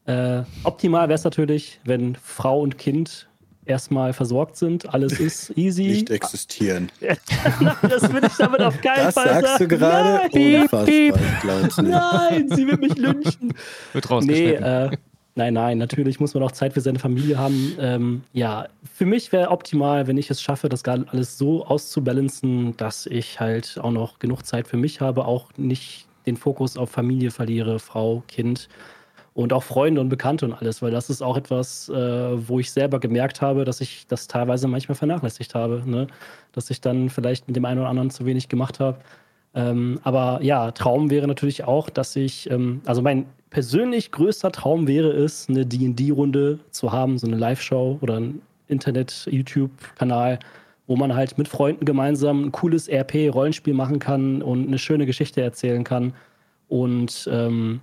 [0.04, 3.26] Äh, optimal wäre es natürlich, wenn Frau und Kind
[3.64, 5.84] erstmal versorgt sind, alles ist easy.
[5.84, 6.92] Nicht existieren.
[7.00, 9.40] das würde ich damit auf keinen das Fall sagen.
[9.40, 10.30] Das sagst du gerade?
[10.30, 11.76] Unfassbar, ich.
[11.78, 13.54] Nein, sie wird mich lynchen.
[13.94, 14.62] Wird rausgeschnitten.
[14.62, 14.90] Nee, äh,
[15.36, 17.76] Nein, nein, natürlich muss man auch Zeit für seine Familie haben.
[17.80, 23.06] Ähm, ja, für mich wäre optimal, wenn ich es schaffe, das alles so auszubalancen, dass
[23.06, 27.32] ich halt auch noch genug Zeit für mich habe, auch nicht den Fokus auf Familie
[27.32, 28.68] verliere, Frau, Kind
[29.34, 32.70] und auch Freunde und Bekannte und alles, weil das ist auch etwas, äh, wo ich
[32.70, 36.06] selber gemerkt habe, dass ich das teilweise manchmal vernachlässigt habe, ne?
[36.52, 38.98] dass ich dann vielleicht mit dem einen oder anderen zu wenig gemacht habe.
[39.54, 44.88] Ähm, aber ja, Traum wäre natürlich auch, dass ich, ähm, also mein persönlich größter Traum
[44.88, 50.40] wäre es, eine DD-Runde zu haben, so eine Live-Show oder ein Internet-YouTube-Kanal,
[50.86, 55.40] wo man halt mit Freunden gemeinsam ein cooles RP-Rollenspiel machen kann und eine schöne Geschichte
[55.40, 56.14] erzählen kann
[56.68, 57.80] und ähm,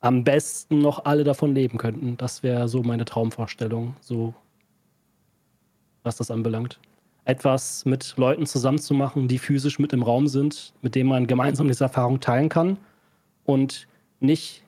[0.00, 2.16] am besten noch alle davon leben könnten.
[2.16, 4.34] Das wäre so meine Traumvorstellung, so
[6.04, 6.78] was das anbelangt.
[7.24, 11.84] Etwas mit Leuten zusammenzumachen, die physisch mit im Raum sind, mit denen man gemeinsam diese
[11.84, 12.78] Erfahrung teilen kann
[13.44, 13.86] und
[14.20, 14.62] nicht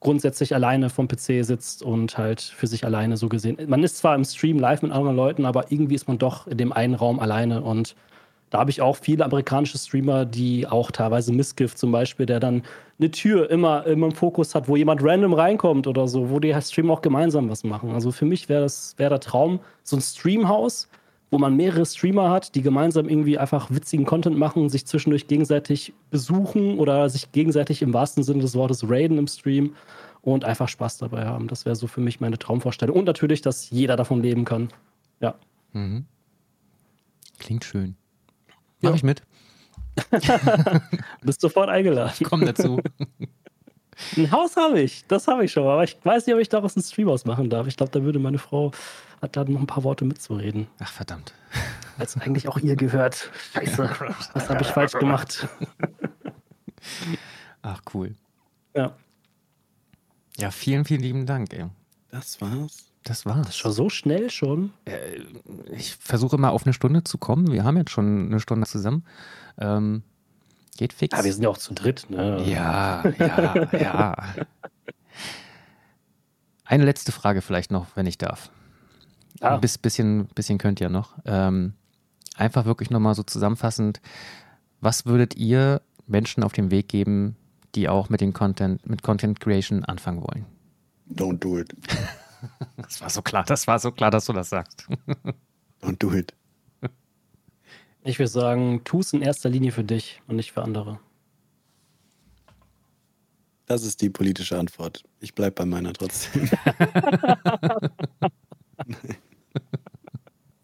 [0.00, 3.58] grundsätzlich alleine vom PC sitzt und halt für sich alleine so gesehen.
[3.66, 6.56] Man ist zwar im Stream live mit anderen Leuten, aber irgendwie ist man doch in
[6.56, 7.94] dem einen Raum alleine und
[8.50, 12.62] da habe ich auch viele amerikanische Streamer, die auch teilweise Missgift zum Beispiel, der dann
[12.98, 16.52] eine Tür immer, immer im Fokus hat, wo jemand random reinkommt oder so, wo die
[16.60, 17.92] Streamer auch gemeinsam was machen.
[17.92, 20.88] Also für mich wäre das wär der Traum, so ein Streamhaus,
[21.30, 25.92] wo man mehrere Streamer hat, die gemeinsam irgendwie einfach witzigen Content machen, sich zwischendurch gegenseitig
[26.10, 29.74] besuchen oder sich gegenseitig im wahrsten Sinne des Wortes raiden im Stream
[30.22, 31.48] und einfach Spaß dabei haben.
[31.48, 32.96] Das wäre so für mich meine Traumvorstellung.
[32.96, 34.68] Und natürlich, dass jeder davon leben kann.
[35.20, 35.36] Ja.
[35.72, 36.04] Mhm.
[37.38, 37.96] Klingt schön.
[38.80, 38.96] Mach ja.
[38.96, 39.22] ich mit.
[41.22, 42.12] Bist sofort eingeladen.
[42.24, 42.80] Komm dazu.
[44.16, 46.76] Ein Haus habe ich, das habe ich schon, aber ich weiß nicht, ob ich daraus
[46.76, 47.66] einen Stream ausmachen darf.
[47.66, 48.72] Ich glaube, da würde meine Frau,
[49.20, 50.66] hat da noch ein paar Worte mitzureden.
[50.78, 51.34] Ach, verdammt.
[51.96, 53.30] Weil es eigentlich auch ihr gehört.
[53.52, 53.90] Scheiße,
[54.32, 55.48] was habe ich falsch gemacht?
[57.62, 58.14] Ach, cool.
[58.74, 58.96] Ja.
[60.38, 61.52] Ja, vielen, vielen lieben Dank.
[61.52, 61.66] Ey.
[62.10, 62.90] Das war's.
[63.04, 63.46] Das war's.
[63.46, 64.72] Das war so schnell schon.
[64.84, 65.20] Äh,
[65.70, 67.52] ich versuche mal auf eine Stunde zu kommen.
[67.52, 69.04] Wir haben jetzt schon eine Stunde zusammen.
[69.58, 70.02] Ähm,
[70.76, 71.16] geht fix.
[71.16, 72.42] Ja, wir sind ja auch zu dritt, ne?
[72.44, 74.16] Ja, ja, ja.
[76.64, 78.50] Eine letzte Frage vielleicht noch, wenn ich darf.
[79.40, 79.54] Ah.
[79.54, 81.14] Ein bisschen, bisschen könnt ihr noch.
[81.24, 81.72] Ähm,
[82.36, 84.00] einfach wirklich nochmal so zusammenfassend.
[84.80, 87.36] Was würdet ihr Menschen auf dem Weg geben,
[87.74, 90.46] die auch mit, den Content, mit Content Creation anfangen wollen?
[91.10, 91.74] Don't do it.
[92.78, 94.88] Das war so klar, das war so klar, dass du das sagst.
[95.82, 96.32] Don't do it.
[98.02, 100.98] Ich würde sagen, tu es in erster Linie für dich und nicht für andere.
[103.66, 105.04] Das ist die politische Antwort.
[105.20, 106.48] Ich bleibe bei meiner trotzdem.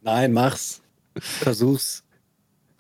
[0.07, 0.83] Nein, mach's.
[1.19, 2.05] Versuch's.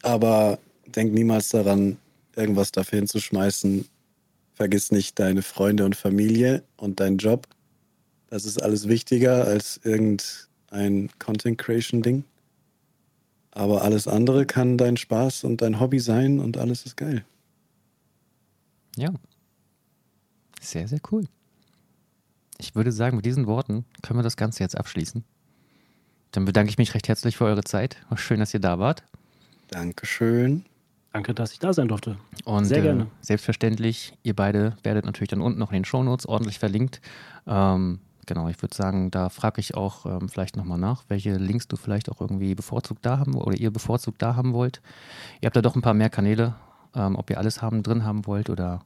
[0.02, 1.98] Aber denk niemals daran,
[2.36, 3.88] irgendwas dafür hinzuschmeißen.
[4.54, 7.48] Vergiss nicht deine Freunde und Familie und deinen Job.
[8.30, 12.22] Das ist alles wichtiger als irgendein Content Creation Ding.
[13.50, 17.24] Aber alles andere kann dein Spaß und dein Hobby sein und alles ist geil.
[18.96, 19.12] Ja.
[20.60, 21.24] Sehr, sehr cool.
[22.58, 25.24] Ich würde sagen, mit diesen Worten können wir das Ganze jetzt abschließen.
[26.32, 27.96] Dann bedanke ich mich recht herzlich für eure Zeit.
[28.08, 29.04] War schön, dass ihr da wart.
[29.68, 30.64] Dankeschön.
[31.12, 32.18] Danke, dass ich da sein durfte.
[32.44, 33.04] Und Sehr gerne.
[33.04, 37.00] Äh, selbstverständlich, ihr beide werdet natürlich dann unten noch in den Shownotes ordentlich verlinkt.
[37.46, 41.68] Ähm, genau, ich würde sagen, da frage ich auch ähm, vielleicht nochmal nach, welche Links
[41.68, 44.82] du vielleicht auch irgendwie bevorzugt da haben oder ihr bevorzugt da haben wollt.
[45.40, 46.54] Ihr habt da doch ein paar mehr Kanäle,
[46.94, 48.80] ähm, ob ihr alles haben, drin haben wollt oder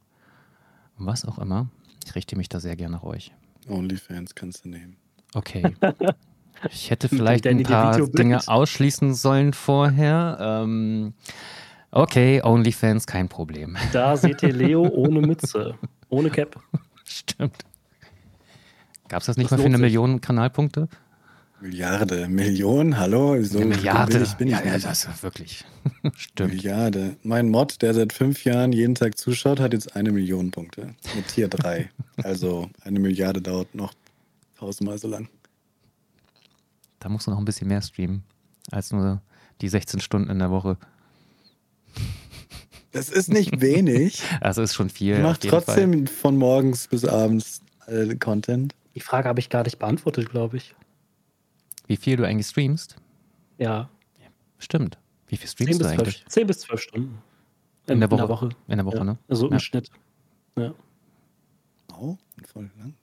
[0.98, 1.68] was auch immer.
[2.04, 3.32] Ich richte mich da sehr gerne nach euch.
[3.68, 4.96] OnlyFans kannst du nehmen.
[5.34, 5.74] Okay.
[6.68, 10.38] Ich hätte vielleicht ein paar Dinge ausschließen sollen vorher.
[10.40, 11.14] Ähm,
[11.90, 13.76] okay, OnlyFans, kein Problem.
[13.92, 15.74] Da seht ihr Leo ohne Mütze,
[16.08, 16.60] ohne Cap.
[17.04, 17.56] Stimmt.
[19.08, 20.88] Gab es das nicht das mal für eine Million Kanalpunkte?
[21.60, 23.42] Milliarde, Million, hallo?
[23.42, 24.24] So eine Milliarde.
[24.38, 25.64] bin ich ja, ja, das ist wirklich.
[26.16, 26.54] Stimmt.
[26.54, 27.16] Milliarde.
[27.22, 30.94] Mein Mod, der seit fünf Jahren jeden Tag zuschaut, hat jetzt eine Million Punkte.
[31.14, 31.90] Mit Tier 3.
[32.22, 33.92] also eine Milliarde dauert noch
[34.58, 35.28] tausendmal so lang.
[37.01, 38.22] Da musst du noch ein bisschen mehr streamen,
[38.70, 39.20] als nur
[39.60, 40.78] die 16 Stunden in der Woche.
[42.93, 44.20] Das ist nicht wenig.
[44.40, 45.14] Also ist schon viel.
[45.14, 46.16] Ich mache trotzdem Fall.
[46.16, 48.74] von morgens bis abends äh, Content.
[48.97, 50.74] Die Frage habe ich gar nicht beantwortet, glaube ich.
[51.86, 52.97] Wie viel du eigentlich streamst?
[53.59, 53.89] Ja.
[54.59, 54.98] Stimmt.
[55.28, 56.22] Wie viel streamst du eigentlich?
[56.22, 57.18] 12, 10 bis 12 Stunden.
[57.86, 58.22] In, in, der, Woche.
[58.22, 58.48] in der Woche.
[58.66, 59.05] In der Woche, ja.
[59.05, 59.18] ne?
[59.28, 59.60] Also im ja.
[59.60, 59.90] Schnitt.
[60.56, 60.74] Ja.
[61.97, 62.16] Oh,
[62.52, 62.94] voll lang.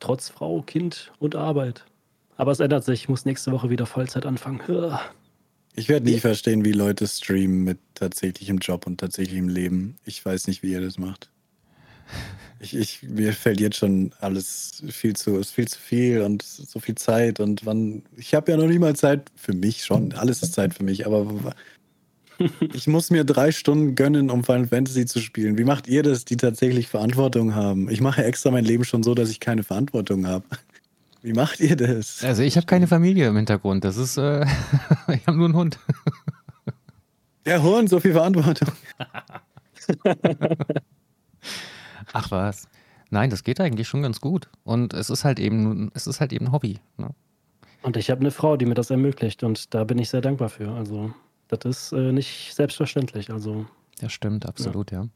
[0.00, 1.84] Trotz Frau, Kind und Arbeit.
[2.36, 3.02] Aber es ändert sich.
[3.02, 4.60] Ich muss nächste Woche wieder Vollzeit anfangen.
[5.76, 9.96] Ich werde nie verstehen, wie Leute streamen mit tatsächlichem Job und tatsächlichem Leben.
[10.04, 11.30] Ich weiß nicht, wie ihr das macht.
[12.58, 16.78] Ich, ich, mir fällt jetzt schon alles viel zu, ist viel zu viel und so
[16.78, 20.42] viel Zeit und wann, ich habe ja noch nie mal Zeit für mich schon, alles
[20.42, 21.54] ist Zeit für mich, aber
[22.72, 25.58] ich muss mir drei Stunden gönnen, um Final Fantasy zu spielen.
[25.58, 27.88] Wie macht ihr das, die tatsächlich Verantwortung haben?
[27.90, 30.44] Ich mache extra mein Leben schon so, dass ich keine Verantwortung habe.
[31.22, 32.24] Wie macht ihr das?
[32.24, 33.84] Also ich habe keine Familie im Hintergrund.
[33.84, 34.44] Das ist, äh,
[35.08, 35.78] ich habe nur einen Hund.
[37.44, 38.68] Der Hund, so viel Verantwortung.
[42.12, 42.68] Ach was.
[43.10, 44.48] Nein, das geht eigentlich schon ganz gut.
[44.64, 46.78] Und es ist halt eben, es ist halt eben ein Hobby.
[46.96, 47.10] Ne?
[47.82, 50.48] Und ich habe eine Frau, die mir das ermöglicht und da bin ich sehr dankbar
[50.48, 50.70] für.
[50.72, 51.12] Also,
[51.56, 53.30] das ist äh, nicht selbstverständlich.
[53.30, 53.66] Also.
[54.00, 55.06] Das stimmt, absolut, ja.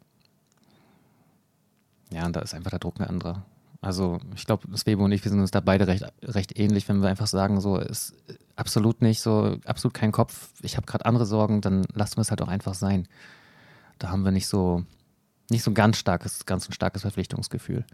[2.10, 3.44] Ja, ja und da ist einfach der Druck ein anderer.
[3.80, 7.02] Also, ich glaube, Svebo und ich, wir sind uns da beide recht, recht ähnlich, wenn
[7.02, 8.14] wir einfach sagen, so ist
[8.56, 12.30] absolut nicht so, absolut kein Kopf, ich habe gerade andere Sorgen, dann lassen wir es
[12.30, 13.06] halt auch einfach sein.
[13.98, 14.84] Da haben wir nicht so
[15.50, 17.84] nicht so ein ganz starkes, ganz ein starkes Verpflichtungsgefühl.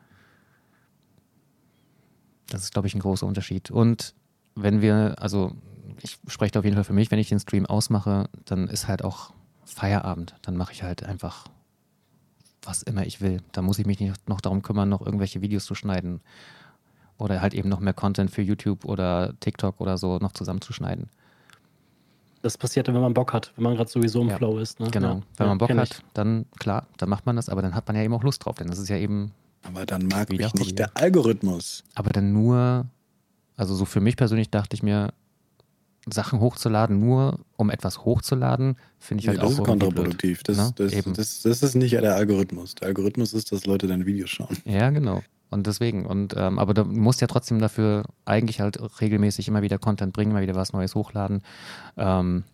[2.48, 3.70] Das ist, glaube ich, ein großer Unterschied.
[3.70, 4.14] Und
[4.54, 5.52] wenn wir, also
[6.02, 9.04] ich spreche auf jeden Fall für mich, wenn ich den Stream ausmache, dann ist halt
[9.04, 9.32] auch
[9.64, 10.34] Feierabend.
[10.42, 11.46] Dann mache ich halt einfach
[12.62, 13.40] was immer ich will.
[13.52, 16.20] Da muss ich mich nicht noch darum kümmern, noch irgendwelche Videos zu schneiden.
[17.16, 21.08] Oder halt eben noch mehr Content für YouTube oder TikTok oder so noch zusammenzuschneiden.
[22.42, 24.80] Das passiert ja, wenn man Bock hat, wenn man gerade sowieso im Ja, Flow ist.
[24.80, 24.90] Ne?
[24.90, 25.16] Genau.
[25.16, 27.96] Ja, Wenn man Bock hat, dann klar, dann macht man das, aber dann hat man
[27.96, 29.32] ja eben auch Lust drauf, denn das ist ja eben,
[29.62, 31.84] Aber dann mag mich nicht der Algorithmus.
[31.94, 32.86] aber dann nur,
[33.56, 35.12] also so für mich persönlich dachte ich mir,
[36.10, 40.42] Sachen hochzuladen, nur um etwas hochzuladen, finde ich Nee, halt das auch ist irgendwie kontraproduktiv.
[40.42, 40.74] blöd, Das, ne?
[40.76, 42.74] das, das, das ist nicht der Algorithmus.
[42.76, 44.56] Der Algorithmus ist, dass Leute deine Videos schauen.
[44.64, 45.22] Ja, genau.
[45.50, 49.78] Und deswegen, und ähm, aber du musst ja trotzdem dafür eigentlich halt regelmäßig immer wieder
[49.78, 51.42] Content bringen, immer wieder was Neues hochladen.
[51.96, 52.44] Ähm,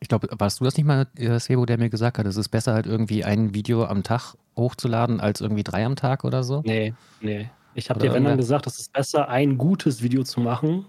[0.00, 2.48] ich glaube, warst du das nicht mal, äh, Sebo, der mir gesagt hat, es ist
[2.48, 6.62] besser halt irgendwie ein Video am Tag hochzuladen, als irgendwie drei am Tag oder so?
[6.64, 7.48] Nee, nee.
[7.74, 10.86] Ich habe dir, wenn dann gesagt, es ist besser, ein gutes Video zu machen,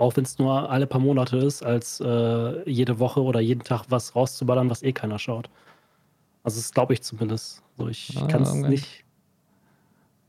[0.00, 3.84] auch wenn es nur alle paar Monate ist, als äh, jede Woche oder jeden Tag
[3.88, 5.48] was rauszuballern, was eh keiner schaut.
[6.44, 7.62] Also das glaube ich zumindest.
[7.78, 9.04] So, ich Ah, kann es nicht.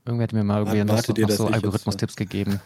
[0.06, 2.60] Irgendwer hat mir mal irgendwie noch, noch so Algorithmus-Tipps gegeben.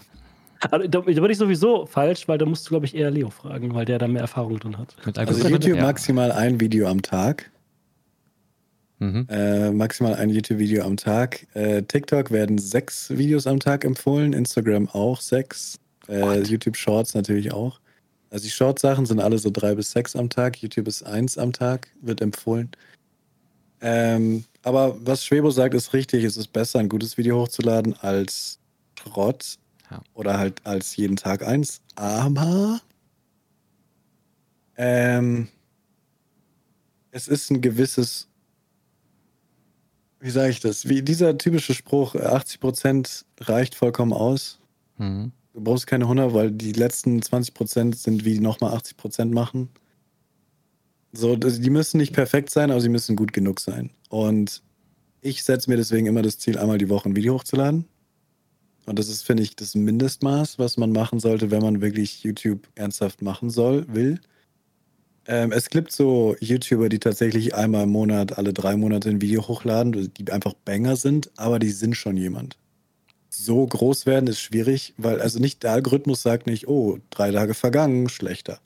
[0.70, 3.30] Also, da, da bin ich sowieso falsch, weil da musst du, glaube ich, eher Leo
[3.30, 4.96] fragen, weil der da mehr Erfahrung drin hat.
[5.06, 5.82] Mit Also YouTube ja.
[5.82, 7.50] maximal ein Video am Tag.
[8.98, 9.26] Mhm.
[9.30, 11.46] Äh, maximal ein YouTube-Video am Tag.
[11.54, 17.52] Äh, TikTok werden sechs Videos am Tag empfohlen, Instagram auch sechs, äh, YouTube Shorts natürlich
[17.52, 17.80] auch.
[18.30, 21.52] Also die Short-Sachen sind alle so drei bis sechs am Tag, YouTube ist eins am
[21.52, 22.70] Tag, wird empfohlen.
[23.80, 26.24] Ähm, aber was Schwebo sagt, ist richtig.
[26.24, 28.58] Es ist besser, ein gutes Video hochzuladen als
[28.98, 29.56] Schrott
[29.90, 30.02] Ja.
[30.14, 31.80] oder halt als jeden Tag eins.
[31.94, 32.80] Aber
[34.76, 35.48] ähm,
[37.12, 38.28] es ist ein gewisses,
[40.20, 40.88] wie sage ich das?
[40.88, 44.58] Wie dieser typische Spruch, äh, 80% reicht vollkommen aus.
[44.98, 45.32] Mhm.
[45.58, 49.70] Du brauchst keine 100, weil die letzten 20% sind wie nochmal 80% machen.
[51.10, 53.90] So, die müssen nicht perfekt sein, aber sie müssen gut genug sein.
[54.08, 54.62] Und
[55.20, 57.86] ich setze mir deswegen immer das Ziel, einmal die Woche ein Video hochzuladen.
[58.86, 62.68] Und das ist, finde ich, das Mindestmaß, was man machen sollte, wenn man wirklich YouTube
[62.76, 64.20] ernsthaft machen soll, will.
[65.26, 69.48] Ähm, es gibt so YouTuber, die tatsächlich einmal im Monat, alle drei Monate ein Video
[69.48, 72.56] hochladen, die einfach Banger sind, aber die sind schon jemand
[73.44, 77.54] so groß werden ist schwierig, weil also nicht der Algorithmus sagt nicht, oh, drei Tage
[77.54, 78.60] vergangen, schlechter.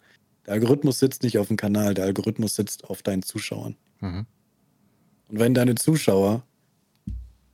[0.47, 3.77] Der Algorithmus sitzt nicht auf dem Kanal, der Algorithmus sitzt auf deinen Zuschauern.
[4.01, 4.27] Mhm.
[5.29, 6.43] Und wenn deine Zuschauer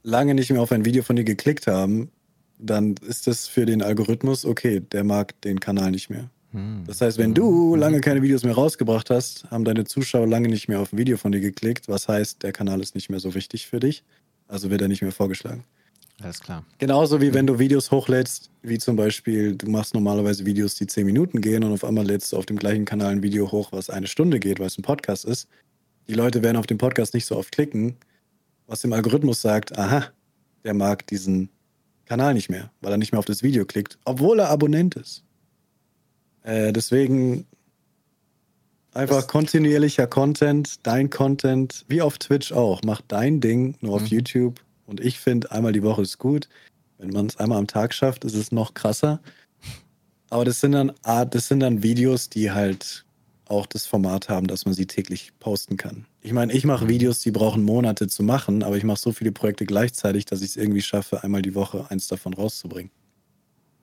[0.03, 2.11] lange nicht mehr auf ein Video von dir geklickt haben,
[2.59, 6.31] dann ist das für den Algorithmus okay, der mag den Kanal nicht mehr.
[6.53, 6.85] Mhm.
[6.87, 10.69] Das heißt, wenn du lange keine Videos mehr rausgebracht hast, haben deine Zuschauer lange nicht
[10.69, 13.35] mehr auf ein Video von dir geklickt, was heißt, der Kanal ist nicht mehr so
[13.35, 14.03] wichtig für dich,
[14.47, 15.65] also wird er nicht mehr vorgeschlagen.
[16.21, 16.65] Alles klar.
[16.79, 21.07] Genauso wie wenn du Videos hochlädst, wie zum Beispiel, du machst normalerweise Videos, die 10
[21.07, 23.89] Minuten gehen und auf einmal lädst du auf dem gleichen Kanal ein Video hoch, was
[23.89, 25.49] eine Stunde geht, weil es ein Podcast ist.
[26.09, 27.97] Die Leute werden auf den Podcast nicht so oft klicken,
[28.67, 30.07] was dem Algorithmus sagt, aha,
[30.65, 31.51] der mag diesen
[32.07, 35.23] Kanal nicht mehr, weil er nicht mehr auf das Video klickt, obwohl er Abonnent ist.
[36.43, 37.47] Äh, deswegen
[38.93, 42.81] einfach kontinuierlicher Content, dein Content, wie auf Twitch auch.
[42.85, 44.09] Mach dein Ding nur auf Mhm.
[44.09, 44.61] YouTube.
[44.89, 46.49] Und ich finde, einmal die Woche ist gut.
[46.97, 49.21] Wenn man es einmal am Tag schafft, ist es noch krasser.
[50.31, 53.05] Aber das sind dann Art, das sind dann Videos, die halt
[53.45, 56.07] auch das Format haben, dass man sie täglich posten kann.
[56.23, 59.31] Ich meine, ich mache Videos, die brauchen Monate zu machen, aber ich mache so viele
[59.31, 62.91] Projekte gleichzeitig, dass ich es irgendwie schaffe, einmal die Woche eins davon rauszubringen.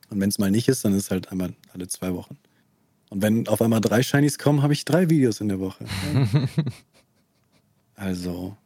[0.09, 2.37] Und wenn es mal nicht ist, dann ist es halt einmal alle zwei Wochen.
[3.09, 5.85] Und wenn auf einmal drei Shinies kommen, habe ich drei Videos in der Woche.
[7.95, 8.57] also,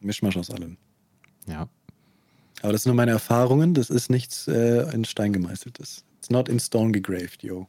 [0.00, 0.78] Mischmasch aus allem.
[1.46, 1.68] Ja.
[2.62, 6.04] Aber das sind nur meine Erfahrungen, das ist nichts äh, in Stein gemeißeltes.
[6.18, 7.66] It's not in stone gegraved, yo.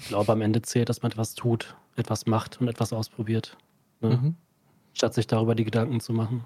[0.00, 3.56] Ich glaube, am Ende zählt, dass man etwas tut, etwas macht und etwas ausprobiert.
[4.00, 4.16] Ne?
[4.16, 4.34] Mhm.
[4.94, 6.44] Statt sich darüber die Gedanken zu machen.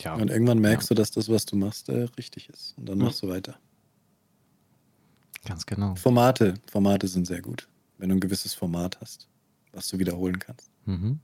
[0.00, 0.14] Ja.
[0.14, 2.74] Und irgendwann merkst du, dass das, was du machst, äh, richtig ist.
[2.78, 3.04] Und dann Ja.
[3.06, 3.58] machst du weiter.
[5.44, 5.94] Ganz genau.
[5.96, 7.66] Formate, Formate sind sehr gut.
[7.98, 9.26] Wenn du ein gewisses Format hast,
[9.72, 10.70] was du wiederholen kannst.
[10.86, 11.18] Mhm.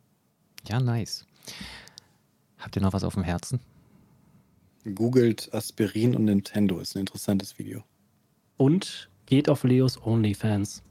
[0.69, 1.25] Ja, nice.
[2.59, 3.61] Habt ihr noch was auf dem Herzen?
[4.95, 7.83] Googelt Aspirin und Nintendo, ist ein interessantes Video.
[8.57, 10.83] Und geht auf Leos OnlyFans.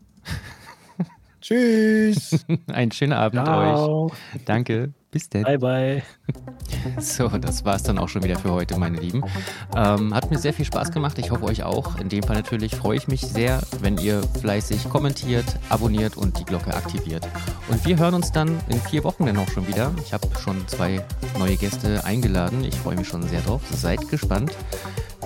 [1.41, 2.45] Tschüss!
[2.67, 4.11] Einen schönen Abend euch.
[4.45, 4.93] Danke.
[5.15, 5.43] Bis dann.
[5.43, 6.03] Bye, bye.
[6.99, 9.23] So, das war es dann auch schon wieder für heute, meine Lieben.
[9.73, 11.17] Ähm, hat mir sehr viel Spaß gemacht.
[11.19, 11.97] Ich hoffe euch auch.
[12.01, 16.43] In dem Fall natürlich freue ich mich sehr, wenn ihr fleißig kommentiert, abonniert und die
[16.43, 17.25] Glocke aktiviert.
[17.69, 19.93] Und wir hören uns dann in vier Wochen dann auch schon wieder.
[20.03, 21.01] Ich habe schon zwei
[21.39, 22.65] neue Gäste eingeladen.
[22.65, 23.61] Ich freue mich schon sehr drauf.
[23.71, 24.51] Seid gespannt.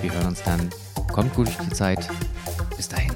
[0.01, 0.69] Wir hören uns dann.
[1.11, 2.07] Kommt gut durch die Zeit.
[2.77, 3.13] Bis dahin.